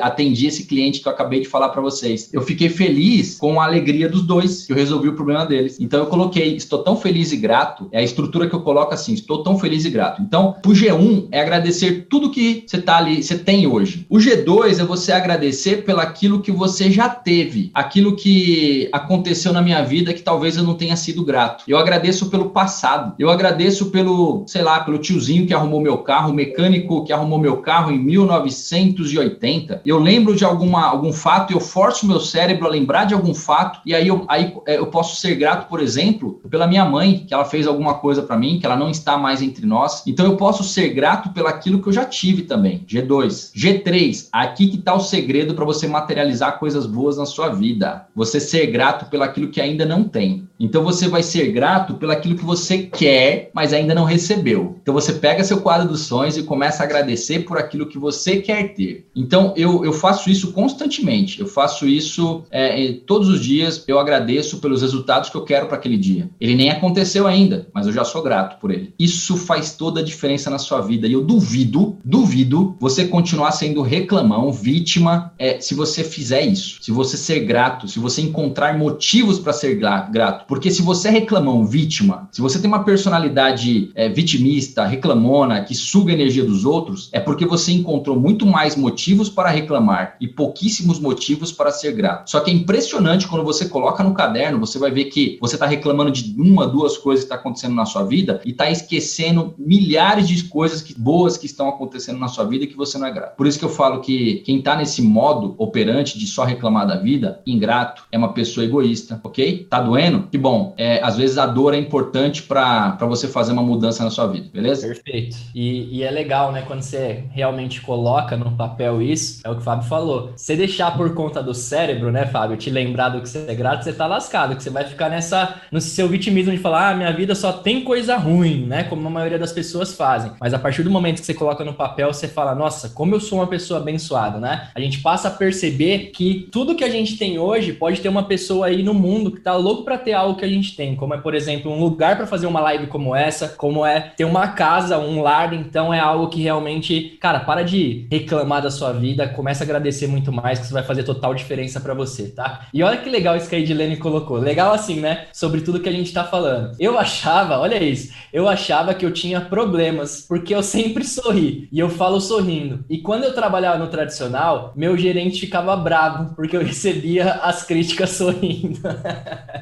atendi 0.00 0.46
esse 0.46 0.66
cliente 0.66 1.00
que 1.00 1.08
eu 1.08 1.12
acabei 1.12 1.40
de 1.40 1.48
falar 1.48 1.70
para 1.70 1.80
vocês. 1.80 2.30
Eu 2.32 2.42
fiquei 2.42 2.68
feliz 2.68 3.36
com 3.38 3.60
a 3.60 3.64
alegria 3.64 4.08
dos 4.08 4.22
dois, 4.22 4.66
que 4.66 4.72
eu 4.72 4.76
resolvi 4.76 5.08
o 5.08 5.14
problema 5.14 5.44
deles. 5.46 5.78
Então 5.80 6.00
eu 6.00 6.06
coloquei, 6.06 6.56
estou 6.56 6.82
tão 6.82 6.96
feliz 6.96 7.32
e 7.32 7.36
grato, 7.36 7.88
é 7.92 7.98
a 7.98 8.02
estrutura 8.02 8.48
que 8.48 8.54
eu 8.54 8.60
coloco 8.60 8.94
assim, 8.94 9.14
estou 9.14 9.42
tão 9.42 9.58
feliz 9.58 9.84
e 9.84 9.90
grato. 9.90 10.22
Então, 10.22 10.56
o 10.64 10.70
G1 10.70 11.28
é 11.30 11.40
agradecer 11.40 12.06
tudo 12.08 12.30
que 12.30 12.64
você 12.66 12.80
tá 12.80 12.98
ali, 12.98 13.22
você 13.22 13.38
tem 13.38 13.66
hoje. 13.66 14.06
O 14.08 14.18
G2 14.18 14.80
é 14.80 14.84
você 14.84 15.12
agradecer 15.12 15.84
pelo 15.84 16.00
aquilo 16.00 16.40
que 16.40 16.52
você 16.52 16.90
já 16.90 17.08
teve, 17.08 17.70
aquilo 17.74 18.16
que 18.16 18.88
aconteceu 18.92 19.52
na 19.52 19.62
minha 19.62 19.82
vida 19.82 20.12
que 20.12 20.22
talvez 20.22 20.56
eu 20.56 20.62
não 20.62 20.74
tenha 20.74 20.96
sido 20.96 21.24
grato. 21.24 21.64
Eu 21.66 21.78
agradeço 21.82 22.30
pelo 22.30 22.50
passado. 22.50 23.14
Eu 23.18 23.30
agradeço 23.30 23.90
pelo, 23.90 24.44
sei 24.46 24.62
lá, 24.62 24.80
pelo 24.80 24.98
tiozinho 24.98 25.46
que 25.46 25.54
arrumou 25.54 25.80
meu 25.80 25.98
carro, 25.98 26.32
mecânico 26.32 27.04
que 27.04 27.12
arrumou 27.12 27.38
meu 27.38 27.58
carro 27.58 27.90
em 27.90 27.98
1980. 27.98 29.82
Eu 29.84 29.98
lembro 29.98 30.34
de 30.34 30.44
alguma, 30.44 30.86
algum 30.86 31.12
fato 31.12 31.52
eu 31.52 31.60
forço 31.60 32.06
meu 32.06 32.20
cérebro 32.20 32.66
a 32.66 32.70
lembrar 32.70 33.04
de 33.04 33.14
algum 33.14 33.34
fato 33.34 33.80
e 33.84 33.94
aí 33.94 34.08
eu, 34.08 34.24
aí 34.28 34.54
é, 34.66 34.78
eu 34.78 34.86
posso 34.86 35.16
ser 35.16 35.34
grato, 35.34 35.68
por 35.68 35.80
exemplo, 35.80 36.40
pela 36.48 36.66
minha 36.66 36.84
mãe, 36.84 37.24
que 37.26 37.34
ela 37.34 37.44
fez 37.44 37.66
alguma 37.66 37.94
coisa 37.94 38.22
para 38.22 38.36
mim, 38.36 38.58
que 38.58 38.66
ela 38.66 38.76
não 38.76 38.90
está 38.90 39.16
mais 39.18 39.42
entre 39.42 39.66
nós. 39.66 40.02
Então 40.06 40.24
eu 40.26 40.36
posso 40.36 40.62
ser 40.64 40.90
grato 40.90 41.30
pelaquilo 41.30 41.82
que 41.82 41.88
eu 41.88 41.92
já 41.92 42.04
tive 42.04 42.42
também. 42.42 42.84
G2. 42.88 43.52
G3. 43.54 44.28
Aqui 44.32 44.68
que 44.68 44.78
está 44.78 44.94
o 44.94 45.00
segredo 45.00 45.54
para 45.54 45.64
você 45.64 45.86
materializar 45.86 46.58
coisas 46.58 46.86
boas 46.86 47.16
na 47.16 47.26
sua 47.26 47.48
vida. 47.48 48.06
Você 48.14 48.38
ser 48.38 48.66
grato 48.66 49.10
pelaquilo 49.10 49.48
que 49.48 49.60
ainda 49.60 49.84
não 49.84 50.04
tem. 50.04 50.48
Então 50.58 50.84
você 50.84 51.08
vai 51.08 51.22
ser 51.22 51.50
grato 51.50 51.71
grato 51.72 51.94
pelo 51.94 52.12
aquilo 52.12 52.36
que 52.36 52.44
você 52.44 52.78
quer, 52.78 53.50
mas 53.54 53.72
ainda 53.72 53.94
não 53.94 54.04
recebeu. 54.04 54.76
Então 54.82 54.92
você 54.92 55.14
pega 55.14 55.42
seu 55.42 55.60
quadro 55.60 55.88
dos 55.88 56.02
sonhos 56.02 56.36
e 56.36 56.42
começa 56.42 56.82
a 56.82 56.86
agradecer 56.86 57.40
por 57.40 57.56
aquilo 57.56 57.86
que 57.86 57.98
você 57.98 58.36
quer 58.36 58.74
ter. 58.74 59.06
Então 59.16 59.54
eu, 59.56 59.84
eu 59.84 59.92
faço 59.92 60.28
isso 60.28 60.52
constantemente. 60.52 61.40
Eu 61.40 61.46
faço 61.46 61.86
isso 61.86 62.44
é, 62.50 62.92
todos 63.06 63.28
os 63.28 63.42
dias. 63.42 63.84
Eu 63.88 63.98
agradeço 63.98 64.58
pelos 64.58 64.82
resultados 64.82 65.30
que 65.30 65.36
eu 65.36 65.44
quero 65.44 65.66
para 65.66 65.76
aquele 65.76 65.96
dia. 65.96 66.28
Ele 66.40 66.54
nem 66.54 66.70
aconteceu 66.70 67.26
ainda, 67.26 67.68
mas 67.72 67.86
eu 67.86 67.92
já 67.92 68.04
sou 68.04 68.22
grato 68.22 68.60
por 68.60 68.70
ele. 68.70 68.92
Isso 68.98 69.36
faz 69.36 69.72
toda 69.72 70.00
a 70.00 70.04
diferença 70.04 70.50
na 70.50 70.58
sua 70.58 70.80
vida. 70.80 71.06
E 71.06 71.12
eu 71.12 71.24
duvido, 71.24 71.96
duvido 72.04 72.76
você 72.78 73.06
continuar 73.06 73.52
sendo 73.52 73.80
reclamão, 73.80 74.52
vítima, 74.52 75.32
é, 75.38 75.58
se 75.60 75.74
você 75.74 76.04
fizer 76.04 76.42
isso. 76.42 76.82
Se 76.82 76.90
você 76.90 77.16
ser 77.16 77.40
grato, 77.40 77.88
se 77.88 77.98
você 77.98 78.20
encontrar 78.20 78.76
motivos 78.76 79.38
para 79.38 79.52
ser 79.52 79.76
grato. 79.76 80.46
Porque 80.46 80.70
se 80.70 80.82
você 80.82 81.08
é 81.08 81.12
reclamão, 81.12 81.61
vítima, 81.64 82.28
se 82.32 82.40
você 82.40 82.58
tem 82.58 82.68
uma 82.68 82.84
personalidade 82.84 83.90
é, 83.94 84.08
vitimista, 84.08 84.84
reclamona, 84.84 85.62
que 85.62 85.74
suga 85.74 86.12
a 86.12 86.14
energia 86.14 86.44
dos 86.44 86.64
outros, 86.64 87.08
é 87.12 87.20
porque 87.20 87.46
você 87.46 87.72
encontrou 87.72 88.18
muito 88.18 88.46
mais 88.46 88.76
motivos 88.76 89.28
para 89.28 89.50
reclamar 89.50 90.16
e 90.20 90.28
pouquíssimos 90.28 90.98
motivos 90.98 91.52
para 91.52 91.70
ser 91.70 91.92
grato. 91.92 92.30
Só 92.30 92.40
que 92.40 92.50
é 92.50 92.54
impressionante 92.54 93.26
quando 93.28 93.44
você 93.44 93.68
coloca 93.68 94.02
no 94.02 94.14
caderno, 94.14 94.58
você 94.58 94.78
vai 94.78 94.90
ver 94.90 95.06
que 95.06 95.38
você 95.40 95.56
está 95.56 95.66
reclamando 95.66 96.10
de 96.10 96.34
uma, 96.38 96.66
duas 96.66 96.96
coisas 96.98 97.24
que 97.24 97.26
está 97.26 97.36
acontecendo 97.36 97.74
na 97.74 97.84
sua 97.84 98.04
vida 98.04 98.40
e 98.44 98.50
está 98.50 98.70
esquecendo 98.70 99.54
milhares 99.58 100.28
de 100.28 100.44
coisas 100.44 100.82
que, 100.82 100.98
boas 100.98 101.36
que 101.36 101.46
estão 101.46 101.68
acontecendo 101.68 102.18
na 102.18 102.28
sua 102.28 102.44
vida 102.44 102.64
e 102.64 102.66
que 102.66 102.76
você 102.76 102.98
não 102.98 103.06
é 103.06 103.10
grato. 103.10 103.36
Por 103.36 103.46
isso 103.46 103.58
que 103.58 103.64
eu 103.64 103.70
falo 103.70 104.00
que 104.00 104.42
quem 104.44 104.58
está 104.58 104.76
nesse 104.76 105.02
modo 105.02 105.54
operante 105.58 106.18
de 106.18 106.26
só 106.26 106.44
reclamar 106.44 106.86
da 106.86 106.96
vida, 106.96 107.40
ingrato, 107.46 108.04
é 108.10 108.18
uma 108.18 108.32
pessoa 108.32 108.64
egoísta, 108.64 109.20
ok? 109.22 109.66
Tá 109.68 109.80
doendo? 109.80 110.28
Que 110.30 110.38
bom. 110.38 110.74
É, 110.76 111.02
às 111.02 111.16
vezes 111.16 111.38
a 111.38 111.46
dor 111.52 111.74
é 111.74 111.78
importante 111.78 112.42
para 112.42 112.96
você 113.00 113.28
fazer 113.28 113.52
uma 113.52 113.62
mudança 113.62 114.04
na 114.04 114.10
sua 114.10 114.26
vida, 114.26 114.48
beleza? 114.52 114.86
Perfeito. 114.86 115.36
E, 115.54 115.98
e, 115.98 116.02
é 116.02 116.10
legal, 116.10 116.52
né, 116.52 116.62
quando 116.66 116.82
você 116.82 117.24
realmente 117.30 117.80
coloca 117.80 118.36
no 118.36 118.52
papel 118.52 119.00
isso, 119.02 119.40
é 119.44 119.50
o 119.50 119.54
que 119.54 119.60
o 119.60 119.64
Fábio 119.64 119.88
falou. 119.88 120.32
Você 120.36 120.56
deixar 120.56 120.96
por 120.96 121.14
conta 121.14 121.42
do 121.42 121.54
cérebro, 121.54 122.10
né, 122.10 122.26
Fábio, 122.26 122.56
te 122.56 122.70
lembrar 122.70 123.10
do 123.10 123.20
que 123.20 123.28
você 123.28 123.44
é 123.48 123.54
grato, 123.54 123.84
você 123.84 123.92
tá 123.92 124.06
lascado, 124.06 124.56
que 124.56 124.62
você 124.62 124.70
vai 124.70 124.84
ficar 124.84 125.08
nessa, 125.08 125.56
no 125.70 125.80
seu 125.80 126.08
vitimismo 126.08 126.52
de 126.52 126.58
falar, 126.58 126.90
ah, 126.90 126.94
minha 126.94 127.12
vida 127.12 127.34
só 127.34 127.52
tem 127.52 127.84
coisa 127.84 128.16
ruim, 128.16 128.66
né, 128.66 128.84
como 128.84 129.06
a 129.06 129.10
maioria 129.10 129.38
das 129.38 129.52
pessoas 129.52 129.94
fazem. 129.94 130.32
Mas 130.40 130.54
a 130.54 130.58
partir 130.58 130.82
do 130.82 130.90
momento 130.90 131.20
que 131.20 131.26
você 131.26 131.34
coloca 131.34 131.64
no 131.64 131.74
papel, 131.74 132.12
você 132.12 132.28
fala, 132.28 132.54
nossa, 132.54 132.88
como 132.90 133.14
eu 133.14 133.20
sou 133.20 133.38
uma 133.38 133.46
pessoa 133.46 133.80
abençoada, 133.80 134.38
né? 134.38 134.68
A 134.74 134.80
gente 134.80 135.00
passa 135.00 135.28
a 135.28 135.30
perceber 135.30 136.10
que 136.14 136.48
tudo 136.50 136.74
que 136.74 136.84
a 136.84 136.88
gente 136.88 137.16
tem 137.16 137.38
hoje 137.38 137.72
pode 137.72 138.00
ter 138.00 138.08
uma 138.08 138.24
pessoa 138.24 138.66
aí 138.66 138.82
no 138.82 138.94
mundo 138.94 139.30
que 139.30 139.40
tá 139.40 139.56
louco 139.56 139.84
para 139.84 139.98
ter 139.98 140.12
algo 140.12 140.38
que 140.38 140.44
a 140.44 140.48
gente 140.48 140.76
tem, 140.76 140.94
como 140.96 141.14
é, 141.14 141.18
por 141.18 141.34
exemplo, 141.34 141.41
um 141.48 141.80
lugar 141.80 142.16
para 142.16 142.26
fazer 142.26 142.46
uma 142.46 142.60
live 142.60 142.86
como 142.86 143.14
essa, 143.14 143.48
como 143.48 143.84
é 143.84 144.12
ter 144.16 144.24
uma 144.24 144.48
casa, 144.48 144.98
um 144.98 145.22
lar, 145.22 145.52
então 145.52 145.92
é 145.92 146.00
algo 146.00 146.28
que 146.28 146.42
realmente, 146.42 147.16
cara, 147.20 147.40
para 147.40 147.62
de 147.62 148.06
reclamar 148.10 148.62
da 148.62 148.70
sua 148.70 148.92
vida, 148.92 149.28
começa 149.28 149.62
a 149.62 149.66
agradecer 149.66 150.06
muito 150.06 150.32
mais, 150.32 150.58
que 150.58 150.64
isso 150.64 150.74
vai 150.74 150.82
fazer 150.82 151.02
total 151.04 151.34
diferença 151.34 151.80
para 151.80 151.94
você, 151.94 152.28
tá? 152.28 152.66
E 152.72 152.82
olha 152.82 152.98
que 152.98 153.10
legal 153.10 153.36
isso 153.36 153.48
que 153.48 153.54
a 153.54 153.58
Edilene 153.58 153.96
colocou. 153.96 154.38
Legal 154.38 154.72
assim, 154.72 155.00
né? 155.00 155.26
Sobre 155.32 155.60
tudo 155.60 155.80
que 155.80 155.88
a 155.88 155.92
gente 155.92 156.12
tá 156.12 156.24
falando. 156.24 156.76
Eu 156.78 156.98
achava, 156.98 157.58
olha 157.58 157.82
isso, 157.82 158.12
eu 158.32 158.48
achava 158.48 158.94
que 158.94 159.04
eu 159.04 159.12
tinha 159.12 159.40
problemas, 159.40 160.24
porque 160.28 160.54
eu 160.54 160.62
sempre 160.62 161.04
sorri, 161.04 161.68
e 161.72 161.78
eu 161.78 161.88
falo 161.88 162.20
sorrindo. 162.20 162.84
E 162.88 162.98
quando 162.98 163.24
eu 163.24 163.34
trabalhava 163.34 163.78
no 163.78 163.88
tradicional, 163.88 164.72
meu 164.76 164.96
gerente 164.96 165.40
ficava 165.40 165.76
bravo, 165.76 166.34
porque 166.34 166.56
eu 166.56 166.62
recebia 166.64 167.32
as 167.34 167.64
críticas 167.64 168.10
sorrindo. 168.10 168.80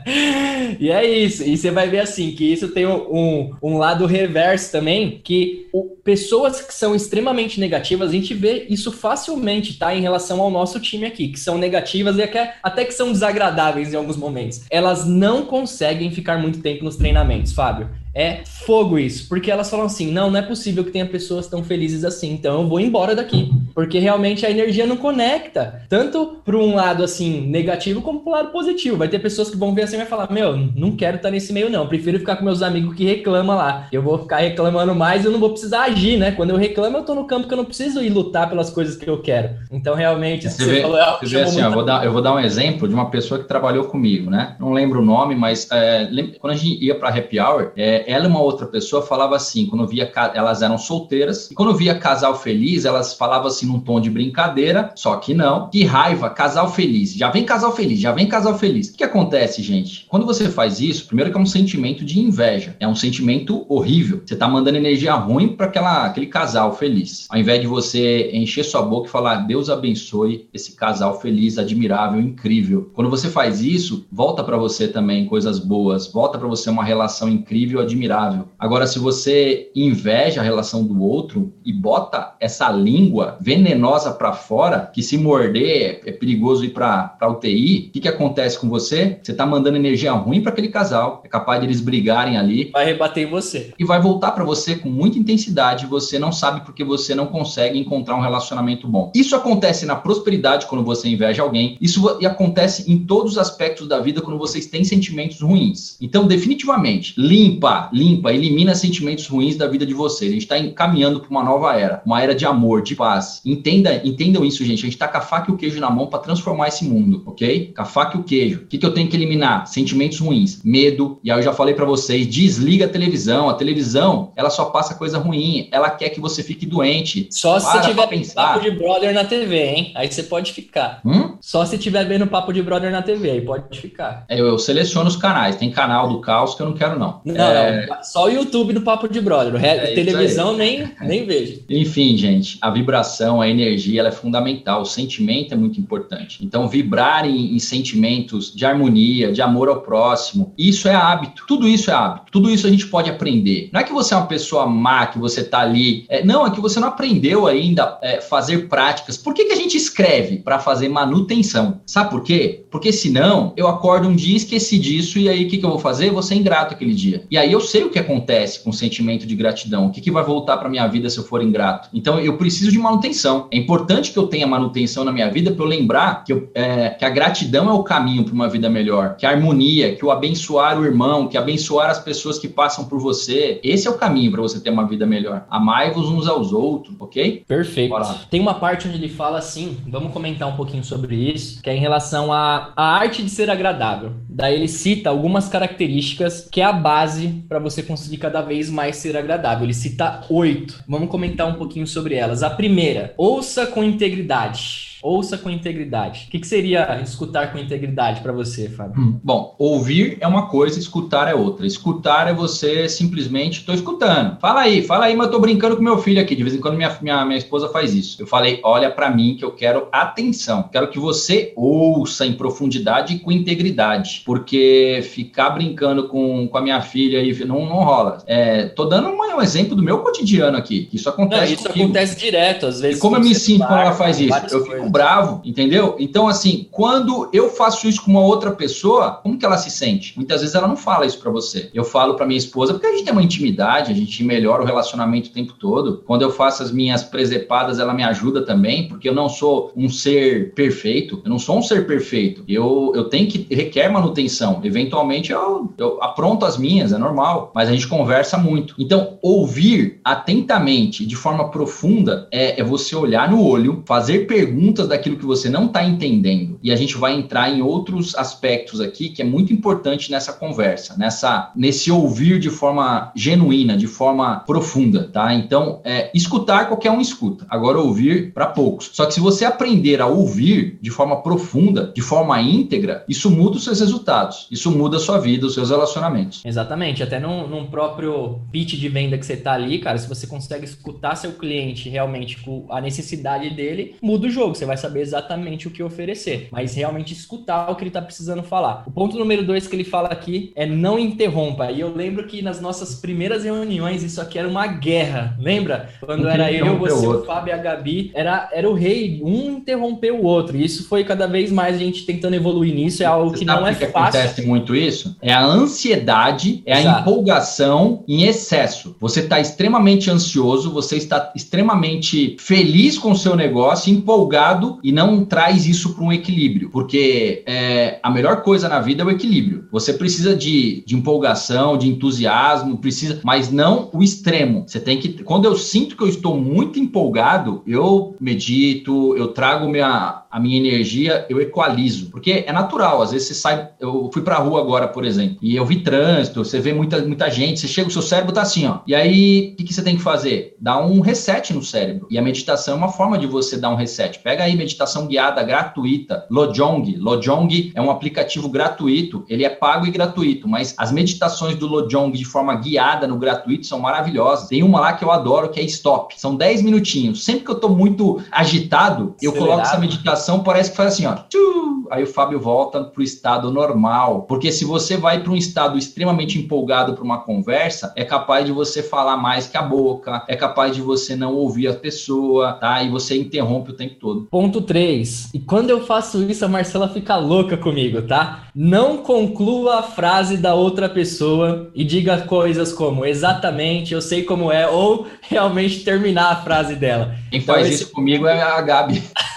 e 0.79 0.90
é 0.90 1.05
isso, 1.05 1.43
e 1.45 1.57
você 1.61 1.70
vai 1.70 1.88
ver 1.88 2.01
assim, 2.01 2.33
que 2.33 2.44
isso 2.44 2.68
tem 2.68 2.87
um, 2.87 3.55
um 3.62 3.79
lado 3.79 4.07
reverso 4.07 4.73
também, 4.73 5.20
que 5.23 5.68
o, 5.73 5.96
pessoas 6.05 6.61
que 6.61 6.75
são 6.75 6.94
extremamente 6.94 7.61
negativas, 7.61 8.11
a 8.11 8.12
gente 8.12 8.35
vê 8.35 8.66
isso 8.68 8.90
facilmente, 8.90 9.79
tá? 9.79 9.94
Em 9.94 10.01
relação 10.01 10.40
ao 10.40 10.51
nosso 10.51 10.81
time 10.81 11.07
aqui, 11.07 11.29
que 11.29 11.38
são 11.38 11.59
negativas 11.59 12.16
e 12.16 12.23
até, 12.23 12.57
até 12.62 12.85
que 12.85 12.92
são 12.92 13.12
desagradáveis 13.12 13.92
em 13.92 13.96
alguns 13.96 14.16
momentos. 14.16 14.62
Elas 14.70 15.07
não 15.07 15.44
conseguem 15.44 16.11
ficar 16.11 16.38
muito 16.38 16.61
tempo 16.61 16.85
nos 16.85 16.96
treinamentos, 16.96 17.53
Fábio. 17.53 17.90
É 18.12 18.42
fogo 18.44 18.99
isso, 18.99 19.29
porque 19.29 19.51
elas 19.51 19.70
falam 19.70 19.87
assim: 19.87 20.11
não, 20.11 20.31
não 20.31 20.38
é 20.38 20.42
possível 20.42 20.85
que 20.85 20.90
tenha 20.90 21.07
pessoas 21.07 21.46
tão 21.46 21.62
felizes 21.62 22.05
assim, 22.05 22.33
então 22.33 22.62
eu 22.62 22.68
vou 22.68 22.81
embora 22.81 23.14
daqui. 23.14 23.49
Porque 23.74 23.98
realmente 23.98 24.44
a 24.44 24.50
energia 24.50 24.87
não 24.87 24.96
conecta, 24.96 25.83
tanto 25.88 26.40
para 26.44 26.56
um 26.56 26.74
lado 26.74 27.02
assim 27.02 27.46
negativo 27.46 28.02
como 28.02 28.20
para 28.20 28.30
o 28.30 28.33
lado 28.33 28.52
positivo. 28.52 28.96
Vai 28.96 29.09
ter 29.09 29.18
pessoas 29.18 29.50
que 29.50 29.56
vão 29.56 29.74
ver 29.74 29.83
assim 29.83 29.94
e 29.94 29.98
vai 29.98 30.06
falar: 30.06 30.30
meu, 30.30 30.56
não 30.56 30.96
quero 30.96 31.16
estar 31.16 31.30
nesse 31.30 31.52
meio, 31.52 31.70
não. 31.70 31.87
Prefiro 31.87 32.18
ficar 32.18 32.37
com 32.37 32.44
meus 32.44 32.62
amigos 32.62 32.94
que 32.94 33.04
reclamam 33.04 33.56
lá. 33.56 33.88
Eu 33.92 34.02
vou 34.02 34.18
ficar 34.18 34.38
reclamando 34.38 34.94
mais 34.94 35.24
eu 35.24 35.33
não 35.33 35.40
vou 35.40 35.50
precisar 35.50 35.85
agir, 35.85 36.16
né? 36.16 36.33
Quando 36.33 36.50
eu 36.50 36.56
reclamo, 36.56 36.98
eu 36.98 37.04
tô 37.04 37.14
no 37.14 37.26
campo 37.26 37.46
que 37.46 37.54
eu 37.54 37.56
não 37.56 37.64
preciso 37.64 38.02
ir 38.02 38.11
lutar 38.11 38.48
pelas 38.48 38.70
coisas 38.70 38.96
que 38.96 39.09
eu 39.09 39.20
quero. 39.20 39.50
Então, 39.70 39.94
realmente, 39.94 40.48
você, 40.48 40.64
vê, 40.64 40.83
falou, 40.83 40.98
é 40.98 41.18
você 41.18 41.26
vê 41.26 41.42
assim, 41.42 41.62
ó, 41.62 41.70
vou 41.70 41.85
dar, 41.85 42.04
eu 42.04 42.12
vou 42.12 42.22
dar 42.22 42.35
um 42.35 42.38
exemplo 42.38 42.88
de 42.88 42.94
uma 42.94 43.11
pessoa 43.11 43.40
que 43.40 43.48
trabalhou 43.48 43.85
comigo, 43.85 44.30
né? 44.30 44.56
Não 44.59 44.72
lembro 44.72 45.00
o 45.00 45.04
nome, 45.04 45.35
mas 45.35 45.68
é, 45.70 46.09
quando 46.38 46.52
a 46.52 46.56
gente 46.56 46.85
ia 46.85 46.94
para 46.94 47.09
Happy 47.09 47.38
Hour, 47.38 47.72
é, 47.76 48.11
ela 48.11 48.24
e 48.24 48.28
uma 48.28 48.40
outra 48.40 48.66
pessoa 48.66 49.02
falava 49.02 49.37
assim, 49.37 49.66
quando 49.66 49.87
via 49.87 50.11
elas 50.35 50.62
eram 50.62 50.78
solteiras, 50.78 51.50
e 51.50 51.54
quando 51.54 51.74
via 51.74 51.94
casal 51.94 52.37
feliz, 52.37 52.85
elas 52.85 53.14
falavam 53.14 53.48
assim 53.48 53.60
num 53.66 53.81
tom 53.81 54.01
de 54.01 54.11
brincadeira, 54.11 54.92
só 54.94 55.16
que 55.16 55.35
não. 55.35 55.68
Que 55.68 55.85
raiva, 55.85 56.31
casal 56.31 56.73
feliz. 56.73 57.14
Já 57.14 57.31
vem 57.31 57.44
casal 57.44 57.75
feliz, 57.75 57.99
já 57.99 58.12
vem 58.12 58.27
casal 58.27 58.59
feliz. 58.59 58.88
O 58.88 58.96
que 58.96 59.05
acontece, 59.05 59.62
gente? 59.62 60.07
Quando 60.09 60.27
você 60.27 60.49
faz 60.49 60.81
isso, 60.81 61.07
primeiro 61.07 61.31
que 61.31 61.38
é 61.38 61.40
um 61.40 61.46
sentimento 61.46 62.05
de 62.05 62.20
inveja, 62.20 62.77
é 62.81 62.87
um 62.87 62.94
sentimento 62.94 63.64
horrível. 63.68 64.23
Você 64.25 64.37
tá 64.37 64.49
mandando 64.49 64.79
energia 64.79 65.14
ruim 65.14 65.49
para 65.49 65.66
aquele 66.07 66.27
casal 66.27 66.75
feliz. 66.77 67.27
Ao 67.31 67.38
invés 67.38 67.61
de 67.61 67.66
você 67.66 68.31
encher 68.33 68.64
sua 68.64 68.83
boca 68.83 69.09
e 69.09 69.11
falar, 69.11 69.46
Deus 69.46 69.70
abençoe 69.70 70.49
esse 70.53 70.73
casal 70.73 71.20
feliz, 71.20 71.59
admirável, 71.59 72.20
incrível. 72.20 72.90
Quando 72.94 73.11
você 73.11 73.29
faz 73.29 73.61
isso, 73.62 74.07
volta 74.11 74.42
para 74.42 74.57
você 74.57 74.88
também 74.88 75.27
coisas 75.27 75.59
boas, 75.59 76.11
volta 76.12 76.38
para 76.38 76.49
você 76.49 76.70
uma 76.70 76.85
relação 76.85 77.29
incrível, 77.29 77.81
admirável. 77.81 78.49
Agora, 78.59 78.87
se 78.87 78.99
você 78.99 79.70
inveja 79.75 80.40
a 80.40 80.44
relação 80.44 80.85
do 80.85 81.03
outro 81.03 81.53
e 81.64 81.73
bota 81.73 82.35
essa 82.40 82.70
língua 82.70 83.38
venenosa 83.50 84.12
para 84.12 84.32
fora, 84.32 84.88
que 84.94 85.02
se 85.02 85.18
morder 85.18 86.02
é 86.06 86.12
perigoso 86.12 86.64
ir 86.64 86.70
para 86.70 87.16
UTI, 87.28 87.88
o 87.88 87.90
que, 87.90 88.00
que 88.00 88.08
acontece 88.08 88.56
com 88.56 88.68
você? 88.68 89.18
Você 89.20 89.32
está 89.32 89.44
mandando 89.44 89.76
energia 89.76 90.12
ruim 90.12 90.40
para 90.40 90.52
aquele 90.52 90.68
casal, 90.68 91.20
é 91.24 91.28
capaz 91.28 91.60
de 91.60 91.66
eles 91.66 91.80
brigarem 91.80 92.36
ali. 92.36 92.70
Vai 92.72 92.84
rebater 92.84 93.26
em 93.26 93.30
você. 93.30 93.74
E 93.76 93.84
vai 93.84 94.00
voltar 94.00 94.30
para 94.30 94.44
você 94.44 94.76
com 94.76 94.88
muita 94.88 95.18
intensidade. 95.18 95.86
Você 95.86 96.16
não 96.16 96.30
sabe 96.30 96.60
porque 96.60 96.84
você 96.84 97.12
não 97.12 97.26
consegue 97.26 97.76
encontrar 97.76 98.14
um 98.14 98.20
relacionamento 98.20 98.86
bom. 98.86 99.10
Isso 99.12 99.34
acontece 99.34 99.84
na 99.84 99.96
prosperidade 99.96 100.66
quando 100.66 100.84
você 100.84 101.08
inveja 101.08 101.42
alguém. 101.42 101.76
Isso 101.80 102.08
acontece 102.24 102.88
em 102.90 102.98
todos 102.98 103.32
os 103.32 103.38
aspectos 103.38 103.88
da 103.88 103.98
vida 103.98 104.20
quando 104.20 104.38
vocês 104.38 104.66
têm 104.66 104.84
sentimentos 104.84 105.40
ruins. 105.40 105.96
Então, 106.00 106.24
definitivamente, 106.24 107.14
limpa, 107.18 107.90
limpa, 107.92 108.32
elimina 108.32 108.76
sentimentos 108.76 109.26
ruins 109.26 109.56
da 109.56 109.66
vida 109.66 109.84
de 109.84 109.94
vocês. 109.94 110.30
A 110.30 110.34
gente 110.34 110.42
está 110.42 110.56
caminhando 110.72 111.18
para 111.18 111.30
uma 111.30 111.42
nova 111.42 111.74
era, 111.74 112.00
uma 112.06 112.22
era 112.22 112.32
de 112.32 112.46
amor, 112.46 112.82
de 112.82 112.94
paz. 112.94 113.39
Entenda, 113.44 114.00
entendam 114.05 114.44
isso, 114.44 114.64
gente. 114.64 114.81
A 114.81 114.83
gente 114.83 114.94
está 114.94 115.09
com 115.09 115.18
a 115.18 115.20
faca 115.20 115.50
e 115.50 115.55
o 115.55 115.57
queijo 115.57 115.81
na 115.81 115.90
mão 115.90 116.07
para 116.07 116.18
transformar 116.20 116.68
esse 116.68 116.85
mundo, 116.85 117.22
ok? 117.26 117.72
Com 117.74 117.83
a 117.83 117.85
faca 117.85 118.16
e 118.16 118.20
o 118.20 118.24
queijo. 118.24 118.61
O 118.61 118.66
que, 118.66 118.79
que 118.79 118.87
eu 118.87 118.92
tenho 118.92 119.09
que 119.09 119.16
eliminar? 119.16 119.66
Sentimentos 119.66 120.18
ruins, 120.18 120.61
medo. 120.64 121.18
E 121.22 121.31
aí 121.31 121.38
eu 121.38 121.42
já 121.42 121.53
falei 121.53 121.74
para 121.74 121.85
vocês, 121.85 122.26
desliga 122.26 122.87
a 122.87 122.88
televisão. 122.88 123.48
A 123.48 123.55
televisão, 123.55 124.33
ela 124.37 124.50
só 124.50 124.66
passa 124.66 124.94
coisa 124.94 125.18
ruim. 125.18 125.68
Ela 125.70 125.90
quer 125.90 126.11
que 126.11 126.20
você 126.20 126.42
fique 126.42 126.66
doente. 126.66 127.29
Só 127.31 127.59
se 127.59 127.81
tiver 127.83 128.07
pensar. 128.07 128.55
papo 128.55 128.61
de 128.61 128.70
brother 128.70 129.12
na 129.12 129.24
TV, 129.24 129.57
hein? 129.57 129.92
Aí 129.94 130.11
você 130.11 130.22
pode 130.22 130.53
ficar. 130.53 131.00
Hum? 131.05 131.37
Só 131.40 131.64
se 131.64 131.79
tiver 131.79 132.05
vendo 132.05 132.26
papo 132.26 132.53
de 132.53 132.62
brother 132.62 132.90
na 132.90 133.03
TV, 133.03 133.31
aí 133.31 133.40
pode 133.40 133.79
ficar. 133.79 134.24
É, 134.29 134.40
eu, 134.40 134.46
eu 134.46 134.59
seleciono 134.59 135.09
os 135.09 135.16
canais. 135.16 135.57
Tem 135.57 135.70
canal 135.70 136.09
do 136.09 136.20
caos 136.20 136.55
que 136.55 136.62
eu 136.62 136.66
não 136.66 136.74
quero, 136.74 136.98
não. 136.98 137.20
Não, 137.24 137.35
é... 137.35 137.87
não. 137.87 138.03
Só 138.03 138.26
o 138.26 138.31
YouTube 138.31 138.72
do 138.72 138.83
Papo 138.83 139.09
de 139.09 139.20
Brother. 139.20 139.62
É 139.64 139.94
televisão 139.94 140.57
nem, 140.57 140.90
nem 141.00 141.24
vejo. 141.24 141.62
Enfim, 141.68 142.16
gente, 142.16 142.59
a 142.61 142.70
vibração, 142.70 143.30
a 143.38 143.49
energia, 143.49 144.01
ela 144.01 144.09
é 144.09 144.12
fundamental. 144.12 144.81
O 144.81 144.87
sentimento 144.87 145.53
é 145.53 145.57
muito 145.57 145.79
importante. 145.79 146.38
Então, 146.43 146.66
vibrar 146.66 147.27
em, 147.27 147.55
em 147.55 147.59
sentimentos 147.59 148.55
de 148.55 148.64
harmonia, 148.64 149.31
de 149.31 149.43
amor 149.43 149.69
ao 149.69 149.83
próximo, 149.83 150.55
isso 150.57 150.88
é 150.88 150.95
hábito. 150.95 151.45
Tudo 151.47 151.69
isso 151.69 151.90
é 151.90 151.95
hábito. 151.95 152.33
Tudo 152.33 152.51
isso 152.51 152.66
a 152.66 152.71
gente 152.71 152.87
pode 152.87 153.11
aprender. 153.11 153.69
Não 153.75 153.81
é 153.81 153.85
que 153.85 153.93
você 153.93 154.14
é 154.14 154.16
uma 154.16 154.27
pessoa 154.27 154.66
má, 154.66 155.07
que 155.07 155.19
você 155.19 155.45
tá 155.45 155.61
ali. 155.61 156.07
É, 156.09 156.25
não, 156.25 156.47
é 156.47 156.51
que 156.51 156.61
você 156.61 156.81
não 156.81 156.88
aprendeu 156.88 157.47
ainda 157.47 157.99
é, 158.01 158.23
fazer 158.23 158.69
práticas. 158.69 159.19
Por 159.19 159.35
que, 159.35 159.45
que 159.45 159.53
a 159.53 159.57
gente 159.57 159.77
escreve? 159.77 160.38
Para 160.38 160.59
fazer 160.59 160.88
manutenção. 160.88 161.81
Sabe 161.85 162.11
por 162.11 162.23
quê? 162.23 162.64
Porque 162.71 162.93
senão 162.93 163.53
eu 163.57 163.69
acordo 163.69 164.09
um 164.09 164.14
dia, 164.14 164.37
esqueci 164.37 164.79
disso, 164.79 165.19
e 165.19 165.29
aí 165.29 165.45
o 165.45 165.49
que, 165.49 165.59
que 165.59 165.64
eu 165.64 165.71
vou 165.71 165.79
fazer? 165.79 166.11
Vou 166.11 166.23
ser 166.23 166.37
ingrato 166.37 166.73
aquele 166.73 166.95
dia. 166.95 167.27
E 167.31 167.37
aí 167.37 167.53
eu 167.53 167.61
sei 167.61 167.85
o 167.85 167.90
que 167.90 167.99
acontece 167.99 168.62
com 168.62 168.71
o 168.71 168.73
sentimento 168.73 169.27
de 169.27 169.35
gratidão. 169.35 169.87
O 169.87 169.90
que, 169.90 170.01
que 170.01 170.11
vai 170.11 170.25
voltar 170.25 170.57
para 170.57 170.69
minha 170.69 170.87
vida 170.87 171.11
se 171.11 171.19
eu 171.19 171.25
for 171.25 171.43
ingrato? 171.43 171.88
Então 171.93 172.19
eu 172.21 172.37
preciso 172.37 172.71
de 172.71 172.79
manutenção. 172.79 173.19
É 173.52 173.56
importante 173.56 174.12
que 174.12 174.18
eu 174.18 174.26
tenha 174.26 174.46
manutenção 174.46 175.04
na 175.04 175.12
minha 175.12 175.30
vida 175.30 175.50
para 175.50 175.64
eu 175.64 175.68
lembrar 175.68 176.24
que, 176.24 176.33
eu, 176.33 176.50
é, 176.54 176.90
que 176.90 177.04
a 177.04 177.11
gratidão 177.11 177.68
é 177.68 177.72
o 177.72 177.83
caminho 177.83 178.24
para 178.24 178.35
uma 178.35 178.48
vida 178.48 178.68
melhor, 178.68 179.16
que 179.16 179.26
a 179.26 179.30
harmonia, 179.30 179.94
que 179.94 180.04
o 180.04 180.11
abençoar 180.11 180.78
o 180.78 180.85
irmão, 180.85 181.28
que 181.28 181.37
abençoar 181.37 181.90
as 181.90 181.98
pessoas 181.98 182.38
que 182.38 182.48
passam 182.48 182.85
por 182.85 182.98
você. 183.00 183.61
Esse 183.62 183.87
é 183.87 183.90
o 183.90 183.98
caminho 183.98 184.30
para 184.30 184.42
você 184.42 184.61
ter 184.61 184.70
uma 184.70 184.87
vida 184.87 185.06
melhor. 185.06 185.46
Amai-vos 185.50 186.09
uns 186.09 186.26
aos 186.28 186.52
outros, 186.52 186.94
ok? 186.98 187.44
Perfeito. 187.46 187.94
Tem 188.30 188.40
uma 188.40 188.54
parte 188.54 188.88
onde 188.88 188.96
ele 188.96 189.09
fala 189.09 189.38
assim, 189.38 189.76
vamos 189.87 190.12
comentar 190.12 190.48
um 190.48 190.56
pouquinho 190.56 190.85
sobre 190.85 191.16
isso, 191.16 191.62
que 191.62 191.70
é 191.70 191.76
em 191.76 191.80
relação 191.80 192.33
à, 192.33 192.72
à 192.76 192.96
arte 192.96 193.22
de 193.22 193.30
ser 193.30 193.50
agradável. 193.50 194.12
Daí 194.28 194.54
ele 194.54 194.68
cita 194.68 195.11
algumas 195.11 195.48
características 195.48 196.48
que 196.50 196.61
é 196.61 196.64
a 196.64 196.72
base 196.72 197.44
para 197.48 197.59
você 197.59 197.83
conseguir 197.83 198.16
cada 198.16 198.40
vez 198.40 198.70
mais 198.70 198.96
ser 198.96 199.16
agradável. 199.16 199.64
Ele 199.64 199.74
cita 199.74 200.22
oito. 200.30 200.83
Vamos 200.88 201.11
comentar 201.11 201.46
um 201.46 201.54
pouquinho 201.54 201.87
sobre 201.87 202.14
elas. 202.14 202.42
A 202.42 202.50
primeira, 202.50 203.10
ouça 203.16 203.66
com 203.66 203.83
integridade. 203.83 204.99
Ouça 205.02 205.38
com 205.38 205.48
integridade. 205.48 206.26
O 206.28 206.30
que, 206.30 206.38
que 206.38 206.46
seria 206.46 207.00
escutar 207.02 207.52
com 207.52 207.58
integridade 207.58 208.20
para 208.20 208.32
você, 208.32 208.68
Fábio? 208.68 209.00
Hum, 209.00 209.18
bom, 209.22 209.54
ouvir 209.58 210.18
é 210.20 210.26
uma 210.26 210.48
coisa, 210.48 210.78
escutar 210.78 211.28
é 211.28 211.34
outra. 211.34 211.66
Escutar 211.66 212.28
é 212.28 212.34
você 212.34 212.88
simplesmente, 212.88 213.60
estou 213.60 213.74
escutando. 213.74 214.38
Fala 214.40 214.60
aí, 214.60 214.82
fala 214.82 215.06
aí, 215.06 215.16
mas 215.16 215.26
eu 215.26 215.32
tô 215.32 215.38
brincando 215.38 215.76
com 215.76 215.82
meu 215.82 215.98
filho 215.98 216.20
aqui. 216.20 216.36
De 216.36 216.42
vez 216.42 216.54
em 216.54 216.60
quando 216.60 216.76
minha, 216.76 216.96
minha, 217.00 217.24
minha 217.24 217.38
esposa 217.38 217.68
faz 217.68 217.94
isso. 217.94 218.20
Eu 218.20 218.26
falei, 218.26 218.60
olha 218.62 218.90
para 218.90 219.10
mim 219.10 219.36
que 219.36 219.44
eu 219.44 219.52
quero 219.52 219.88
atenção. 219.90 220.68
Quero 220.70 220.88
que 220.88 220.98
você 220.98 221.52
ouça 221.56 222.26
em 222.26 222.34
profundidade 222.34 223.14
e 223.14 223.18
com 223.18 223.32
integridade. 223.32 224.22
Porque 224.24 225.00
ficar 225.02 225.50
brincando 225.50 226.08
com, 226.08 226.46
com 226.48 226.58
a 226.58 226.60
minha 226.60 226.80
filha 226.82 227.20
aí 227.20 227.44
não, 227.44 227.66
não 227.66 227.84
rola. 227.84 228.18
É, 228.26 228.66
tô 228.66 228.84
dando 228.84 229.08
um, 229.08 229.16
um 229.16 229.40
exemplo 229.40 229.74
do 229.74 229.82
meu 229.82 230.00
cotidiano 230.00 230.56
aqui. 230.56 230.88
Isso 230.92 231.08
acontece. 231.08 231.46
Não, 231.46 231.52
isso 231.52 231.62
comigo. 231.68 231.84
acontece 231.84 232.18
direto, 232.18 232.66
às 232.66 232.80
vezes. 232.80 232.98
E 232.98 233.00
como 233.00 233.16
eu 233.16 233.20
me 233.20 233.34
sinto 233.34 233.66
quando 233.66 233.80
ela 233.80 233.92
faz 233.92 234.20
isso? 234.20 234.38
Eu 234.50 234.64
fico 234.64 234.89
bravo, 234.90 235.40
entendeu? 235.44 235.96
Então, 235.98 236.29
assim, 236.29 236.68
quando 236.70 237.29
eu 237.33 237.48
faço 237.48 237.88
isso 237.88 238.03
com 238.03 238.11
uma 238.11 238.20
outra 238.20 238.50
pessoa, 238.50 239.12
como 239.22 239.38
que 239.38 239.44
ela 239.44 239.57
se 239.57 239.70
sente? 239.70 240.16
Muitas 240.16 240.40
vezes 240.40 240.55
ela 240.55 240.68
não 240.68 240.76
fala 240.76 241.07
isso 241.07 241.18
para 241.18 241.31
você. 241.31 241.70
Eu 241.72 241.85
falo 241.85 242.14
para 242.14 242.26
minha 242.26 242.38
esposa, 242.38 242.72
porque 242.72 242.87
a 242.87 242.90
gente 242.92 243.05
tem 243.05 243.12
uma 243.12 243.22
intimidade, 243.22 243.92
a 243.92 243.94
gente 243.94 244.22
melhora 244.24 244.62
o 244.62 244.66
relacionamento 244.66 245.31
o 245.31 245.33
tempo 245.33 245.55
todo. 245.55 246.03
Quando 246.07 246.22
eu 246.22 246.31
faço 246.31 246.62
as 246.62 246.70
minhas 246.70 247.03
presepadas, 247.03 247.79
ela 247.79 247.94
me 247.94 248.03
ajuda 248.03 248.44
também, 248.44 248.88
porque 248.88 249.09
eu 249.09 249.14
não 249.14 249.29
sou 249.29 249.72
um 249.76 249.88
ser 249.88 250.53
perfeito, 250.55 251.20
eu 251.24 251.31
não 251.31 251.38
sou 251.38 251.59
um 251.59 251.62
ser 251.62 251.87
perfeito. 251.87 252.44
Eu, 252.48 252.92
eu 252.94 253.05
tenho 253.05 253.29
que 253.29 253.46
requer 253.55 253.88
manutenção. 253.88 254.61
Eventualmente 254.62 255.33
eu, 255.33 255.72
eu 255.79 256.03
apronto 256.03 256.44
as 256.44 256.57
minhas, 256.57 256.92
é 256.92 256.98
normal, 256.98 257.50
mas 257.55 257.68
a 257.68 257.72
gente 257.72 257.87
conversa 257.88 258.37
muito. 258.37 258.74
Então, 258.79 259.18
ouvir 259.22 260.00
atentamente, 260.05 261.07
de 261.07 261.16
forma 261.16 261.50
profunda, 261.50 262.29
é, 262.31 262.61
é 262.61 262.64
você 262.64 262.96
olhar 262.96 263.31
no 263.31 263.44
olho, 263.44 263.83
fazer 263.87 264.26
perguntas 264.26 264.80
daquilo 264.87 265.16
que 265.16 265.25
você 265.25 265.49
não 265.49 265.66
está 265.66 265.85
entendendo. 265.85 266.59
E 266.62 266.72
a 266.72 266.76
gente 266.76 266.97
vai 266.97 267.14
entrar 267.14 267.51
em 267.51 267.62
outros 267.62 268.14
aspectos 268.14 268.81
aqui 268.81 269.11
que 269.11 269.22
é 269.22 269.24
muito 269.24 269.53
importante 269.53 270.11
nessa 270.11 270.33
conversa, 270.33 270.97
nessa 270.97 271.53
nesse 271.55 271.91
ouvir 271.91 272.39
de 272.39 272.51
forma 272.51 273.12
genuína, 273.14 273.76
de 273.76 273.87
forma 273.87 274.41
profunda, 274.41 275.09
tá? 275.12 275.35
Então, 275.35 275.81
é, 275.85 276.11
escutar 276.14 276.66
qualquer 276.66 276.91
um 276.91 277.01
escuta. 277.01 277.47
Agora 277.49 277.78
ouvir 277.78 278.33
para 278.33 278.47
poucos. 278.47 278.91
Só 278.93 279.07
que 279.07 279.14
se 279.14 279.20
você 279.20 279.45
aprender 279.45 280.01
a 280.01 280.07
ouvir 280.07 280.78
de 280.81 280.91
forma 280.91 281.22
profunda, 281.22 281.93
de 281.95 282.03
forma 282.03 282.41
íntegra, 282.41 283.05
isso 283.09 283.31
muda 283.31 283.57
os 283.57 283.64
seus 283.64 283.81
resultados. 283.81 284.47
Isso 284.51 284.70
muda 284.70 284.97
a 284.97 285.01
sua 285.01 285.18
vida, 285.18 285.47
os 285.47 285.55
seus 285.55 285.70
relacionamentos. 285.70 286.43
Exatamente. 286.45 287.03
Até 287.03 287.18
num, 287.18 287.47
num 287.47 287.66
próprio 287.66 288.41
pitch 288.51 288.74
de 288.74 288.89
venda 288.89 289.18
que 289.18 289.26
você 289.26 289.37
tá 289.37 289.53
ali, 289.53 289.78
cara, 289.78 289.99
se 289.99 290.09
você 290.09 290.26
consegue 290.26 290.64
escutar 290.64 291.16
seu 291.16 291.33
cliente 291.33 291.89
realmente 291.89 292.41
com 292.43 292.66
a 292.70 292.81
necessidade 292.81 293.51
dele, 293.51 293.97
muda 294.03 294.26
o 294.26 294.31
jogo. 294.31 294.55
Você 294.55 294.64
vai 294.71 294.77
saber 294.77 295.01
exatamente 295.01 295.66
o 295.66 295.71
que 295.71 295.83
oferecer, 295.83 296.49
mas 296.53 296.77
realmente 296.77 297.12
escutar 297.12 297.68
o 297.71 297.75
que 297.75 297.83
ele 297.83 297.91
está 297.91 298.01
precisando 298.01 298.45
falar. 298.45 298.85
O 298.87 298.91
ponto 298.93 299.18
número 299.18 299.45
dois 299.45 299.66
que 299.66 299.75
ele 299.75 299.83
fala 299.83 300.09
aqui 300.09 300.53
é 300.55 300.64
não 300.64 300.97
interrompa. 300.97 301.73
E 301.73 301.81
eu 301.81 301.93
lembro 301.93 302.25
que 302.29 302.41
nas 302.41 302.61
nossas 302.61 302.95
primeiras 302.95 303.43
reuniões 303.43 304.05
isso 304.05 304.21
aqui 304.21 304.39
era 304.39 304.47
uma 304.47 304.68
guerra. 304.68 305.37
Lembra? 305.41 305.89
Quando 305.99 306.29
era 306.29 306.53
eu, 306.53 306.79
você, 306.79 307.05
o, 307.05 307.21
o 307.21 307.25
Fábio 307.25 307.51
e 307.51 307.53
a 307.53 307.57
Gabi, 307.57 308.12
era, 308.14 308.49
era 308.53 308.71
o 308.71 308.75
rei, 308.75 309.21
um 309.25 309.57
interrompeu 309.57 310.21
o 310.21 310.25
outro. 310.25 310.57
E 310.57 310.64
isso 310.64 310.87
foi 310.89 311.03
cada 311.03 311.27
vez 311.27 311.51
mais 311.51 311.75
a 311.75 311.79
gente 311.79 312.07
tentando 312.07 312.37
evoluir 312.37 312.73
nisso. 312.73 313.03
É 313.03 313.07
algo 313.07 313.31
você 313.31 313.41
que 313.41 313.45
não 313.45 313.66
é 313.66 313.75
que 313.75 313.87
fácil. 313.87 314.21
acontece 314.21 314.47
muito 314.47 314.77
isso? 314.77 315.16
É 315.21 315.33
a 315.33 315.45
ansiedade, 315.45 316.62
é 316.64 316.79
Exato. 316.79 316.97
a 316.97 317.01
empolgação 317.01 318.05
em 318.07 318.23
excesso. 318.23 318.95
Você 319.01 319.18
está 319.21 319.41
extremamente 319.41 320.09
ansioso, 320.09 320.71
você 320.71 320.97
está 320.97 321.33
extremamente 321.35 322.37
feliz 322.39 322.97
com 322.97 323.11
o 323.11 323.16
seu 323.16 323.35
negócio, 323.35 323.93
empolgado 323.93 324.59
e 324.82 324.92
não 324.92 325.24
traz 325.24 325.66
isso 325.66 325.94
para 325.94 326.04
um 326.04 326.12
equilíbrio. 326.12 326.70
Porque 326.70 327.42
é, 327.46 327.98
a 328.02 328.11
melhor 328.11 328.42
coisa 328.42 328.68
na 328.68 328.80
vida 328.80 329.02
é 329.02 329.06
o 329.06 329.11
equilíbrio. 329.11 329.66
Você 329.70 329.92
precisa 329.92 330.34
de, 330.34 330.84
de 330.86 330.96
empolgação, 330.96 331.76
de 331.76 331.88
entusiasmo, 331.88 332.78
precisa, 332.78 333.20
mas 333.24 333.50
não 333.50 333.88
o 333.92 334.02
extremo. 334.02 334.64
Você 334.66 334.80
tem 334.80 334.98
que. 334.98 335.22
Quando 335.22 335.44
eu 335.44 335.56
sinto 335.56 335.96
que 335.96 336.02
eu 336.02 336.08
estou 336.08 336.36
muito 336.36 336.78
empolgado, 336.78 337.62
eu 337.66 338.14
medito, 338.20 339.16
eu 339.16 339.28
trago 339.28 339.68
minha, 339.68 340.22
a 340.31 340.39
minha 340.39 340.59
energia, 340.59 341.26
eu 341.28 341.41
equalizo. 341.41 342.11
Porque 342.11 342.45
é 342.47 342.53
natural, 342.53 343.03
às 343.03 343.11
vezes 343.11 343.28
você 343.28 343.35
sai. 343.35 343.70
Eu 343.81 344.11
fui 344.12 344.22
pra 344.22 344.37
rua 344.37 344.61
agora, 344.61 344.87
por 344.89 345.05
exemplo, 345.05 345.39
e 345.43 345.57
eu 345.57 345.64
vi 345.64 345.81
trânsito, 345.81 346.45
você 346.45 346.61
vê 346.61 346.72
muita, 346.72 347.01
muita 347.03 347.31
gente, 347.31 347.61
você 347.61 347.68
chega, 347.68 347.89
o 347.89 347.93
seu 347.93 348.03
cérebro 348.03 348.33
tá 348.33 348.43
assim, 348.43 348.66
ó. 348.66 348.78
E 348.87 348.95
aí, 348.95 349.51
o 349.53 349.57
que, 349.57 349.64
que 349.64 349.74
você 349.74 349.83
tem 349.83 349.97
que 349.97 350.03
fazer? 350.03 350.57
Dar 350.61 350.81
um 350.85 351.01
reset 351.01 351.53
no 351.53 351.62
cérebro. 351.62 352.07
E 352.11 352.18
a 352.18 352.22
meditação 352.22 352.74
é 352.74 352.76
uma 352.76 352.89
forma 352.89 353.18
de 353.18 353.26
você 353.26 353.57
dar 353.57 353.70
um 353.70 353.76
reset. 353.76 354.18
Pega 354.20 354.45
aí 354.45 354.57
meditação 354.57 355.07
guiada 355.07 355.43
gratuita, 355.43 356.26
Lojong. 356.31 356.97
Lojong 356.97 357.72
é 357.74 357.81
um 357.81 357.91
aplicativo 357.91 358.49
gratuito, 358.49 359.24
ele 359.28 359.45
é 359.45 359.51
pago 359.51 359.87
e 359.87 359.91
gratuito, 359.91 360.49
mas 360.49 360.74
as 360.76 360.93
meditações 360.93 361.57
do 361.57 361.66
Lojong 361.66 362.16
de 362.16 362.24
forma 362.24 362.55
guiada 362.55 363.07
no 363.07 363.16
gratuito 363.16 363.66
são 363.66 363.81
maravilhosas. 363.81 364.49
Tem 364.49 364.62
uma 364.62 364.81
lá 364.81 364.93
que 364.93 365.05
eu 365.05 365.11
adoro, 365.11 365.49
que 365.49 365.61
é 365.61 365.62
Stop. 365.64 366.14
São 366.20 366.37
10 366.37 366.62
minutinhos. 366.62 367.24
Sempre 367.24 367.45
que 367.45 367.51
eu 367.51 367.61
tô 367.61 367.68
muito 367.68 368.22
agitado, 368.31 369.14
eu 369.20 369.33
coloco 369.33 369.62
essa 369.62 369.78
meditação, 369.78 370.20
parece 370.43 370.71
que 370.71 370.77
faz 370.77 370.95
assim, 370.95 371.07
ó. 371.07 371.14
Tchuu, 371.29 371.87
aí 371.91 372.03
o 372.03 372.07
Fábio 372.07 372.41
volta 372.41 372.83
para 372.85 373.01
o 373.01 373.03
estado 373.03 373.51
normal. 373.51 374.23
Porque 374.23 374.53
se 374.53 374.64
você 374.64 374.97
vai 374.97 375.23
para 375.23 375.33
um 375.33 375.37
estado 375.37 375.77
extremamente 375.77 376.39
empolgado 376.39 376.95
para 376.95 377.05
uma 377.05 377.18
conversa, 377.18 377.93
é 377.97 378.05
capaz 378.05 378.47
de 378.47 378.53
você 378.53 378.83
falar 378.83 379.16
mais 379.16 379.47
que 379.47 379.57
a 379.57 379.62
boca, 379.62 380.25
é 380.29 380.37
capaz 380.37 380.75
de 380.75 380.81
você 380.81 381.16
não 381.16 381.35
ouvir 381.35 381.68
a 381.68 381.75
pessoa, 381.75 382.53
tá? 382.55 382.83
E 382.83 382.89
você 382.89 383.18
interrompe 383.18 383.71
o 383.71 383.77
tempo 383.77 383.97
todo. 383.97 384.29
Ponto 384.31 384.61
3. 384.61 385.31
E 385.35 385.39
quando 385.39 385.71
eu 385.71 385.85
faço 385.85 386.23
isso, 386.23 386.45
a 386.45 386.49
Marcela 386.49 386.89
fica 386.89 387.16
louca 387.16 387.57
comigo, 387.57 388.03
tá? 388.03 388.49
Não 388.55 388.99
conclua 388.99 389.81
a 389.81 389.83
frase 389.83 390.37
da 390.37 390.55
outra 390.55 390.89
pessoa 390.89 391.71
e 391.75 391.85
diga 391.85 392.23
coisas 392.23 392.73
como 392.73 393.05
exatamente, 393.05 393.95
eu 393.95 394.01
sei 394.01 394.25
como 394.25 394.51
é, 394.53 394.68
ou 394.68 395.07
realmente 395.23 395.85
terminar 395.85 396.33
a 396.33 396.37
frase 396.37 396.75
dela. 396.75 397.14
Quem 397.31 397.41
então, 397.41 397.55
faz 397.55 397.66
esse... 397.66 397.83
isso 397.83 397.93
comigo 397.93 398.27
é 398.27 398.41
a 398.41 398.61
Gabi. 398.61 399.03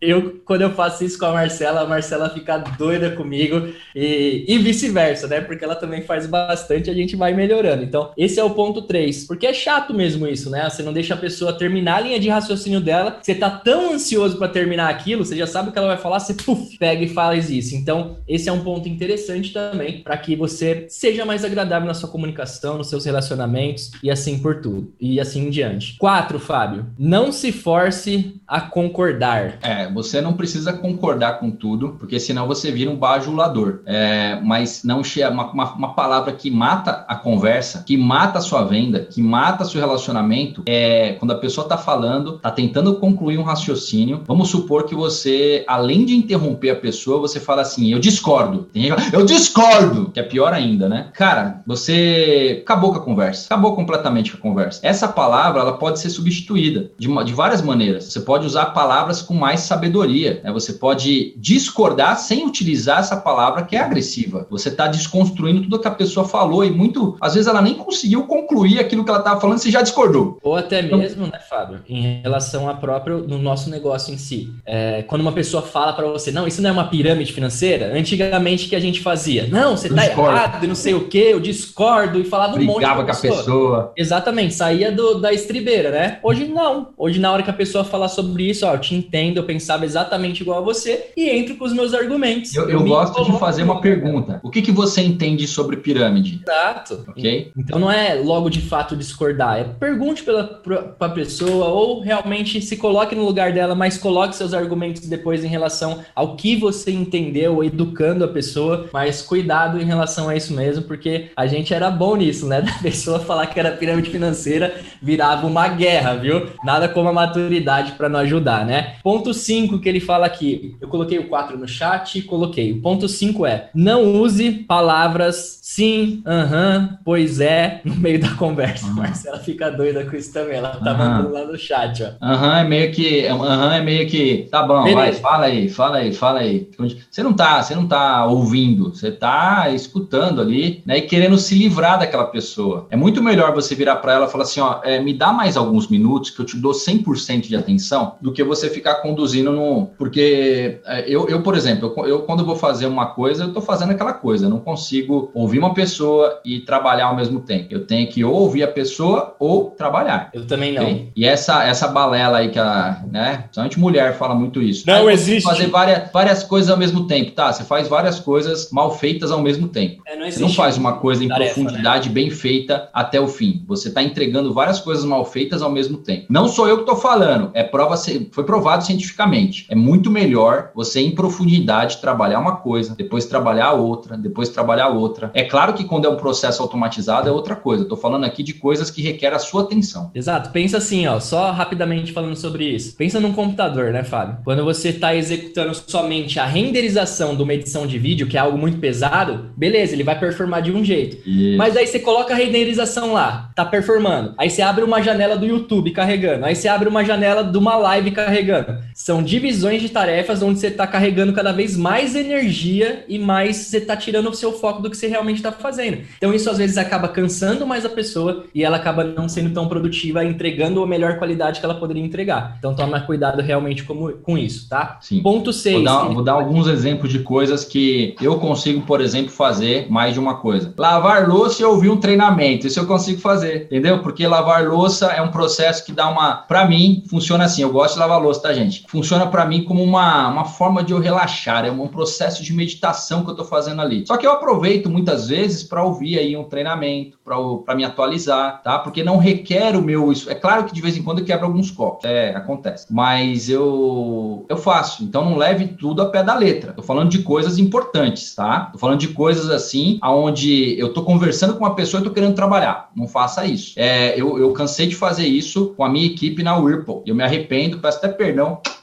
eu, 0.00 0.40
quando 0.44 0.62
eu 0.62 0.70
faço 0.70 1.04
isso 1.04 1.18
com 1.18 1.26
a 1.26 1.32
Marcela, 1.32 1.80
a 1.80 1.86
Marcela 1.86 2.30
fica 2.30 2.58
doida 2.58 3.10
comigo 3.10 3.68
e, 3.94 4.44
e 4.46 4.58
vice-versa, 4.58 5.26
né? 5.26 5.40
Porque 5.40 5.64
ela 5.64 5.74
também 5.74 6.02
faz 6.02 6.26
bastante, 6.26 6.90
a 6.90 6.94
gente 6.94 7.16
vai 7.16 7.34
melhorando. 7.34 7.82
Então, 7.82 8.10
esse 8.16 8.38
é 8.38 8.44
o 8.44 8.50
ponto 8.50 8.82
3. 8.82 9.24
Porque 9.24 9.46
é 9.46 9.52
chato 9.52 9.92
mesmo 9.92 10.26
isso, 10.26 10.50
né? 10.50 10.68
Você 10.68 10.82
não 10.82 10.92
deixa 10.92 11.14
a 11.14 11.16
pessoa 11.16 11.52
terminar 11.52 11.96
a 11.96 12.00
linha 12.00 12.20
de 12.20 12.28
raciocínio 12.28 12.80
dela, 12.80 13.18
você 13.20 13.34
tá 13.34 13.50
tão 13.50 13.92
ansioso 13.94 14.38
para 14.38 14.48
terminar 14.48 14.88
aquilo, 14.88 15.24
você 15.24 15.36
já 15.36 15.46
sabe 15.46 15.68
o 15.68 15.72
que 15.72 15.78
ela 15.78 15.88
vai 15.88 15.98
falar, 15.98 16.20
você 16.20 16.34
puf, 16.34 16.78
pega 16.78 17.04
e 17.04 17.08
faz 17.08 17.50
isso. 17.50 17.74
Então, 17.74 18.18
esse 18.28 18.48
é 18.48 18.52
um 18.52 18.62
ponto 18.62 18.88
interessante 18.88 19.52
também 19.52 20.02
para 20.02 20.16
que 20.16 20.36
você 20.36 20.86
seja 20.88 21.24
mais 21.24 21.44
agradável 21.44 21.86
na 21.86 21.94
sua 21.94 22.08
comunicação, 22.08 22.78
nos 22.78 22.88
seus 22.88 23.04
relacionamentos 23.04 23.90
e 24.02 24.10
assim 24.10 24.38
por 24.38 24.60
tudo. 24.60 24.92
E 25.00 25.20
assim 25.20 25.46
em 25.46 25.50
diante. 25.50 25.96
4, 25.98 26.38
Fábio. 26.38 26.86
Não 26.98 27.32
se 27.32 27.52
force 27.52 28.40
a 28.46 28.60
concordar 28.60 29.15
concordar. 29.16 29.58
É, 29.62 29.90
você 29.90 30.20
não 30.20 30.34
precisa 30.34 30.72
concordar 30.72 31.40
com 31.40 31.50
tudo, 31.50 31.96
porque 31.98 32.20
senão 32.20 32.46
você 32.46 32.70
vira 32.70 32.90
um 32.90 32.96
bajulador. 32.96 33.80
É, 33.86 34.38
mas 34.42 34.82
não 34.84 35.02
uma, 35.30 35.50
uma, 35.50 35.74
uma, 35.74 35.94
palavra 35.94 36.32
que 36.32 36.50
mata 36.50 37.04
a 37.08 37.14
conversa, 37.14 37.82
que 37.86 37.96
mata 37.96 38.38
a 38.38 38.42
sua 38.42 38.64
venda, 38.64 39.00
que 39.00 39.22
mata 39.22 39.64
seu 39.64 39.80
relacionamento, 39.80 40.62
é 40.66 41.14
quando 41.18 41.30
a 41.30 41.36
pessoa 41.36 41.64
está 41.64 41.78
falando, 41.78 42.36
está 42.36 42.50
tentando 42.50 42.96
concluir 42.96 43.38
um 43.38 43.42
raciocínio. 43.42 44.22
Vamos 44.26 44.48
supor 44.48 44.84
que 44.84 44.94
você, 44.94 45.64
além 45.66 46.04
de 46.04 46.14
interromper 46.16 46.70
a 46.70 46.76
pessoa, 46.76 47.18
você 47.18 47.40
fala 47.40 47.62
assim: 47.62 47.92
eu 47.92 47.98
discordo. 47.98 48.68
Eu 49.12 49.24
discordo! 49.24 50.10
Que 50.12 50.20
é 50.20 50.22
pior 50.22 50.52
ainda, 50.52 50.88
né? 50.88 51.08
Cara, 51.14 51.62
você 51.66 52.62
acabou 52.62 52.92
com 52.92 52.98
a 52.98 53.02
conversa. 53.02 53.46
Acabou 53.46 53.74
completamente 53.74 54.32
com 54.32 54.38
a 54.38 54.40
conversa. 54.40 54.80
Essa 54.82 55.08
palavra, 55.08 55.60
ela 55.60 55.78
pode 55.78 56.00
ser 56.00 56.10
substituída 56.10 56.90
de, 56.98 57.08
de 57.24 57.32
várias 57.32 57.62
maneiras. 57.62 58.04
Você 58.04 58.20
pode 58.20 58.46
usar 58.46 58.62
a 58.62 58.66
palavra 58.66 59.05
palavras 59.06 59.22
com 59.22 59.34
mais 59.34 59.60
sabedoria. 59.60 60.40
Né? 60.42 60.52
Você 60.52 60.74
pode 60.74 61.34
discordar 61.36 62.18
sem 62.18 62.44
utilizar 62.46 63.00
essa 63.00 63.16
palavra 63.16 63.62
que 63.62 63.76
é 63.76 63.80
agressiva. 63.80 64.46
Você 64.50 64.68
está 64.68 64.86
desconstruindo 64.86 65.62
tudo 65.62 65.78
que 65.78 65.88
a 65.88 65.92
pessoa 65.92 66.26
falou 66.26 66.64
e 66.64 66.70
muito, 66.70 67.16
às 67.20 67.34
vezes 67.34 67.48
ela 67.48 67.62
nem 67.62 67.74
conseguiu 67.74 68.24
concluir 68.26 68.80
aquilo 68.80 69.04
que 69.04 69.10
ela 69.10 69.20
estava 69.20 69.40
falando, 69.40 69.58
você 69.58 69.70
já 69.70 69.82
discordou. 69.82 70.38
Ou 70.42 70.56
até 70.56 70.80
então, 70.80 70.98
mesmo, 70.98 71.26
né, 71.26 71.38
Fábio, 71.48 71.80
em 71.88 72.20
relação 72.22 72.68
a 72.68 72.74
próprio 72.74 73.26
no 73.26 73.38
nosso 73.38 73.70
negócio 73.70 74.12
em 74.12 74.18
si. 74.18 74.52
É, 74.64 75.02
quando 75.02 75.20
uma 75.20 75.32
pessoa 75.32 75.62
fala 75.62 75.92
para 75.92 76.06
você, 76.06 76.30
não, 76.30 76.46
isso 76.46 76.60
não 76.60 76.70
é 76.70 76.72
uma 76.72 76.88
pirâmide 76.88 77.32
financeira, 77.32 77.96
antigamente 77.96 78.68
que 78.68 78.76
a 78.76 78.80
gente 78.80 79.00
fazia, 79.00 79.46
não, 79.46 79.76
você 79.76 79.88
está 79.88 80.06
errado 80.06 80.64
e 80.64 80.66
não 80.66 80.74
sei 80.74 80.94
o 80.94 81.08
que, 81.08 81.18
eu 81.18 81.40
discordo 81.40 82.18
e 82.18 82.24
falava 82.24 82.56
um 82.56 82.64
monte 82.64 82.84
com 82.84 82.86
a 82.86 83.04
pessoa. 83.04 83.36
pessoa. 83.36 83.92
Exatamente, 83.96 84.54
saía 84.54 84.90
do, 84.90 85.20
da 85.20 85.32
estribeira, 85.32 85.90
né? 85.90 86.18
Hoje 86.22 86.46
não. 86.46 86.88
Hoje, 86.96 87.20
na 87.20 87.30
hora 87.32 87.42
que 87.42 87.50
a 87.50 87.52
pessoa 87.52 87.84
falar 87.84 88.08
sobre 88.08 88.48
isso, 88.48 88.66
ó, 88.66 88.74
eu 88.74 88.80
te 88.80 88.95
entendo, 88.96 89.38
eu 89.38 89.44
pensava 89.44 89.84
exatamente 89.84 90.42
igual 90.42 90.58
a 90.58 90.62
você 90.62 91.10
e 91.16 91.28
entro 91.28 91.56
com 91.56 91.64
os 91.64 91.72
meus 91.72 91.94
argumentos. 91.94 92.54
Eu, 92.54 92.64
eu, 92.64 92.80
eu 92.80 92.84
gosto 92.84 93.24
de 93.24 93.38
fazer 93.38 93.62
uma 93.62 93.80
pergunta. 93.80 94.40
O 94.42 94.50
que, 94.50 94.62
que 94.62 94.72
você 94.72 95.02
entende 95.02 95.46
sobre 95.46 95.76
pirâmide? 95.76 96.40
Exato. 96.42 97.04
Ok? 97.08 97.52
Então 97.56 97.78
não 97.78 97.90
é 97.90 98.14
logo 98.14 98.48
de 98.50 98.60
fato 98.60 98.96
discordar, 98.96 99.58
é 99.58 99.64
pergunte 99.64 100.22
para 100.22 100.94
a 101.00 101.08
pessoa 101.08 101.66
ou 101.66 102.00
realmente 102.00 102.60
se 102.60 102.76
coloque 102.76 103.14
no 103.14 103.24
lugar 103.24 103.52
dela, 103.52 103.74
mas 103.74 103.98
coloque 103.98 104.36
seus 104.36 104.54
argumentos 104.54 105.06
depois 105.06 105.44
em 105.44 105.48
relação 105.48 106.00
ao 106.14 106.36
que 106.36 106.56
você 106.56 106.90
entendeu, 106.90 107.62
educando 107.62 108.24
a 108.24 108.28
pessoa, 108.28 108.88
mas 108.92 109.22
cuidado 109.22 109.80
em 109.80 109.84
relação 109.84 110.28
a 110.28 110.36
isso 110.36 110.52
mesmo, 110.54 110.84
porque 110.84 111.30
a 111.36 111.46
gente 111.46 111.72
era 111.72 111.90
bom 111.90 112.16
nisso, 112.16 112.46
né? 112.46 112.62
Da 112.66 112.72
pessoa 112.82 113.20
falar 113.20 113.46
que 113.46 113.58
era 113.58 113.70
pirâmide 113.70 114.10
financeira 114.10 114.74
virava 115.00 115.46
uma 115.46 115.68
guerra, 115.68 116.14
viu? 116.14 116.48
Nada 116.64 116.88
como 116.88 117.08
a 117.08 117.12
maturidade 117.12 117.92
para 117.92 118.08
não 118.08 118.20
ajudar, 118.20 118.66
né? 118.66 118.75
Ponto 119.02 119.32
5 119.32 119.78
que 119.78 119.88
ele 119.88 120.00
fala 120.00 120.26
aqui, 120.26 120.76
eu 120.80 120.88
coloquei 120.88 121.18
o 121.18 121.28
4 121.28 121.58
no 121.58 121.68
chat 121.68 122.18
e 122.18 122.22
coloquei. 122.22 122.72
O 122.72 122.80
ponto 122.80 123.08
5 123.08 123.46
é: 123.46 123.70
não 123.74 124.20
use 124.20 124.50
palavras 124.50 125.58
sim, 125.62 126.22
aham, 126.26 126.90
uh 126.92 126.96
pois 127.04 127.40
é, 127.40 127.80
no 127.84 127.94
meio 127.96 128.20
da 128.20 128.30
conversa. 128.30 128.86
Uhum. 128.86 128.94
Marcela 128.94 129.38
fica 129.38 129.70
doida 129.70 130.04
com 130.04 130.16
isso 130.16 130.32
também, 130.32 130.56
ela 130.56 130.70
tá 130.70 130.92
uhum. 130.92 130.98
mandando 130.98 131.32
lá 131.32 131.44
no 131.44 131.58
chat, 131.58 132.02
ó. 132.02 132.24
Aham, 132.24 132.58
é 132.60 132.64
meio 132.64 132.92
que, 132.92 133.26
aham 133.26 133.74
é 133.74 133.82
meio 133.82 134.08
que, 134.08 134.48
tá 134.50 134.62
bom, 134.62 134.84
Beleza. 134.84 135.00
vai, 135.00 135.12
fala 135.12 135.46
aí, 135.46 135.68
fala 135.68 135.96
aí, 135.98 136.12
fala 136.12 136.40
aí. 136.40 136.68
Você 137.10 137.22
não 137.22 137.32
tá, 137.32 137.62
você 137.62 137.74
não 137.74 137.86
tá 137.86 138.26
ouvindo, 138.26 138.94
você 138.94 139.10
tá 139.10 139.70
escutando 139.70 140.40
ali, 140.40 140.82
né, 140.86 140.98
e 140.98 141.02
querendo 141.02 141.36
se 141.38 141.54
livrar 141.54 141.98
daquela 141.98 142.26
pessoa. 142.26 142.86
É 142.90 142.96
muito 142.96 143.22
melhor 143.22 143.52
você 143.54 143.74
virar 143.74 143.96
para 143.96 144.14
ela 144.14 144.26
e 144.26 144.30
falar 144.30 144.44
assim, 144.44 144.60
ó, 144.60 144.80
é, 144.82 145.00
me 145.00 145.12
dá 145.12 145.32
mais 145.32 145.56
alguns 145.56 145.88
minutos 145.88 146.30
que 146.30 146.40
eu 146.40 146.46
te 146.46 146.56
dou 146.56 146.72
100% 146.72 147.48
de 147.48 147.56
atenção, 147.56 148.14
do 148.20 148.32
que 148.32 148.42
você 148.42 148.65
ficar 148.70 148.96
conduzindo 148.96 149.52
no. 149.52 149.86
Porque 149.98 150.80
é, 150.86 151.04
eu, 151.08 151.28
eu 151.28 151.42
por 151.42 151.56
exemplo, 151.56 151.92
eu, 151.98 152.06
eu, 152.06 152.18
quando 152.22 152.44
vou 152.44 152.56
fazer 152.56 152.86
uma 152.86 153.06
coisa, 153.06 153.44
eu 153.44 153.52
tô 153.52 153.60
fazendo 153.60 153.92
aquela 153.92 154.12
coisa. 154.12 154.46
Eu 154.46 154.50
não 154.50 154.60
consigo 154.60 155.30
ouvir 155.34 155.58
uma 155.58 155.74
pessoa 155.74 156.40
e 156.44 156.60
trabalhar 156.60 157.06
ao 157.06 157.16
mesmo 157.16 157.40
tempo. 157.40 157.68
Eu 157.70 157.86
tenho 157.86 158.08
que 158.08 158.24
ou 158.24 158.34
ouvir 158.34 158.62
a 158.62 158.68
pessoa 158.68 159.34
ou 159.38 159.70
trabalhar. 159.70 160.30
Eu 160.32 160.46
também 160.46 160.72
não. 160.72 160.82
Okay? 160.82 161.12
E 161.14 161.24
essa, 161.24 161.64
essa 161.64 161.88
balela 161.88 162.38
aí 162.38 162.48
que 162.50 162.58
a, 162.58 163.02
né? 163.10 163.44
Principalmente 163.44 163.78
mulher 163.78 164.16
fala 164.16 164.34
muito 164.34 164.62
isso. 164.62 164.86
Não 164.86 165.10
existe. 165.10 165.42
Fazer 165.42 165.68
várias, 165.68 166.10
várias 166.12 166.42
coisas 166.42 166.70
ao 166.70 166.76
mesmo 166.76 167.06
tempo, 167.06 167.32
tá? 167.32 167.52
Você 167.52 167.64
faz 167.64 167.88
várias 167.88 168.18
coisas 168.18 168.70
mal 168.70 168.94
feitas 168.96 169.30
ao 169.30 169.40
mesmo 169.40 169.68
tempo. 169.68 170.02
É, 170.06 170.16
não 170.16 170.30
você 170.30 170.40
não 170.40 170.48
faz 170.48 170.76
uma 170.76 170.94
coisa 170.94 171.24
em 171.24 171.28
tarefa, 171.28 171.54
profundidade 171.54 172.08
né? 172.08 172.14
bem 172.14 172.30
feita 172.30 172.88
até 172.92 173.20
o 173.20 173.28
fim. 173.28 173.64
Você 173.66 173.90
tá 173.90 174.02
entregando 174.02 174.52
várias 174.52 174.80
coisas 174.80 175.04
mal 175.04 175.24
feitas 175.24 175.62
ao 175.62 175.70
mesmo 175.70 175.98
tempo. 175.98 176.26
Não 176.28 176.48
sou 176.48 176.68
eu 176.68 176.78
que 176.78 176.84
tô 176.84 176.96
falando, 176.96 177.50
é 177.54 177.62
prova, 177.62 177.96
foi 178.30 178.44
provado 178.56 178.84
cientificamente. 178.84 179.66
É 179.68 179.74
muito 179.74 180.10
melhor 180.10 180.70
você, 180.74 181.00
em 181.00 181.10
profundidade, 181.10 181.98
trabalhar 181.98 182.38
uma 182.38 182.56
coisa, 182.56 182.94
depois 182.96 183.26
trabalhar 183.26 183.72
outra, 183.72 184.16
depois 184.16 184.48
trabalhar 184.48 184.88
outra. 184.88 185.30
É 185.34 185.44
claro 185.44 185.74
que 185.74 185.84
quando 185.84 186.06
é 186.06 186.08
um 186.08 186.16
processo 186.16 186.62
automatizado 186.62 187.28
é 187.28 187.32
outra 187.32 187.54
coisa. 187.54 187.82
Estou 187.82 187.98
falando 187.98 188.24
aqui 188.24 188.42
de 188.42 188.54
coisas 188.54 188.90
que 188.90 189.02
requerem 189.02 189.36
a 189.36 189.38
sua 189.38 189.62
atenção. 189.62 190.10
Exato. 190.14 190.50
Pensa 190.50 190.78
assim, 190.78 191.06
ó, 191.06 191.20
só 191.20 191.50
rapidamente 191.50 192.12
falando 192.12 192.34
sobre 192.34 192.64
isso. 192.64 192.96
Pensa 192.96 193.20
num 193.20 193.34
computador, 193.34 193.92
né, 193.92 194.02
Fábio? 194.02 194.38
Quando 194.42 194.64
você 194.64 194.88
está 194.88 195.14
executando 195.14 195.74
somente 195.74 196.40
a 196.40 196.46
renderização 196.46 197.36
de 197.36 197.42
uma 197.42 197.52
edição 197.52 197.86
de 197.86 197.98
vídeo, 197.98 198.26
que 198.26 198.38
é 198.38 198.40
algo 198.40 198.56
muito 198.56 198.78
pesado, 198.78 199.50
beleza, 199.54 199.92
ele 199.92 200.02
vai 200.02 200.18
performar 200.18 200.62
de 200.62 200.72
um 200.72 200.82
jeito. 200.82 201.16
Isso. 201.28 201.58
Mas 201.58 201.76
aí 201.76 201.86
você 201.86 201.98
coloca 201.98 202.32
a 202.32 202.36
renderização 202.36 203.12
lá, 203.12 203.50
tá 203.54 203.66
performando. 203.66 204.32
Aí 204.38 204.48
você 204.48 204.62
abre 204.62 204.82
uma 204.82 205.02
janela 205.02 205.36
do 205.36 205.44
YouTube 205.44 205.90
carregando. 205.90 206.46
Aí 206.46 206.56
você 206.56 206.68
abre 206.68 206.88
uma 206.88 207.04
janela 207.04 207.44
de 207.44 207.58
uma 207.58 207.76
live 207.76 208.12
carregando. 208.12 208.45
São 208.94 209.22
divisões 209.22 209.82
de 209.82 209.88
tarefas 209.88 210.42
onde 210.42 210.58
você 210.58 210.68
está 210.68 210.86
carregando 210.86 211.32
cada 211.32 211.52
vez 211.52 211.76
mais 211.76 212.14
energia 212.14 213.04
e 213.08 213.18
mais 213.18 213.56
você 213.56 213.78
está 213.78 213.96
tirando 213.96 214.30
o 214.30 214.34
seu 214.34 214.52
foco 214.52 214.82
do 214.82 214.90
que 214.90 214.96
você 214.96 215.06
realmente 215.06 215.36
está 215.36 215.52
fazendo. 215.52 215.98
Então 216.16 216.32
isso 216.32 216.50
às 216.50 216.58
vezes 216.58 216.78
acaba 216.78 217.08
cansando 217.08 217.66
mais 217.66 217.84
a 217.84 217.88
pessoa 217.88 218.44
e 218.54 218.64
ela 218.64 218.76
acaba 218.76 219.04
não 219.04 219.28
sendo 219.28 219.50
tão 219.50 219.68
produtiva, 219.68 220.24
entregando 220.24 220.82
a 220.82 220.86
melhor 220.86 221.18
qualidade 221.18 221.60
que 221.60 221.66
ela 221.66 221.74
poderia 221.74 222.02
entregar. 222.02 222.56
Então 222.58 222.74
toma 222.74 223.00
cuidado 223.00 223.40
realmente 223.42 223.84
com, 223.84 224.12
com 224.12 224.38
isso, 224.38 224.68
tá? 224.68 224.98
Sim. 225.00 225.22
Ponto 225.22 225.52
6. 225.52 225.76
Vou 225.76 225.84
dar, 225.84 226.04
vou 226.04 226.22
dar 226.22 226.32
alguns 226.32 226.66
exemplos 226.66 227.10
de 227.12 227.20
coisas 227.20 227.64
que 227.64 228.14
eu 228.20 228.38
consigo, 228.38 228.82
por 228.82 229.00
exemplo, 229.00 229.30
fazer 229.30 229.86
mais 229.90 230.14
de 230.14 230.20
uma 230.20 230.36
coisa. 230.36 230.72
Lavar 230.76 231.28
louça 231.28 231.62
e 231.62 231.64
ouvir 231.64 231.90
um 231.90 231.96
treinamento. 231.96 232.66
Isso 232.66 232.80
eu 232.80 232.86
consigo 232.86 233.20
fazer, 233.20 233.64
entendeu? 233.64 234.00
Porque 234.00 234.26
lavar 234.26 234.66
louça 234.66 235.06
é 235.06 235.22
um 235.22 235.30
processo 235.30 235.84
que 235.84 235.92
dá 235.92 236.08
uma. 236.08 236.36
Para 236.36 236.66
mim, 236.66 237.04
funciona 237.08 237.44
assim. 237.44 237.62
Eu 237.62 237.70
gosto 237.70 237.94
de 237.94 238.00
lavar 238.00 238.20
louça, 238.20 238.35
tá, 238.40 238.52
gente? 238.52 238.84
Funciona 238.88 239.26
para 239.26 239.44
mim 239.44 239.64
como 239.64 239.82
uma, 239.82 240.28
uma 240.28 240.44
forma 240.44 240.82
de 240.82 240.92
eu 240.92 240.98
relaxar. 240.98 241.64
É 241.64 241.70
um 241.70 241.88
processo 241.88 242.42
de 242.42 242.52
meditação 242.52 243.24
que 243.24 243.30
eu 243.30 243.34
tô 243.34 243.44
fazendo 243.44 243.80
ali. 243.82 244.04
Só 244.06 244.16
que 244.16 244.26
eu 244.26 244.32
aproveito 244.32 244.88
muitas 244.88 245.28
vezes 245.28 245.62
para 245.62 245.82
ouvir 245.82 246.18
aí 246.18 246.36
um 246.36 246.44
treinamento, 246.44 247.18
para 247.64 247.74
me 247.74 247.84
atualizar, 247.84 248.62
tá? 248.62 248.78
Porque 248.78 249.02
não 249.02 249.18
requer 249.18 249.76
o 249.76 249.82
meu. 249.82 250.12
Isso. 250.12 250.30
É 250.30 250.34
claro 250.34 250.64
que 250.64 250.74
de 250.74 250.80
vez 250.80 250.96
em 250.96 251.02
quando 251.02 251.20
eu 251.20 251.24
quebro 251.24 251.46
alguns 251.46 251.70
copos. 251.70 252.04
É, 252.04 252.34
acontece. 252.34 252.86
Mas 252.90 253.48
eu, 253.48 254.44
eu 254.48 254.56
faço. 254.56 255.02
Então 255.04 255.24
não 255.24 255.36
leve 255.36 255.66
tudo 255.66 256.02
a 256.02 256.06
pé 256.06 256.22
da 256.22 256.34
letra. 256.34 256.72
Tô 256.72 256.82
falando 256.82 257.10
de 257.10 257.20
coisas 257.20 257.58
importantes, 257.58 258.34
tá? 258.34 258.70
Tô 258.72 258.78
falando 258.78 259.00
de 259.00 259.08
coisas 259.08 259.50
assim, 259.50 259.98
aonde 260.00 260.78
eu 260.78 260.92
tô 260.92 261.02
conversando 261.02 261.54
com 261.54 261.64
uma 261.64 261.74
pessoa 261.74 262.00
e 262.00 262.04
tô 262.04 262.10
querendo 262.10 262.34
trabalhar. 262.34 262.90
Não 262.94 263.08
faça 263.08 263.44
isso. 263.44 263.74
É, 263.76 264.18
eu, 264.20 264.38
eu 264.38 264.52
cansei 264.52 264.86
de 264.86 264.94
fazer 264.94 265.26
isso 265.26 265.74
com 265.76 265.84
a 265.84 265.88
minha 265.88 266.06
equipe 266.06 266.42
na 266.42 266.56
Whirlpool. 266.56 267.02
Eu 267.06 267.14
me 267.14 267.22
arrependo, 267.22 267.78
peço 267.78 267.98
até 267.98 268.08
perdão, 268.08 268.25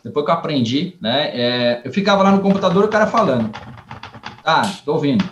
depois 0.04 0.26
que 0.26 0.32
eu 0.32 0.36
aprendi, 0.36 0.96
né? 1.02 1.32
É, 1.34 1.82
eu 1.86 1.92
ficava 1.92 2.24
lá 2.24 2.32
no 2.32 2.42
computador 2.42 2.86
o 2.86 2.90
cara 2.90 3.08
falando. 3.08 3.50
Ah, 4.44 4.64
tô 4.86 4.94
ouvindo 4.94 5.24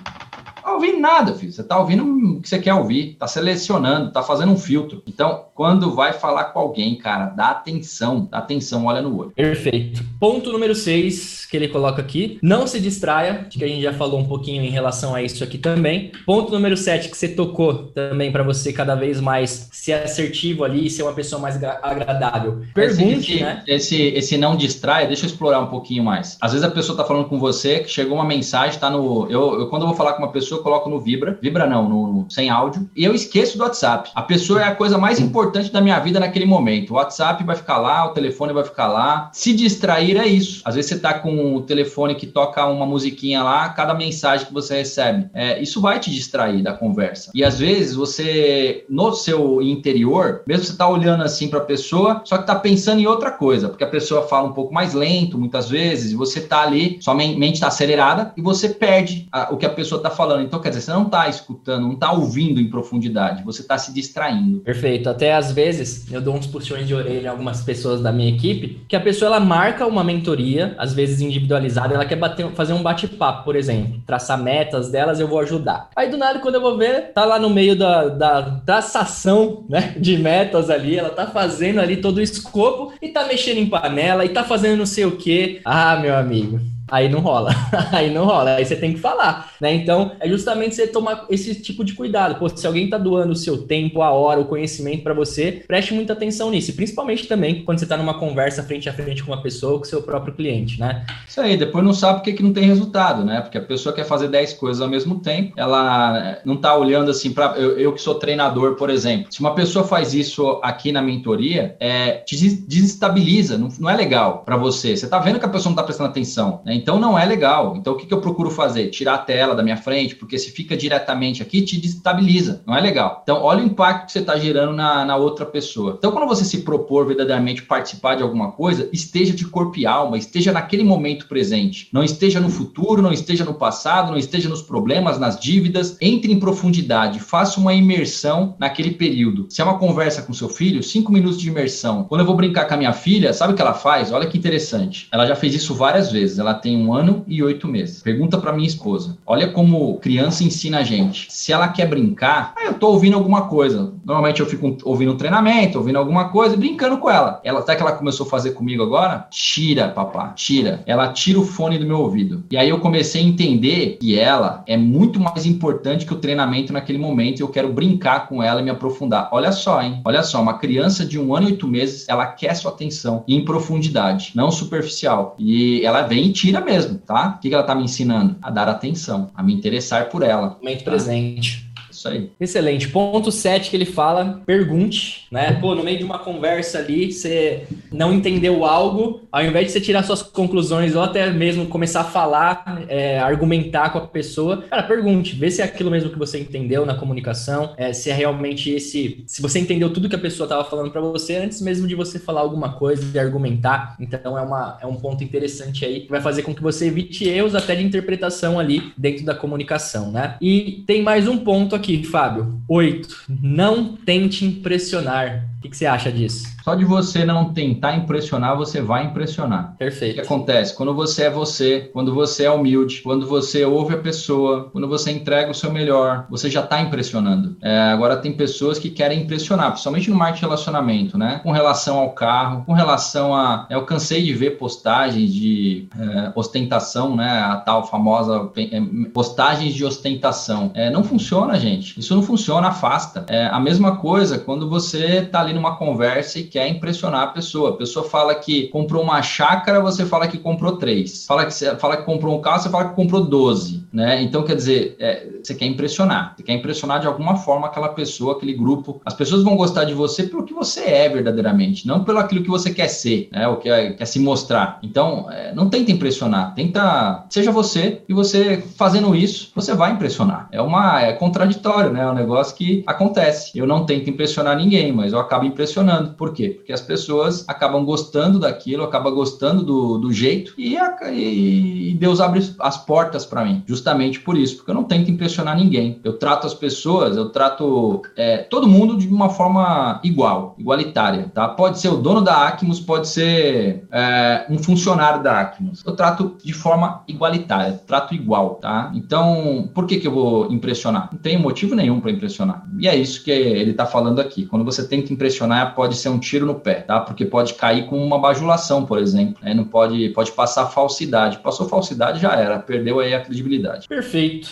ouvindo 0.82 0.99
nada, 0.99 1.34
filho. 1.34 1.51
Você 1.51 1.63
tá 1.63 1.79
ouvindo 1.79 2.03
o 2.38 2.41
que 2.41 2.49
você 2.49 2.59
quer 2.59 2.73
ouvir, 2.73 3.15
tá 3.19 3.27
selecionando, 3.27 4.11
tá 4.11 4.23
fazendo 4.23 4.51
um 4.51 4.57
filtro. 4.57 5.03
Então, 5.07 5.45
quando 5.53 5.93
vai 5.93 6.13
falar 6.13 6.45
com 6.45 6.59
alguém, 6.59 6.95
cara, 6.95 7.27
dá 7.27 7.51
atenção, 7.51 8.27
dá 8.29 8.39
atenção, 8.39 8.86
olha 8.86 9.01
no 9.01 9.17
olho. 9.17 9.32
Perfeito. 9.32 10.03
Ponto 10.19 10.51
número 10.51 10.73
6 10.73 11.45
que 11.45 11.57
ele 11.57 11.67
coloca 11.67 12.01
aqui, 12.01 12.39
não 12.41 12.65
se 12.65 12.79
distraia, 12.79 13.45
que 13.49 13.63
a 13.63 13.67
gente 13.67 13.82
já 13.82 13.93
falou 13.93 14.19
um 14.19 14.25
pouquinho 14.25 14.63
em 14.63 14.69
relação 14.69 15.13
a 15.13 15.21
isso 15.21 15.43
aqui 15.43 15.57
também. 15.57 16.11
Ponto 16.25 16.51
número 16.51 16.77
7 16.77 17.09
que 17.09 17.17
você 17.17 17.27
tocou 17.27 17.88
também 17.88 18.32
para 18.32 18.41
você 18.41 18.71
cada 18.71 18.95
vez 18.95 19.19
mais 19.19 19.69
ser 19.71 19.93
assertivo 19.93 20.63
ali, 20.63 20.89
ser 20.89 21.03
uma 21.03 21.13
pessoa 21.13 21.41
mais 21.41 21.61
agradável. 21.63 22.61
Pergunte, 22.73 23.34
esse, 23.34 23.43
né? 23.43 23.63
Esse, 23.67 24.01
esse 24.01 24.38
não 24.38 24.55
distraia, 24.55 25.07
deixa 25.07 25.25
eu 25.25 25.29
explorar 25.29 25.59
um 25.59 25.67
pouquinho 25.67 26.03
mais. 26.03 26.38
Às 26.39 26.53
vezes 26.53 26.65
a 26.65 26.71
pessoa 26.71 26.97
tá 26.97 27.03
falando 27.03 27.25
com 27.25 27.38
você, 27.38 27.79
que 27.79 27.89
chegou 27.89 28.15
uma 28.15 28.25
mensagem, 28.25 28.79
tá 28.79 28.89
no. 28.89 29.29
Eu, 29.29 29.59
eu 29.59 29.67
quando 29.67 29.84
eu 29.84 29.88
vou 29.89 29.97
falar 29.97 30.13
com 30.13 30.23
uma 30.23 30.32
pessoa, 30.32 30.59
eu 30.59 30.63
coloco 30.72 30.89
no 30.89 30.99
Vibra, 30.99 31.38
Vibra 31.41 31.67
não, 31.67 31.89
no, 31.89 32.26
sem 32.30 32.49
áudio, 32.49 32.89
e 32.95 33.03
eu 33.03 33.13
esqueço 33.13 33.57
do 33.57 33.63
WhatsApp. 33.63 34.09
A 34.15 34.22
pessoa 34.22 34.61
é 34.61 34.63
a 34.63 34.76
coisa 34.76 34.97
mais 34.97 35.19
importante 35.19 35.72
da 35.72 35.82
minha 35.82 35.99
vida 35.99 36.19
naquele 36.19 36.45
momento. 36.45 36.91
O 36.91 36.93
WhatsApp 36.93 37.43
vai 37.43 37.55
ficar 37.55 37.78
lá, 37.78 38.05
o 38.05 38.13
telefone 38.13 38.53
vai 38.53 38.63
ficar 38.63 38.88
lá. 38.88 39.30
Se 39.34 39.53
distrair 39.53 40.17
é 40.17 40.26
isso. 40.26 40.61
Às 40.63 40.76
vezes 40.76 40.89
você 40.89 40.99
tá 40.99 41.13
com 41.13 41.55
o 41.55 41.61
telefone 41.61 42.15
que 42.15 42.26
toca 42.26 42.65
uma 42.65 42.86
musiquinha 42.86 43.43
lá, 43.43 43.69
cada 43.69 43.93
mensagem 43.93 44.47
que 44.47 44.53
você 44.53 44.78
recebe. 44.78 45.30
É, 45.34 45.61
isso 45.61 45.82
vai 45.82 45.99
te 45.99 46.09
distrair 46.09 46.63
da 46.63 46.74
conversa. 46.74 47.32
E 47.36 47.43
às 47.43 47.59
vezes 47.59 47.95
você, 47.95 48.86
no 48.89 49.13
seu 49.13 49.61
interior, 49.61 50.43
mesmo 50.47 50.63
você 50.63 50.78
tá 50.78 50.88
olhando 50.88 51.24
assim 51.24 51.49
para 51.49 51.59
a 51.59 51.65
pessoa, 51.65 52.22
só 52.24 52.38
que 52.38 52.47
tá 52.47 52.55
pensando 52.55 53.01
em 53.01 53.07
outra 53.07 53.32
coisa, 53.32 53.67
porque 53.67 53.84
a 53.84 53.88
pessoa 53.88 54.24
fala 54.24 54.47
um 54.47 54.53
pouco 54.53 54.74
mais 54.74 54.93
lento 54.93 55.38
muitas 55.38 55.69
vezes, 55.69 56.11
e 56.11 56.15
você 56.15 56.39
tá 56.39 56.61
ali, 56.61 56.97
sua 57.01 57.13
mente 57.13 57.59
tá 57.59 57.67
acelerada 57.67 58.34
e 58.38 58.41
você 58.41 58.69
perde 58.69 59.28
a, 59.32 59.53
o 59.53 59.57
que 59.57 59.65
a 59.65 59.69
pessoa 59.69 60.01
tá 60.01 60.09
falando. 60.09 60.43
Então, 60.43 60.61
quer 60.62 60.70
dizer, 60.70 60.82
você 60.82 60.91
não 60.91 61.05
está 61.05 61.28
escutando, 61.28 61.84
não 61.84 61.93
está 61.93 62.12
ouvindo 62.12 62.59
em 62.59 62.70
profundidade, 62.70 63.43
você 63.43 63.62
está 63.62 63.78
se 63.78 63.93
distraindo. 63.93 64.59
Perfeito. 64.59 65.09
Até 65.09 65.34
às 65.34 65.51
vezes 65.51 66.12
eu 66.12 66.22
dou 66.22 66.36
uns 66.36 66.47
puxões 66.47 66.88
de 66.88 66.93
orelha 66.93 67.30
a 67.30 67.34
algumas 67.34 67.62
pessoas 67.62 68.01
da 68.01 68.12
minha 68.12 68.30
equipe, 68.30 68.82
que 68.88 68.95
a 68.95 68.99
pessoa 68.99 69.28
ela 69.28 69.39
marca 69.39 69.86
uma 69.86 70.03
mentoria, 70.03 70.76
às 70.78 70.93
vezes 70.93 71.22
individualizada, 71.22 71.93
ela 71.93 72.05
quer 72.05 72.16
bater, 72.16 72.49
fazer 72.51 72.74
um 72.74 72.84
bate-papo, 72.84 73.43
por 73.43 73.55
exemplo, 73.55 74.01
traçar 74.05 74.41
metas 74.41 74.89
delas, 74.89 75.20
eu 75.20 75.28
vou 75.28 75.39
ajudar. 75.39 75.89
Aí 75.95 76.09
do 76.09 76.18
nada, 76.18 76.39
quando 76.39 76.55
eu 76.55 76.62
vou 76.62 76.78
ver, 76.78 77.12
tá 77.14 77.26
lá 77.26 77.39
no 77.39 77.49
meio 77.49 77.76
da, 77.76 78.07
da 78.07 78.41
traçação 78.66 79.66
né, 79.70 79.95
de 79.97 80.18
metas 80.18 80.70
ali, 80.70 80.97
ela 80.97 81.09
tá 81.09 81.28
fazendo 81.28 81.80
ali 81.80 81.97
todo 81.97 82.18
o 82.18 82.22
escopo 82.22 82.93
e 83.01 83.09
tá 83.09 83.26
mexendo 83.26 83.57
em 83.57 83.66
panela 83.66 84.26
e 84.26 84.30
tá 84.30 84.43
fazendo 84.43 84.78
não 84.78 84.86
sei 84.86 85.05
o 85.05 85.18
que. 85.18 85.62
Ah, 85.66 85.97
meu 85.97 86.16
amigo 86.16 86.59
aí 86.92 87.10
não 87.10 87.22
rola. 87.22 87.56
aí 87.92 88.14
não 88.14 88.26
rola. 88.26 88.56
Aí 88.56 88.66
você 88.66 88.76
tem 88.76 88.94
que 88.94 89.00
falar, 89.00 89.54
né? 89.60 89.74
Então, 89.74 90.12
é 90.20 90.28
justamente 90.28 90.76
você 90.76 90.86
tomar 90.86 91.26
esse 91.30 91.56
tipo 91.56 91.84
de 91.84 91.94
cuidado. 91.94 92.36
Pô, 92.36 92.50
se 92.50 92.68
alguém 92.68 92.89
tá 92.89 92.98
doando 92.98 93.32
o 93.32 93.36
seu 93.36 93.60
tempo, 93.60 94.02
a 94.02 94.12
hora, 94.12 94.42
o 94.42 94.46
conhecimento 94.46 95.04
para 95.04 95.14
você, 95.14 95.64
preste 95.66 95.94
muita 95.94 96.14
atenção 96.14 96.52
nisso. 96.52 96.74
Principalmente 96.74 97.28
também 97.28 97.64
quando 97.64 97.80
você 97.80 97.86
tá 97.86 97.96
numa 97.96 98.16
conversa 98.16 98.64
frente 98.64 98.89
a 98.89 98.94
frente 98.94 99.24
com 99.24 99.32
uma 99.32 99.42
pessoa 99.42 99.80
com 99.80 99.86
seu 99.86 100.02
próprio 100.02 100.34
cliente, 100.34 100.80
né? 100.80 101.06
Isso 101.28 101.39
aí, 101.39 101.56
depois 101.56 101.84
não 101.84 101.94
sabe 101.94 102.20
porque 102.20 102.34
que 102.34 102.44
não 102.44 102.54
tem 102.54 102.66
resultado, 102.66 103.24
né? 103.24 103.42
Porque 103.42 103.58
a 103.58 103.62
pessoa 103.62 103.96
quer 103.96 104.04
fazer 104.04 104.28
10 104.28 104.54
coisas 104.54 104.82
ao 104.82 104.89
mesmo 104.89 105.20
tempo, 105.20 105.54
ela 105.56 106.39
não 106.44 106.58
tá 106.58 106.76
olhando 106.76 107.12
assim 107.12 107.32
para 107.32 107.58
eu, 107.58 107.78
eu, 107.78 107.94
que 107.94 108.02
sou 108.02 108.16
treinador, 108.16 108.76
por 108.76 108.89
exemplo. 108.89 109.32
Se 109.32 109.39
uma 109.39 109.56
pessoa 109.56 109.86
faz 109.86 110.14
isso 110.14 110.60
aqui 110.64 110.92
na 110.92 111.02
mentoria, 111.02 111.76
é, 111.80 112.14
te 112.14 112.36
desestabiliza, 112.36 113.58
não, 113.58 113.70
não 113.80 113.89
é 113.89 113.96
legal 113.96 114.44
para 114.46 114.58
você. 114.58 114.98
Você 114.98 115.08
tá 115.08 115.20
vendo 115.20 115.39
que 115.39 115.46
a 115.46 115.50
pessoa 115.50 115.72
não 115.72 115.76
tá 115.76 115.84
prestando 115.84 116.10
atenção, 116.10 116.62
né? 116.66 116.80
Então 116.82 116.99
não 116.99 117.17
é 117.17 117.23
legal. 117.25 117.75
Então 117.77 117.93
o 117.93 117.95
que, 117.95 118.07
que 118.07 118.13
eu 118.13 118.19
procuro 118.19 118.49
fazer? 118.49 118.89
Tirar 118.89 119.13
a 119.13 119.19
tela 119.19 119.55
da 119.55 119.61
minha 119.61 119.77
frente, 119.77 120.15
porque 120.15 120.38
se 120.38 120.51
fica 120.51 120.75
diretamente 120.75 121.41
aqui, 121.41 121.61
te 121.61 121.79
destabiliza. 121.79 122.63
Não 122.65 122.75
é 122.75 122.82
legal. 122.82 123.21
Então 123.23 123.41
olha 123.41 123.63
o 123.63 123.65
impacto 123.65 124.07
que 124.07 124.11
você 124.11 124.19
está 124.19 124.36
gerando 124.38 124.73
na, 124.73 125.05
na 125.05 125.15
outra 125.15 125.45
pessoa. 125.45 125.95
Então 125.97 126.11
quando 126.11 126.27
você 126.27 126.43
se 126.43 126.61
propor 126.61 127.05
verdadeiramente 127.05 127.61
participar 127.61 128.15
de 128.15 128.23
alguma 128.23 128.51
coisa, 128.51 128.89
esteja 128.91 129.34
de 129.34 129.45
corpo 129.45 129.77
e 129.77 129.86
alma, 129.86 130.17
esteja 130.17 130.51
naquele 130.51 130.84
momento 130.84 131.27
presente. 131.27 131.88
Não 131.93 132.03
esteja 132.03 132.39
no 132.39 132.49
futuro, 132.49 133.01
não 133.01 133.13
esteja 133.13 133.45
no 133.45 133.53
passado, 133.53 134.11
não 134.11 134.17
esteja 134.17 134.49
nos 134.49 134.61
problemas, 134.61 135.19
nas 135.19 135.39
dívidas. 135.39 135.97
Entre 136.01 136.34
em 136.34 136.39
profundidade, 136.39 137.19
faça 137.19 137.59
uma 137.59 137.73
imersão 137.73 138.55
naquele 138.57 138.91
período. 138.91 139.45
Se 139.49 139.61
é 139.61 139.63
uma 139.63 139.77
conversa 139.77 140.21
com 140.21 140.34
seu 140.34 140.49
filho, 140.49 140.82
cinco 140.82 141.11
minutos 141.11 141.39
de 141.39 141.49
imersão. 141.49 142.05
Quando 142.05 142.21
eu 142.21 142.27
vou 142.27 142.36
brincar 142.36 142.65
com 142.65 142.73
a 142.73 142.77
minha 142.77 142.93
filha, 142.93 143.34
sabe 143.34 143.53
o 143.53 143.55
que 143.55 143.61
ela 143.61 143.73
faz? 143.73 144.11
Olha 144.11 144.27
que 144.27 144.38
interessante. 144.38 145.07
Ela 145.11 145.27
já 145.27 145.36
fez 145.36 145.53
isso 145.53 145.73
várias 145.73 146.11
vezes. 146.11 146.39
Ela 146.39 146.53
tem 146.53 146.70
tem 146.72 146.78
um 146.78 146.93
ano 146.93 147.26
e 147.28 147.43
oito 147.43 147.67
meses. 147.67 148.01
Pergunta 148.01 148.38
para 148.38 148.53
minha 148.53 148.67
esposa. 148.67 149.17
Olha 149.26 149.49
como 149.49 149.97
criança 149.97 150.43
ensina 150.43 150.80
a 150.80 150.84
gente. 150.84 151.28
Se 151.30 151.51
ela 151.51 151.67
quer 151.67 151.86
brincar, 151.86 152.53
ah, 152.57 152.67
eu 152.67 152.74
tô 152.76 152.88
ouvindo 152.88 153.17
alguma 153.17 153.47
coisa. 153.47 153.93
Normalmente 154.05 154.39
eu 154.39 154.45
fico 154.45 154.78
ouvindo 154.84 155.11
um 155.11 155.17
treinamento, 155.17 155.78
ouvindo 155.78 155.97
alguma 155.97 156.30
coisa, 156.30 156.55
brincando 156.55 156.97
com 156.97 157.09
ela. 157.09 157.41
Ela 157.43 157.59
até 157.59 157.76
que 157.76 157.82
ela 157.82 157.91
começou 157.91 158.26
a 158.26 158.30
fazer 158.30 158.51
comigo 158.51 158.82
agora, 158.82 159.28
tira, 159.30 159.89
papá, 159.89 160.30
tira. 160.30 160.82
Ela 160.86 161.09
tira 161.09 161.39
o 161.39 161.45
fone 161.45 161.78
do 161.78 161.86
meu 161.86 161.99
ouvido. 161.99 162.43
E 162.49 162.57
aí 162.57 162.69
eu 162.69 162.80
comecei 162.80 163.22
a 163.22 163.26
entender 163.26 163.97
que 163.99 164.17
ela 164.17 164.63
é 164.65 164.78
muito 164.78 165.19
mais 165.19 165.45
importante 165.45 166.05
que 166.05 166.13
o 166.13 166.19
treinamento 166.19 166.72
naquele 166.72 166.97
momento 166.97 167.39
e 167.39 167.43
eu 167.43 167.49
quero 167.49 167.74
brincar 167.74 168.28
com 168.28 168.41
ela 168.41 168.61
e 168.61 168.63
me 168.63 168.69
aprofundar. 168.69 169.28
Olha 169.32 169.51
só, 169.51 169.82
hein? 169.82 170.01
Olha 170.05 170.24
só, 170.24 170.41
uma 170.41 170.57
criança 170.57 171.05
de 171.05 171.19
um 171.19 171.36
ano 171.36 171.49
e 171.49 171.51
oito 171.51 171.67
meses, 171.67 172.07
ela 172.07 172.26
quer 172.28 172.55
sua 172.55 172.72
atenção 172.72 173.26
em 173.28 173.43
profundidade, 173.43 174.32
não 174.36 174.49
superficial. 174.49 175.36
E 175.38 175.84
ela 175.86 176.03
vem 176.03 176.28
e 176.28 176.32
tira 176.32 176.51
mesmo, 176.60 176.97
tá? 176.97 177.36
O 177.38 177.39
que 177.39 177.54
ela 177.54 177.64
tá 177.64 177.74
me 177.74 177.84
ensinando? 177.84 178.36
A 178.41 178.49
dar 178.49 178.68
atenção, 178.68 179.32
a 179.34 179.41
me 179.41 179.54
interessar 179.54 180.10
por 180.10 180.24
ela. 180.24 180.58
Momento 180.60 180.84
tá? 180.84 180.91
presente. 180.91 181.72
Isso 181.91 182.08
aí. 182.08 182.32
Excelente. 182.39 182.88
Ponto 182.88 183.32
7 183.32 183.70
que 183.70 183.76
ele 183.76 183.86
fala, 183.86 184.41
pergunte, 184.45 185.28
né? 185.30 185.54
Pô, 185.54 185.76
no 185.76 185.84
meio 185.84 185.97
de 185.97 186.04
uma 186.04 186.20
conversa 186.20 186.80
ali, 186.80 187.12
você 187.12 187.68
não 187.92 188.14
entendeu 188.14 188.66
algo, 188.66 189.22
ao 189.32 189.44
invés 189.44 189.68
de 189.68 189.74
você 189.74 189.82
tirar 189.82 190.04
suas 190.04 190.22
conclusões 190.22 190.96
ou 190.96 191.02
até 191.02 191.30
mesmo 191.32 191.66
começar 191.66 192.02
a 192.02 192.06
falar, 192.06 192.86
é, 192.88 193.20
argumentar 193.20 193.89
com 193.89 193.98
a 193.98 194.08
pessoa, 194.08 194.64
cara, 194.70 194.84
pergunte, 194.84 195.36
vê 195.36 195.52
se 195.52 195.62
é 195.62 195.66
aquilo 195.66 195.92
mesmo 195.92 196.10
que 196.10 196.18
você 196.18 196.39
entendeu 196.39 196.86
na 196.86 196.96
comunicação, 196.96 197.74
é, 197.78 197.94
se 197.94 198.10
é 198.10 198.14
realmente 198.14 198.72
esse, 198.72 199.24
se 199.28 199.42
você 199.42 199.60
entendeu 199.60 199.92
tudo 199.92 200.10
que 200.10 200.16
a 200.16 200.20
pessoa 200.20 200.46
estava 200.46 200.64
falando 200.64 200.92
para 200.92 201.02
você 201.02 201.36
antes 201.36 201.62
mesmo 201.62 201.88
de 201.88 201.96
você 201.96 202.18
falar 202.18 202.42
alguma 202.42 202.74
coisa 202.74 203.04
e 203.14 203.20
argumentar. 203.20 203.96
Então 204.00 204.38
é, 204.38 204.42
uma, 204.42 204.78
é 204.82 204.88
um 204.88 204.96
ponto 204.96 205.24
interessante 205.24 205.86
aí 205.86 206.02
que 206.02 206.10
vai 206.10 206.22
fazer 206.22 206.44
com 206.44 206.56
que 206.56 206.62
você 206.62 206.88
evite 206.88 207.28
erros 207.28 207.56
até 207.56 207.76
de 207.76 207.84
interpretação 207.84 208.60
ali 208.60 208.94
dentro 208.98 209.26
da 209.26 209.36
comunicação, 209.36 210.12
né? 210.12 210.38
E 210.42 210.84
tem 210.88 211.02
mais 211.02 211.28
um 211.28 211.38
ponto 211.38 211.76
aqui, 211.76 212.04
Fábio. 212.04 212.62
Oito. 212.68 213.24
Não 213.28 213.96
tente 213.96 214.46
impressionar. 214.46 215.51
O 215.62 215.64
que, 215.64 215.70
que 215.70 215.78
você 215.78 215.86
acha 215.86 216.12
disso? 216.12 216.47
Só 216.64 216.74
de 216.74 216.84
você 216.84 217.24
não 217.24 217.53
tentar 217.53 217.95
impressionar, 217.95 218.57
você 218.57 218.82
vai 218.82 219.05
impressionar. 219.05 219.76
Perfeito. 219.78 220.14
O 220.14 220.16
que 220.16 220.22
acontece? 220.22 220.76
Quando 220.76 220.91
você 220.95 221.26
é 221.26 221.30
você, 221.30 221.89
quando 221.93 222.16
você 222.16 222.45
é 222.45 222.51
humilde, 222.51 223.01
quando 223.03 223.28
você 223.28 223.64
ouve 223.64 223.93
a 223.93 223.97
pessoa, 223.99 224.70
quando 224.72 224.88
você 224.88 225.12
entrega 225.12 225.51
o 225.51 225.53
seu 225.53 225.72
melhor, 225.72 226.26
você 226.32 226.49
já 226.49 226.62
está 226.62 226.82
impressionando. 226.82 227.57
É, 227.62 227.91
agora 227.91 228.18
tem 228.18 228.34
pessoas 228.34 228.80
que 228.80 228.89
querem 228.89 229.22
impressionar, 229.22 229.70
principalmente 229.70 230.09
no 230.09 230.16
marketing 230.16 230.39
de 230.39 230.45
relacionamento, 230.47 231.18
né? 231.18 231.41
Com 231.43 231.51
relação 231.51 231.99
ao 231.99 232.12
carro, 232.12 232.64
com 232.66 232.74
relação 232.74 233.36
a. 233.36 233.68
Eu 233.70 233.86
cansei 233.86 234.24
de 234.24 234.34
ver 234.34 234.57
postagens 234.57 235.32
de 235.32 235.88
é, 235.95 236.32
ostentação, 236.34 237.16
né? 237.16 237.39
A 237.39 237.57
tal 237.57 237.86
famosa 237.86 238.49
é, 238.57 238.82
postagens 239.14 239.76
de 239.76 239.86
ostentação. 239.86 240.72
É, 240.74 240.89
não 240.89 241.03
funciona, 241.03 241.59
gente. 241.59 241.99
Isso 241.99 242.16
não 242.16 242.24
funciona, 242.24 242.70
afasta. 242.70 243.26
É 243.30 243.45
a 243.45 243.59
mesma 243.59 243.97
coisa 243.97 244.39
quando 244.39 244.68
você 244.68 245.18
está 245.18 245.41
ali 245.41 245.51
numa 245.54 245.76
conversa 245.76 246.39
e 246.39 246.43
quer 246.43 246.68
impressionar 246.68 247.24
a 247.24 247.28
pessoa. 247.28 247.72
A 247.72 247.78
pessoa 247.78 248.08
fala 248.08 248.36
que 248.36 248.68
comprou 248.68 249.04
uma 249.04 249.22
chácara, 249.22 249.80
você 249.80 250.06
fala 250.06 250.28
que 250.28 250.38
comprou 250.38 250.78
três. 250.78 251.26
Fala 251.26 251.45
que, 251.45 251.54
você, 251.54 251.76
fala 251.76 251.97
que 251.97 252.04
comprou 252.04 252.38
um 252.38 252.41
carro, 252.41 252.62
você 252.62 252.70
fala 252.70 252.89
que 252.89 252.95
comprou 252.95 253.24
12. 253.24 253.86
Né? 253.91 254.22
Então, 254.22 254.43
quer 254.43 254.56
dizer, 254.56 254.95
é, 254.99 255.28
você 255.43 255.54
quer 255.54 255.66
impressionar. 255.66 256.34
Você 256.36 256.43
quer 256.43 256.54
impressionar 256.54 256.99
de 256.99 257.08
alguma 257.08 257.36
forma 257.36 257.68
aquela 257.68 257.89
pessoa, 257.89 258.34
aquele 258.34 258.54
grupo. 258.54 259.02
As 259.06 259.14
pessoas 259.14 259.43
vão 259.43 259.56
gostar 259.56 259.84
de 259.86 259.93
você 259.93 260.24
pelo 260.24 260.43
que 260.43 260.54
você 260.54 260.82
é 260.82 261.10
verdadeiramente, 261.10 261.88
não 261.88 262.04
pelo 262.04 262.20
aquilo 262.20 262.43
que 262.43 262.49
você 262.49 262.74
quer 262.74 262.88
ser, 262.88 263.30
né? 263.32 263.47
o 263.47 263.58
que 263.58 263.70
é, 263.70 263.91
quer 263.93 264.06
se 264.06 264.20
mostrar. 264.20 264.80
Então, 264.82 265.30
é, 265.30 265.54
não 265.54 265.70
tenta 265.70 265.91
impressionar. 265.91 266.54
Tenta, 266.56 267.26
seja 267.30 267.52
você, 267.52 268.02
e 268.08 268.14
você 268.14 268.64
fazendo 268.78 269.16
isso, 269.16 269.52
você 269.56 269.74
vai 269.74 269.91
impressionar. 269.91 270.47
É 270.52 270.62
uma 270.62 271.02
é 271.02 271.14
contraditório, 271.14 271.91
né? 271.91 272.02
É 272.02 272.08
um 272.08 272.14
negócio 272.14 272.56
que 272.56 272.84
acontece. 272.86 273.58
Eu 273.58 273.68
não 273.68 273.86
tento 273.86 274.10
impressionar 274.10 274.56
ninguém, 274.56 274.91
mas 274.91 275.14
eu 275.14 275.20
acabo 275.20 275.41
impressionando. 275.46 276.14
Por 276.14 276.34
quê? 276.34 276.50
Porque 276.50 276.74
as 276.74 276.82
pessoas 276.82 277.48
acabam 277.48 277.84
gostando 277.86 278.39
daquilo, 278.39 278.84
acabam 278.84 279.14
gostando 279.14 279.64
do, 279.64 279.98
do 279.98 280.12
jeito 280.12 280.54
e, 280.58 280.78
e, 281.12 281.94
Deus 282.00 282.20
abre 282.20 282.42
as 282.60 282.78
portas 282.78 283.26
para 283.26 283.46
mim, 283.46 283.64
justamente 283.68 284.20
por 284.20 284.38
isso, 284.38 284.58
porque 284.58 284.72
eu 284.72 284.76
não 284.76 284.84
tento 284.84 285.12
impressionar 285.12 285.56
ninguém. 285.56 286.00
Eu 286.04 286.14
trato 286.14 286.48
as 286.48 286.54
pessoas, 286.54 287.16
eu 287.16 287.30
trato 287.30 288.02
é, 288.16 288.39
todo 288.39 288.68
mundo 288.68 288.98
de 288.98 289.08
uma 289.08 289.30
forma 289.30 290.00
igual, 290.04 290.56
igualitária, 290.58 291.32
tá? 291.34 291.48
Pode 291.48 291.80
ser 291.80 291.89
o 291.89 291.98
dono 291.98 292.22
da 292.22 292.48
Acmos, 292.48 292.80
pode 292.80 293.08
ser 293.08 293.86
é, 293.92 294.46
um 294.50 294.58
funcionário 294.58 295.22
da 295.22 295.39
Acmos. 295.39 295.84
Eu 295.86 295.96
trato 295.96 296.36
de 296.44 296.54
forma 296.54 297.04
igualitária, 297.08 297.80
trato 297.86 298.16
igual, 298.16 298.56
tá? 298.56 298.92
Então, 298.96 299.70
por 299.74 299.86
que 299.86 299.98
que 299.98 300.08
eu 300.08 300.12
vou 300.12 300.52
impressionar? 300.52 301.10
Não 301.12 301.20
tem 301.20 301.38
motivo 301.38 301.76
nenhum 301.76 302.00
para 302.00 302.12
impressionar. 302.12 302.66
E 302.80 302.88
é 302.88 302.96
isso 302.96 303.24
que 303.24 303.32
ele 303.32 303.72
está 303.72 303.86
falando 303.86 304.20
aqui. 304.20 304.46
Quando 304.46 304.66
você 304.66 304.88
tenta 304.88 305.14
impressionar, 305.14 305.30
pode 305.75 305.95
ser 305.95 306.09
um 306.09 306.19
tiro 306.19 306.45
no 306.45 306.55
pé, 306.55 306.75
tá? 306.75 306.99
Porque 306.99 307.25
pode 307.25 307.53
cair 307.53 307.88
com 307.88 307.97
uma 307.97 308.19
bajulação, 308.19 308.86
por 308.86 308.97
exemplo. 308.99 309.38
Né? 309.41 309.53
Não 309.53 309.65
pode, 309.65 310.09
pode 310.09 310.32
passar 310.32 310.67
falsidade. 310.67 311.39
Passou 311.39 311.67
falsidade, 311.67 312.19
já 312.19 312.34
era. 312.34 312.59
Perdeu 312.59 312.99
aí 312.99 313.13
a 313.13 313.21
credibilidade. 313.21 313.88
Perfeito. 313.88 314.49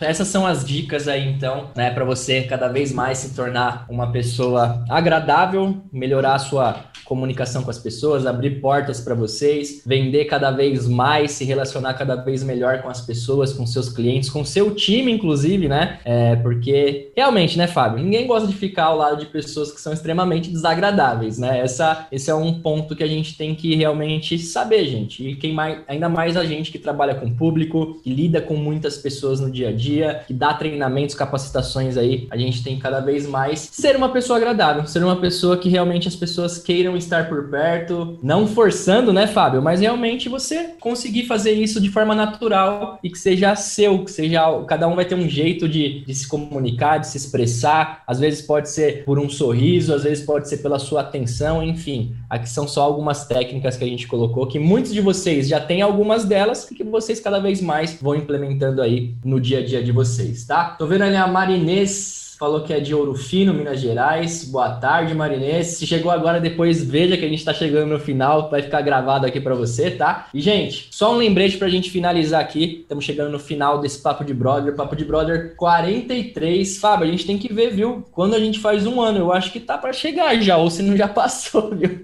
Essas 0.00 0.28
são 0.28 0.46
as 0.46 0.64
dicas 0.64 1.08
aí, 1.08 1.28
então, 1.28 1.70
né, 1.74 1.90
para 1.90 2.04
você 2.04 2.42
cada 2.42 2.68
vez 2.68 2.92
mais 2.92 3.18
se 3.18 3.34
tornar 3.34 3.84
uma 3.88 4.12
pessoa 4.12 4.84
agradável, 4.88 5.82
melhorar 5.92 6.34
a 6.34 6.38
sua 6.38 6.76
comunicação 7.08 7.62
com 7.62 7.70
as 7.70 7.78
pessoas, 7.78 8.26
abrir 8.26 8.60
portas 8.60 9.00
para 9.00 9.14
vocês, 9.14 9.82
vender 9.84 10.26
cada 10.26 10.50
vez 10.50 10.86
mais, 10.86 11.32
se 11.32 11.44
relacionar 11.44 11.94
cada 11.94 12.14
vez 12.16 12.44
melhor 12.44 12.82
com 12.82 12.90
as 12.90 13.00
pessoas, 13.00 13.50
com 13.52 13.66
seus 13.66 13.88
clientes, 13.88 14.28
com 14.28 14.44
seu 14.44 14.74
time, 14.74 15.10
inclusive, 15.10 15.68
né? 15.68 15.98
É, 16.04 16.36
porque 16.36 17.10
realmente, 17.16 17.56
né, 17.56 17.66
Fábio? 17.66 18.04
Ninguém 18.04 18.26
gosta 18.26 18.46
de 18.46 18.54
ficar 18.54 18.84
ao 18.84 18.98
lado 18.98 19.16
de 19.16 19.26
pessoas 19.26 19.72
que 19.72 19.80
são 19.80 19.92
extremamente 19.92 20.50
desagradáveis, 20.50 21.38
né? 21.38 21.60
Essa, 21.60 22.06
esse 22.12 22.30
é 22.30 22.34
um 22.34 22.60
ponto 22.60 22.94
que 22.94 23.02
a 23.02 23.06
gente 23.06 23.36
tem 23.38 23.54
que 23.54 23.74
realmente 23.74 24.38
saber, 24.38 24.84
gente. 24.86 25.26
E 25.26 25.34
quem 25.34 25.54
mais, 25.54 25.78
ainda 25.88 26.10
mais 26.10 26.36
a 26.36 26.44
gente 26.44 26.70
que 26.70 26.78
trabalha 26.78 27.14
com 27.14 27.34
público, 27.34 27.98
que 28.04 28.12
lida 28.12 28.42
com 28.42 28.54
muitas 28.54 28.98
pessoas 28.98 29.40
no 29.40 29.50
dia 29.50 29.70
a 29.70 29.72
dia, 29.72 30.24
que 30.26 30.34
dá 30.34 30.52
treinamentos, 30.52 31.14
capacitações 31.14 31.96
aí, 31.96 32.28
a 32.30 32.36
gente 32.36 32.62
tem 32.62 32.78
cada 32.78 33.00
vez 33.00 33.26
mais 33.26 33.60
ser 33.72 33.96
uma 33.96 34.10
pessoa 34.10 34.36
agradável, 34.36 34.86
ser 34.86 35.02
uma 35.02 35.16
pessoa 35.16 35.56
que 35.56 35.70
realmente 35.70 36.06
as 36.06 36.14
pessoas 36.14 36.58
queiram 36.58 36.97
estar 36.98 37.28
por 37.28 37.48
perto, 37.48 38.18
não 38.22 38.46
forçando, 38.46 39.12
né, 39.12 39.26
Fábio? 39.26 39.62
Mas 39.62 39.80
realmente 39.80 40.28
você 40.28 40.74
conseguir 40.80 41.26
fazer 41.26 41.52
isso 41.52 41.80
de 41.80 41.90
forma 41.90 42.14
natural 42.14 42.98
e 43.02 43.10
que 43.10 43.18
seja 43.18 43.54
seu, 43.56 44.04
que 44.04 44.10
seja. 44.10 44.42
Cada 44.66 44.86
um 44.88 44.94
vai 44.94 45.04
ter 45.04 45.14
um 45.14 45.28
jeito 45.28 45.68
de, 45.68 46.04
de 46.04 46.14
se 46.14 46.28
comunicar, 46.28 46.98
de 46.98 47.06
se 47.06 47.16
expressar. 47.16 48.02
Às 48.06 48.20
vezes 48.20 48.42
pode 48.42 48.70
ser 48.70 49.04
por 49.04 49.18
um 49.18 49.28
sorriso, 49.28 49.94
às 49.94 50.04
vezes 50.04 50.24
pode 50.24 50.48
ser 50.48 50.58
pela 50.58 50.78
sua 50.78 51.00
atenção, 51.00 51.62
enfim. 51.62 52.14
Aqui 52.28 52.48
são 52.48 52.68
só 52.68 52.82
algumas 52.82 53.26
técnicas 53.26 53.76
que 53.76 53.84
a 53.84 53.88
gente 53.88 54.06
colocou, 54.06 54.46
que 54.46 54.58
muitos 54.58 54.92
de 54.92 55.00
vocês 55.00 55.48
já 55.48 55.60
têm 55.60 55.82
algumas 55.82 56.24
delas 56.24 56.70
e 56.70 56.74
que 56.74 56.84
vocês 56.84 57.20
cada 57.20 57.38
vez 57.38 57.60
mais 57.60 57.98
vão 58.00 58.14
implementando 58.14 58.82
aí 58.82 59.14
no 59.24 59.40
dia 59.40 59.58
a 59.58 59.64
dia 59.64 59.82
de 59.82 59.92
vocês, 59.92 60.44
tá? 60.44 60.76
Tô 60.78 60.86
vendo 60.86 61.02
ali 61.02 61.16
a 61.16 61.26
Marinês 61.26 62.27
falou 62.38 62.60
que 62.60 62.72
é 62.72 62.78
de 62.78 62.94
Ouro 62.94 63.14
Fino, 63.14 63.52
Minas 63.52 63.80
Gerais. 63.80 64.44
Boa 64.44 64.70
tarde, 64.70 65.12
Marinês. 65.12 65.78
Se 65.78 65.86
chegou 65.86 66.10
agora, 66.10 66.38
depois 66.38 66.84
veja 66.84 67.16
que 67.16 67.24
a 67.24 67.28
gente 67.28 67.40
está 67.40 67.52
chegando 67.52 67.88
no 67.88 67.98
final, 67.98 68.48
vai 68.48 68.62
ficar 68.62 68.80
gravado 68.80 69.26
aqui 69.26 69.40
para 69.40 69.56
você, 69.56 69.90
tá? 69.90 70.28
E, 70.32 70.40
gente, 70.40 70.88
só 70.92 71.12
um 71.12 71.16
lembrete 71.16 71.58
para 71.58 71.66
a 71.66 71.70
gente 71.70 71.90
finalizar 71.90 72.40
aqui. 72.40 72.82
Estamos 72.82 73.04
chegando 73.04 73.32
no 73.32 73.40
final 73.40 73.80
desse 73.80 74.00
Papo 74.00 74.24
de 74.24 74.32
Brother. 74.32 74.76
Papo 74.76 74.94
de 74.94 75.04
Brother 75.04 75.56
43. 75.56 76.78
Fábio, 76.78 77.08
a 77.08 77.10
gente 77.10 77.26
tem 77.26 77.36
que 77.36 77.52
ver, 77.52 77.70
viu? 77.70 78.04
Quando 78.12 78.34
a 78.34 78.38
gente 78.38 78.60
faz 78.60 78.86
um 78.86 79.00
ano, 79.00 79.18
eu 79.18 79.32
acho 79.32 79.50
que 79.50 79.58
tá 79.58 79.76
para 79.76 79.92
chegar 79.92 80.40
já, 80.40 80.56
ou 80.56 80.70
se 80.70 80.80
não 80.80 80.96
já 80.96 81.08
passou, 81.08 81.74
viu? 81.74 82.02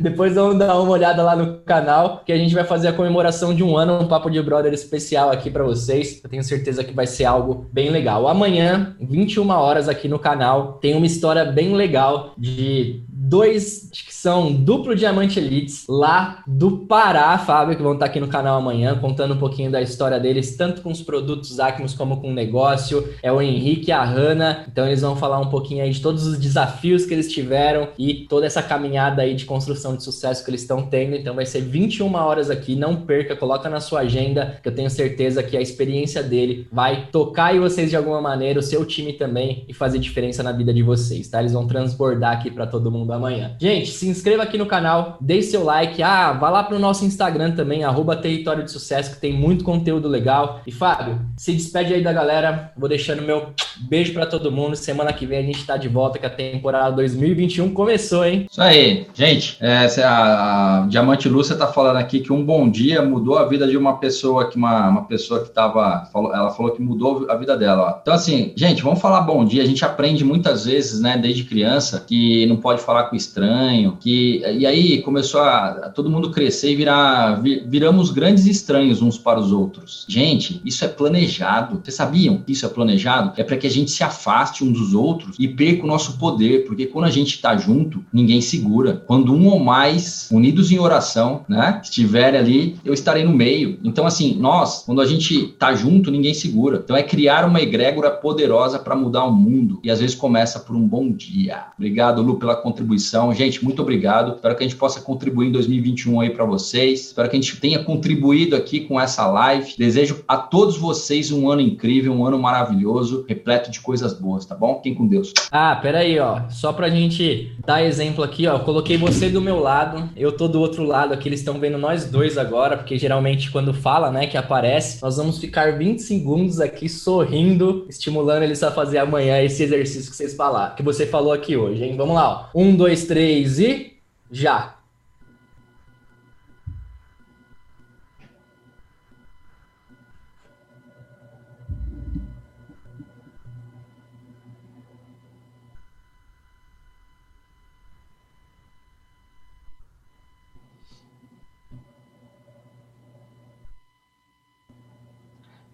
Depois 0.00 0.34
vamos 0.34 0.58
dar 0.58 0.78
uma 0.80 0.90
olhada 0.90 1.22
lá 1.22 1.36
no 1.36 1.58
canal, 1.60 2.22
que 2.26 2.32
a 2.32 2.36
gente 2.36 2.54
vai 2.54 2.64
fazer 2.64 2.88
a 2.88 2.92
comemoração 2.92 3.54
de 3.54 3.62
um 3.62 3.76
ano, 3.76 4.00
um 4.00 4.08
Papo 4.08 4.28
de 4.28 4.42
Brother 4.42 4.72
especial 4.72 5.30
aqui 5.30 5.50
para 5.50 5.62
vocês. 5.62 6.20
Eu 6.22 6.28
tenho 6.28 6.42
certeza 6.42 6.82
que 6.82 6.92
vai 6.92 7.06
ser 7.06 7.26
algo 7.26 7.66
bem 7.72 7.90
legal. 7.90 8.26
Amanhã, 8.26 8.96
21 9.00 9.48
horas 9.50 9.67
horas 9.68 9.88
aqui 9.88 10.08
no 10.08 10.18
canal. 10.18 10.78
Tem 10.80 10.96
uma 10.96 11.06
história 11.06 11.44
bem 11.44 11.74
legal 11.74 12.32
de 12.36 13.02
dois, 13.28 13.90
que 13.92 14.14
são 14.14 14.52
duplo 14.52 14.96
diamante 14.96 15.38
elites 15.38 15.84
lá 15.88 16.42
do 16.46 16.78
Pará, 16.78 17.36
Fábio, 17.38 17.76
que 17.76 17.82
vão 17.82 17.92
estar 17.92 18.06
aqui 18.06 18.18
no 18.18 18.28
canal 18.28 18.58
amanhã, 18.58 18.98
contando 18.98 19.34
um 19.34 19.38
pouquinho 19.38 19.70
da 19.70 19.82
história 19.82 20.18
deles, 20.18 20.56
tanto 20.56 20.80
com 20.80 20.90
os 20.90 21.02
produtos 21.02 21.60
Acmos 21.60 21.92
como 21.92 22.20
com 22.20 22.30
o 22.30 22.34
negócio. 22.34 23.06
É 23.22 23.30
o 23.30 23.42
Henrique 23.42 23.88
e 23.88 23.92
a 23.92 24.02
Hanna, 24.02 24.64
então 24.70 24.86
eles 24.86 25.02
vão 25.02 25.14
falar 25.14 25.38
um 25.40 25.50
pouquinho 25.50 25.84
aí 25.84 25.90
de 25.90 26.00
todos 26.00 26.26
os 26.26 26.38
desafios 26.38 27.04
que 27.04 27.12
eles 27.12 27.30
tiveram 27.30 27.88
e 27.98 28.26
toda 28.28 28.46
essa 28.46 28.62
caminhada 28.62 29.22
aí 29.22 29.34
de 29.34 29.44
construção 29.44 29.94
de 29.94 30.02
sucesso 30.02 30.42
que 30.44 30.50
eles 30.50 30.62
estão 30.62 30.82
tendo. 30.82 31.14
Então 31.14 31.34
vai 31.34 31.44
ser 31.44 31.60
21 31.60 32.14
horas 32.14 32.50
aqui, 32.50 32.74
não 32.74 32.96
perca, 32.96 33.36
coloca 33.36 33.68
na 33.68 33.80
sua 33.80 34.00
agenda, 34.00 34.58
que 34.62 34.68
eu 34.68 34.74
tenho 34.74 34.88
certeza 34.88 35.42
que 35.42 35.56
a 35.56 35.60
experiência 35.60 36.22
dele 36.22 36.66
vai 36.72 37.08
tocar 37.12 37.54
em 37.54 37.60
vocês 37.60 37.90
de 37.90 37.96
alguma 37.96 38.20
maneira, 38.20 38.58
o 38.58 38.62
seu 38.62 38.84
time 38.84 39.12
também 39.12 39.64
e 39.68 39.74
fazer 39.74 39.98
diferença 39.98 40.42
na 40.42 40.52
vida 40.52 40.72
de 40.72 40.82
vocês, 40.82 41.28
tá? 41.28 41.40
Eles 41.40 41.52
vão 41.52 41.66
transbordar 41.66 42.32
aqui 42.32 42.50
para 42.50 42.66
todo 42.66 42.90
mundo 42.90 43.17
amanhã. 43.18 43.56
Gente, 43.60 43.90
se 43.90 44.08
inscreva 44.08 44.42
aqui 44.42 44.56
no 44.56 44.66
canal, 44.66 45.18
deixe 45.20 45.50
seu 45.50 45.64
like. 45.64 46.02
Ah, 46.02 46.32
vá 46.32 46.50
lá 46.50 46.62
pro 46.62 46.78
nosso 46.78 47.04
Instagram 47.04 47.52
também, 47.52 47.84
arroba 47.84 48.16
Território 48.16 48.64
de 48.64 48.70
Sucesso, 48.70 49.14
que 49.14 49.20
tem 49.20 49.32
muito 49.32 49.64
conteúdo 49.64 50.08
legal. 50.08 50.62
E 50.66 50.72
Fábio, 50.72 51.20
se 51.36 51.52
despede 51.52 51.94
aí 51.94 52.02
da 52.02 52.12
galera. 52.12 52.72
Vou 52.76 52.88
deixando 52.88 53.22
meu 53.22 53.50
beijo 53.88 54.12
para 54.12 54.26
todo 54.26 54.52
mundo. 54.52 54.76
Semana 54.76 55.12
que 55.12 55.26
vem 55.26 55.38
a 55.38 55.42
gente 55.42 55.66
tá 55.66 55.76
de 55.76 55.88
volta, 55.88 56.18
que 56.18 56.26
a 56.26 56.30
temporada 56.30 56.96
2021 56.96 57.72
começou, 57.72 58.24
hein? 58.24 58.46
Isso 58.50 58.62
aí. 58.62 59.06
Gente, 59.14 59.56
é, 59.60 59.86
a, 60.02 60.82
a 60.82 60.86
Diamante 60.86 61.28
Lúcia 61.28 61.56
tá 61.56 61.66
falando 61.66 61.96
aqui 61.96 62.20
que 62.20 62.32
um 62.32 62.44
bom 62.44 62.68
dia 62.68 63.02
mudou 63.02 63.38
a 63.38 63.44
vida 63.46 63.66
de 63.66 63.76
uma 63.76 63.98
pessoa 63.98 64.48
que 64.48 64.56
uma, 64.56 64.88
uma 64.88 65.04
pessoa 65.04 65.44
que 65.44 65.50
tava. 65.50 66.06
Falou, 66.12 66.34
ela 66.34 66.50
falou 66.50 66.72
que 66.72 66.82
mudou 66.82 67.26
a 67.28 67.36
vida 67.36 67.56
dela. 67.56 67.82
Ó. 67.82 67.98
Então, 68.00 68.14
assim, 68.14 68.52
gente, 68.56 68.82
vamos 68.82 69.00
falar 69.00 69.20
bom 69.22 69.44
dia. 69.44 69.62
A 69.62 69.66
gente 69.66 69.84
aprende 69.84 70.24
muitas 70.24 70.64
vezes, 70.64 71.00
né, 71.00 71.16
desde 71.16 71.44
criança, 71.44 72.04
que 72.06 72.46
não 72.46 72.56
pode 72.56 72.80
falar 72.80 73.04
com 73.08 73.16
estranho, 73.16 73.96
que 74.00 74.42
e 74.58 74.66
aí 74.66 75.02
começou 75.02 75.40
a, 75.40 75.68
a 75.68 75.90
todo 75.90 76.10
mundo 76.10 76.30
crescer 76.30 76.72
e 76.72 76.76
virar 76.76 77.40
viramos 77.66 78.10
grandes 78.10 78.46
estranhos 78.46 79.02
uns 79.02 79.18
para 79.18 79.38
os 79.38 79.52
outros. 79.52 80.04
Gente, 80.08 80.60
isso 80.64 80.84
é 80.84 80.88
planejado. 80.88 81.80
Vocês 81.82 81.94
sabiam 81.94 82.38
que 82.38 82.52
isso 82.52 82.66
é 82.66 82.68
planejado? 82.68 83.32
É 83.36 83.42
para 83.42 83.56
que 83.56 83.66
a 83.66 83.70
gente 83.70 83.90
se 83.90 84.02
afaste 84.02 84.64
uns 84.64 84.78
dos 84.78 84.94
outros 84.94 85.36
e 85.38 85.48
perca 85.48 85.84
o 85.84 85.86
nosso 85.86 86.18
poder, 86.18 86.66
porque 86.66 86.86
quando 86.86 87.06
a 87.06 87.10
gente 87.10 87.34
está 87.34 87.56
junto, 87.56 88.04
ninguém 88.12 88.40
segura. 88.40 89.02
Quando 89.06 89.34
um 89.34 89.48
ou 89.48 89.58
mais 89.58 90.28
unidos 90.30 90.70
em 90.70 90.78
oração, 90.78 91.44
né, 91.48 91.80
estiverem 91.82 92.38
ali, 92.38 92.76
eu 92.84 92.92
estarei 92.92 93.24
no 93.24 93.32
meio. 93.32 93.78
Então 93.82 94.06
assim, 94.06 94.36
nós, 94.38 94.82
quando 94.84 95.00
a 95.00 95.06
gente 95.06 95.34
está 95.34 95.74
junto, 95.74 96.10
ninguém 96.10 96.34
segura. 96.34 96.80
Então 96.82 96.96
é 96.96 97.02
criar 97.02 97.44
uma 97.44 97.60
egrégora 97.60 98.10
poderosa 98.10 98.78
para 98.78 98.96
mudar 98.96 99.24
o 99.24 99.32
mundo 99.32 99.80
e 99.82 99.90
às 99.90 100.00
vezes 100.00 100.14
começa 100.14 100.60
por 100.60 100.76
um 100.76 100.86
bom 100.86 101.10
dia. 101.10 101.64
Obrigado, 101.76 102.22
Lu, 102.22 102.38
pela 102.38 102.56
contribuição. 102.56 102.87
Gente, 103.34 103.64
muito 103.64 103.82
obrigado. 103.82 104.36
Espero 104.36 104.56
que 104.56 104.64
a 104.64 104.66
gente 104.66 104.76
possa 104.76 105.00
contribuir 105.00 105.48
em 105.48 105.52
2021 105.52 106.20
aí 106.20 106.30
para 106.30 106.44
vocês. 106.44 107.06
Espero 107.06 107.28
que 107.28 107.36
a 107.36 107.40
gente 107.40 107.56
tenha 107.56 107.82
contribuído 107.82 108.56
aqui 108.56 108.80
com 108.80 109.00
essa 109.00 109.26
live. 109.26 109.74
Desejo 109.76 110.24
a 110.26 110.36
todos 110.36 110.76
vocês 110.76 111.30
um 111.30 111.50
ano 111.50 111.60
incrível, 111.60 112.12
um 112.12 112.26
ano 112.26 112.38
maravilhoso, 112.38 113.24
repleto 113.28 113.70
de 113.70 113.80
coisas 113.80 114.12
boas, 114.12 114.46
tá 114.46 114.54
bom? 114.54 114.80
Quem 114.80 114.94
com 114.94 115.06
Deus. 115.06 115.32
Ah, 115.50 115.76
peraí, 115.76 116.18
ó. 116.18 116.42
Só 116.48 116.72
pra 116.72 116.88
gente 116.88 117.52
dar 117.64 117.82
exemplo 117.82 118.24
aqui, 118.24 118.46
ó. 118.46 118.54
Eu 118.54 118.60
coloquei 118.60 118.96
você 118.96 119.28
do 119.28 119.40
meu 119.40 119.60
lado, 119.60 120.08
eu 120.16 120.32
tô 120.32 120.48
do 120.48 120.60
outro 120.60 120.84
lado 120.84 121.12
aqui. 121.12 121.28
Eles 121.28 121.40
estão 121.40 121.58
vendo 121.58 121.78
nós 121.78 122.06
dois 122.06 122.38
agora, 122.38 122.76
porque 122.76 122.98
geralmente 122.98 123.50
quando 123.50 123.74
fala, 123.74 124.10
né, 124.10 124.26
que 124.26 124.36
aparece, 124.36 125.02
nós 125.02 125.16
vamos 125.16 125.38
ficar 125.38 125.76
20 125.76 126.00
segundos 126.00 126.60
aqui 126.60 126.88
sorrindo, 126.88 127.86
estimulando 127.88 128.42
eles 128.42 128.62
a 128.62 128.70
fazer 128.70 128.98
amanhã 128.98 129.42
esse 129.42 129.62
exercício 129.62 130.10
que 130.10 130.16
vocês 130.16 130.34
falaram, 130.34 130.74
que 130.74 130.82
você 130.82 131.06
falou 131.06 131.32
aqui 131.32 131.56
hoje, 131.56 131.84
hein? 131.84 131.96
Vamos 131.96 132.14
lá, 132.14 132.50
ó. 132.54 132.58
Um, 132.58 132.76
dois, 132.78 133.04
três 133.04 133.58
e 133.58 133.98
já. 134.30 134.76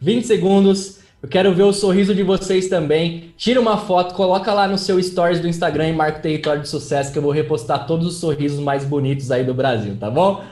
20 0.00 0.26
segundos. 0.26 1.03
Eu 1.24 1.28
quero 1.28 1.54
ver 1.54 1.62
o 1.62 1.72
sorriso 1.72 2.14
de 2.14 2.22
vocês 2.22 2.68
também. 2.68 3.32
Tira 3.34 3.58
uma 3.58 3.78
foto, 3.78 4.14
coloca 4.14 4.52
lá 4.52 4.68
no 4.68 4.76
seu 4.76 5.02
stories 5.02 5.40
do 5.40 5.48
Instagram 5.48 5.88
e 5.88 5.92
marca 5.94 6.18
o 6.18 6.20
território 6.20 6.60
de 6.60 6.68
sucesso 6.68 7.10
que 7.10 7.16
eu 7.16 7.22
vou 7.22 7.32
repostar 7.32 7.86
todos 7.86 8.06
os 8.06 8.16
sorrisos 8.16 8.60
mais 8.60 8.84
bonitos 8.84 9.30
aí 9.30 9.42
do 9.42 9.54
Brasil, 9.54 9.96
tá 9.98 10.10
bom? 10.10 10.44